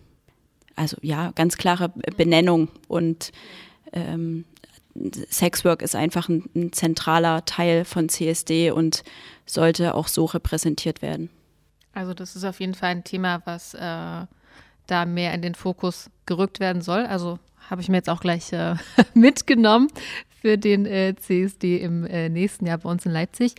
also 0.75 0.97
ja, 1.01 1.31
ganz 1.31 1.57
klare 1.57 1.89
Benennung 2.15 2.69
und 2.87 3.31
ähm, 3.93 4.45
Sexwork 5.31 5.81
ist 5.81 5.95
einfach 5.95 6.29
ein, 6.29 6.49
ein 6.55 6.73
zentraler 6.73 7.45
Teil 7.45 7.85
von 7.85 8.09
CSD 8.09 8.71
und 8.71 9.03
sollte 9.45 9.95
auch 9.95 10.07
so 10.07 10.25
repräsentiert 10.25 11.01
werden. 11.01 11.29
Also 11.93 12.13
das 12.13 12.35
ist 12.35 12.43
auf 12.43 12.59
jeden 12.59 12.75
Fall 12.75 12.91
ein 12.91 13.03
Thema, 13.03 13.41
was 13.45 13.73
äh, 13.73 14.25
da 14.87 15.05
mehr 15.05 15.33
in 15.33 15.41
den 15.41 15.55
Fokus 15.55 16.09
gerückt 16.25 16.59
werden 16.59 16.81
soll. 16.81 17.05
Also 17.05 17.39
habe 17.69 17.81
ich 17.81 17.89
mir 17.89 17.97
jetzt 17.97 18.09
auch 18.09 18.21
gleich 18.21 18.51
äh, 18.53 18.75
mitgenommen 19.13 19.89
für 20.41 20.57
den 20.57 20.85
äh, 20.85 21.15
CSD 21.15 21.77
im 21.77 22.05
äh, 22.05 22.29
nächsten 22.29 22.65
Jahr 22.65 22.77
bei 22.79 22.89
uns 22.89 23.05
in 23.05 23.11
Leipzig. 23.11 23.55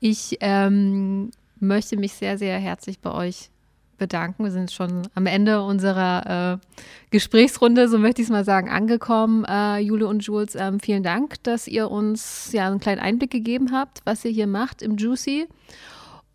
Ich 0.00 0.38
ähm, 0.40 1.30
möchte 1.58 1.96
mich 1.96 2.12
sehr, 2.12 2.38
sehr 2.38 2.58
herzlich 2.58 3.00
bei 3.00 3.12
euch 3.12 3.50
bedanken. 3.96 4.44
Wir 4.44 4.50
sind 4.50 4.70
schon 4.70 5.08
am 5.14 5.26
Ende 5.26 5.62
unserer 5.62 6.60
äh, 6.60 6.66
Gesprächsrunde, 7.10 7.88
so 7.88 7.98
möchte 7.98 8.22
ich 8.22 8.28
es 8.28 8.32
mal 8.32 8.44
sagen, 8.44 8.68
angekommen. 8.68 9.44
Äh, 9.44 9.78
Jule 9.78 10.06
und 10.06 10.24
Jules, 10.24 10.54
ähm, 10.54 10.80
vielen 10.80 11.02
Dank, 11.02 11.42
dass 11.44 11.66
ihr 11.66 11.90
uns 11.90 12.50
ja 12.52 12.66
einen 12.66 12.80
kleinen 12.80 13.00
Einblick 13.00 13.30
gegeben 13.30 13.72
habt, 13.72 14.00
was 14.04 14.24
ihr 14.24 14.30
hier 14.30 14.46
macht 14.46 14.82
im 14.82 14.96
Juicy. 14.96 15.46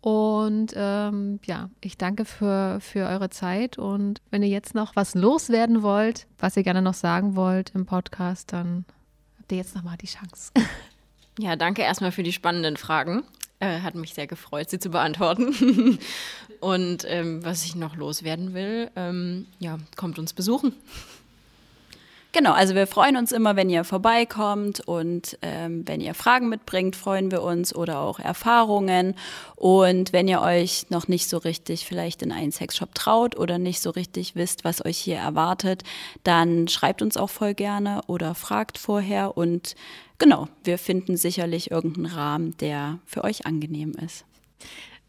Und 0.02 0.72
ähm, 0.74 1.38
ja, 1.46 1.70
ich 1.80 1.96
danke 1.96 2.24
für, 2.24 2.78
für 2.80 3.06
eure 3.06 3.30
Zeit. 3.30 3.78
Und 3.78 4.20
wenn 4.30 4.42
ihr 4.42 4.48
jetzt 4.48 4.74
noch 4.74 4.96
was 4.96 5.14
loswerden 5.14 5.82
wollt, 5.82 6.26
was 6.38 6.56
ihr 6.56 6.64
gerne 6.64 6.82
noch 6.82 6.94
sagen 6.94 7.36
wollt 7.36 7.70
im 7.74 7.86
Podcast, 7.86 8.52
dann 8.52 8.84
habt 9.38 9.52
ihr 9.52 9.58
jetzt 9.58 9.76
nochmal 9.76 9.96
die 9.96 10.08
Chance. 10.08 10.50
Ja, 11.38 11.56
danke 11.56 11.82
erstmal 11.82 12.12
für 12.12 12.24
die 12.24 12.32
spannenden 12.32 12.76
Fragen. 12.76 13.22
Äh, 13.60 13.80
hat 13.80 13.94
mich 13.94 14.12
sehr 14.12 14.26
gefreut, 14.26 14.70
sie 14.70 14.80
zu 14.80 14.90
beantworten. 14.90 15.54
Und 16.62 17.04
ähm, 17.08 17.44
was 17.44 17.64
ich 17.64 17.74
noch 17.74 17.96
loswerden 17.96 18.54
will, 18.54 18.88
ähm, 18.94 19.46
ja, 19.58 19.78
kommt 19.96 20.20
uns 20.20 20.32
besuchen. 20.32 20.72
Genau, 22.30 22.52
also 22.52 22.76
wir 22.76 22.86
freuen 22.86 23.16
uns 23.16 23.32
immer, 23.32 23.56
wenn 23.56 23.68
ihr 23.68 23.82
vorbeikommt 23.82 24.78
und 24.78 25.36
ähm, 25.42 25.82
wenn 25.86 26.00
ihr 26.00 26.14
Fragen 26.14 26.48
mitbringt, 26.48 26.94
freuen 26.94 27.32
wir 27.32 27.42
uns 27.42 27.74
oder 27.74 27.98
auch 27.98 28.20
Erfahrungen. 28.20 29.16
Und 29.56 30.12
wenn 30.12 30.28
ihr 30.28 30.40
euch 30.40 30.86
noch 30.88 31.08
nicht 31.08 31.28
so 31.28 31.38
richtig 31.38 31.84
vielleicht 31.84 32.22
in 32.22 32.30
einen 32.30 32.52
Sexshop 32.52 32.94
traut 32.94 33.36
oder 33.36 33.58
nicht 33.58 33.80
so 33.80 33.90
richtig 33.90 34.36
wisst, 34.36 34.62
was 34.62 34.84
euch 34.84 34.98
hier 34.98 35.18
erwartet, 35.18 35.82
dann 36.22 36.68
schreibt 36.68 37.02
uns 37.02 37.16
auch 37.16 37.28
voll 37.30 37.54
gerne 37.54 38.02
oder 38.06 38.36
fragt 38.36 38.78
vorher. 38.78 39.36
Und 39.36 39.74
genau, 40.18 40.46
wir 40.62 40.78
finden 40.78 41.16
sicherlich 41.16 41.72
irgendeinen 41.72 42.06
Rahmen, 42.06 42.56
der 42.58 43.00
für 43.04 43.24
euch 43.24 43.46
angenehm 43.46 43.94
ist. 44.02 44.24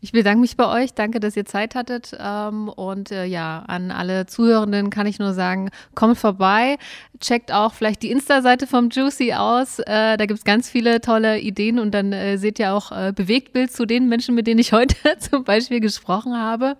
Ich 0.03 0.11
bedanke 0.11 0.41
mich 0.41 0.57
bei 0.57 0.67
euch. 0.67 0.93
Danke, 0.93 1.21
dass 1.21 1.37
ihr 1.37 1.45
Zeit 1.45 1.75
hattet. 1.75 2.11
Ähm, 2.19 2.67
und 2.67 3.09
äh, 3.09 3.23
ja, 3.23 3.63
an 3.67 3.89
alle 3.89 4.25
Zuhörenden 4.25 4.89
kann 4.89 5.07
ich 5.07 5.17
nur 5.17 5.33
sagen, 5.33 5.69
kommt 5.95 6.17
vorbei. 6.17 6.77
Checkt 7.21 7.53
auch 7.53 7.73
vielleicht 7.73 8.03
die 8.03 8.11
Insta-Seite 8.11 8.67
vom 8.67 8.89
Juicy 8.89 9.31
aus. 9.31 9.79
Äh, 9.79 10.17
da 10.17 10.25
gibt 10.25 10.39
es 10.39 10.43
ganz 10.43 10.69
viele 10.69 10.99
tolle 10.99 11.39
Ideen 11.39 11.79
und 11.79 11.91
dann 11.93 12.11
äh, 12.11 12.37
seht 12.37 12.59
ihr 12.59 12.73
auch 12.73 12.91
Bewegtbild 13.13 13.71
zu 13.71 13.85
den 13.85 14.09
Menschen, 14.09 14.35
mit 14.35 14.45
denen 14.45 14.59
ich 14.59 14.73
heute 14.73 14.97
zum 15.19 15.45
Beispiel 15.45 15.79
gesprochen 15.79 16.37
habe. 16.37 16.75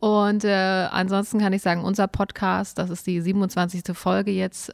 Und 0.00 0.44
ansonsten 0.44 1.38
kann 1.38 1.52
ich 1.52 1.62
sagen, 1.62 1.84
unser 1.84 2.08
Podcast, 2.08 2.78
das 2.78 2.90
ist 2.90 3.06
die 3.06 3.20
27. 3.20 3.94
Folge 3.94 4.30
jetzt. 4.30 4.72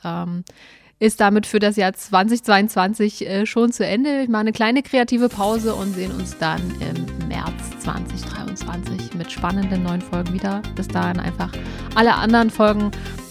Ist 0.99 1.21
damit 1.21 1.47
für 1.47 1.59
das 1.59 1.77
Jahr 1.77 1.93
2022 1.93 3.29
äh, 3.29 3.47
schon 3.47 3.71
zu 3.71 3.85
Ende. 3.85 4.23
Ich 4.23 4.31
mache 4.31 4.41
eine 4.41 4.53
kleine 4.53 4.83
kreative 4.83 5.29
Pause 5.29 5.75
und 5.75 5.95
sehen 5.95 6.11
uns 6.13 6.39
dann 6.39 6.61
im 6.81 7.29
März 7.29 7.81
2023 7.81 9.13
mit 9.15 9.31
spannenden 9.31 9.83
neuen 9.83 10.01
Folgen 10.01 10.33
wieder. 10.33 10.63
Bis 10.75 10.89
dahin 10.89 11.21
einfach 11.21 11.53
alle 11.95 12.15
anderen 12.15 12.49
Folgen 12.49 12.91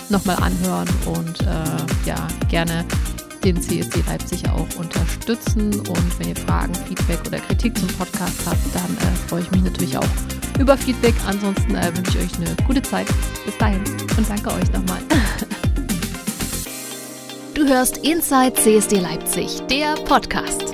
nochmal 0.09 0.37
anhören 0.37 0.87
und 1.07 1.41
äh, 1.41 2.07
ja, 2.07 2.27
gerne 2.49 2.85
den 3.43 3.59
CSD 3.59 4.03
Leipzig 4.07 4.47
auch 4.47 4.79
unterstützen. 4.79 5.73
Und 5.73 6.19
wenn 6.19 6.29
ihr 6.29 6.35
Fragen, 6.35 6.73
Feedback 6.75 7.19
oder 7.25 7.39
Kritik 7.39 7.75
zum 7.79 7.87
Podcast 7.89 8.45
habt, 8.45 8.75
dann 8.75 8.95
äh, 8.97 9.15
freue 9.27 9.41
ich 9.41 9.49
mich 9.49 9.63
natürlich 9.63 9.97
auch 9.97 10.07
über 10.59 10.77
Feedback. 10.77 11.15
Ansonsten 11.27 11.73
äh, 11.73 11.95
wünsche 11.97 12.19
ich 12.19 12.25
euch 12.25 12.37
eine 12.37 12.55
gute 12.67 12.83
Zeit. 12.83 13.07
Bis 13.43 13.57
dahin 13.57 13.81
und 14.17 14.29
danke 14.29 14.49
euch 14.49 14.71
nochmal. 14.71 14.99
Du 17.55 17.65
hörst 17.65 17.97
Inside 17.99 18.53
CSD 18.55 18.99
Leipzig, 18.99 19.61
der 19.69 19.95
Podcast. 20.03 20.73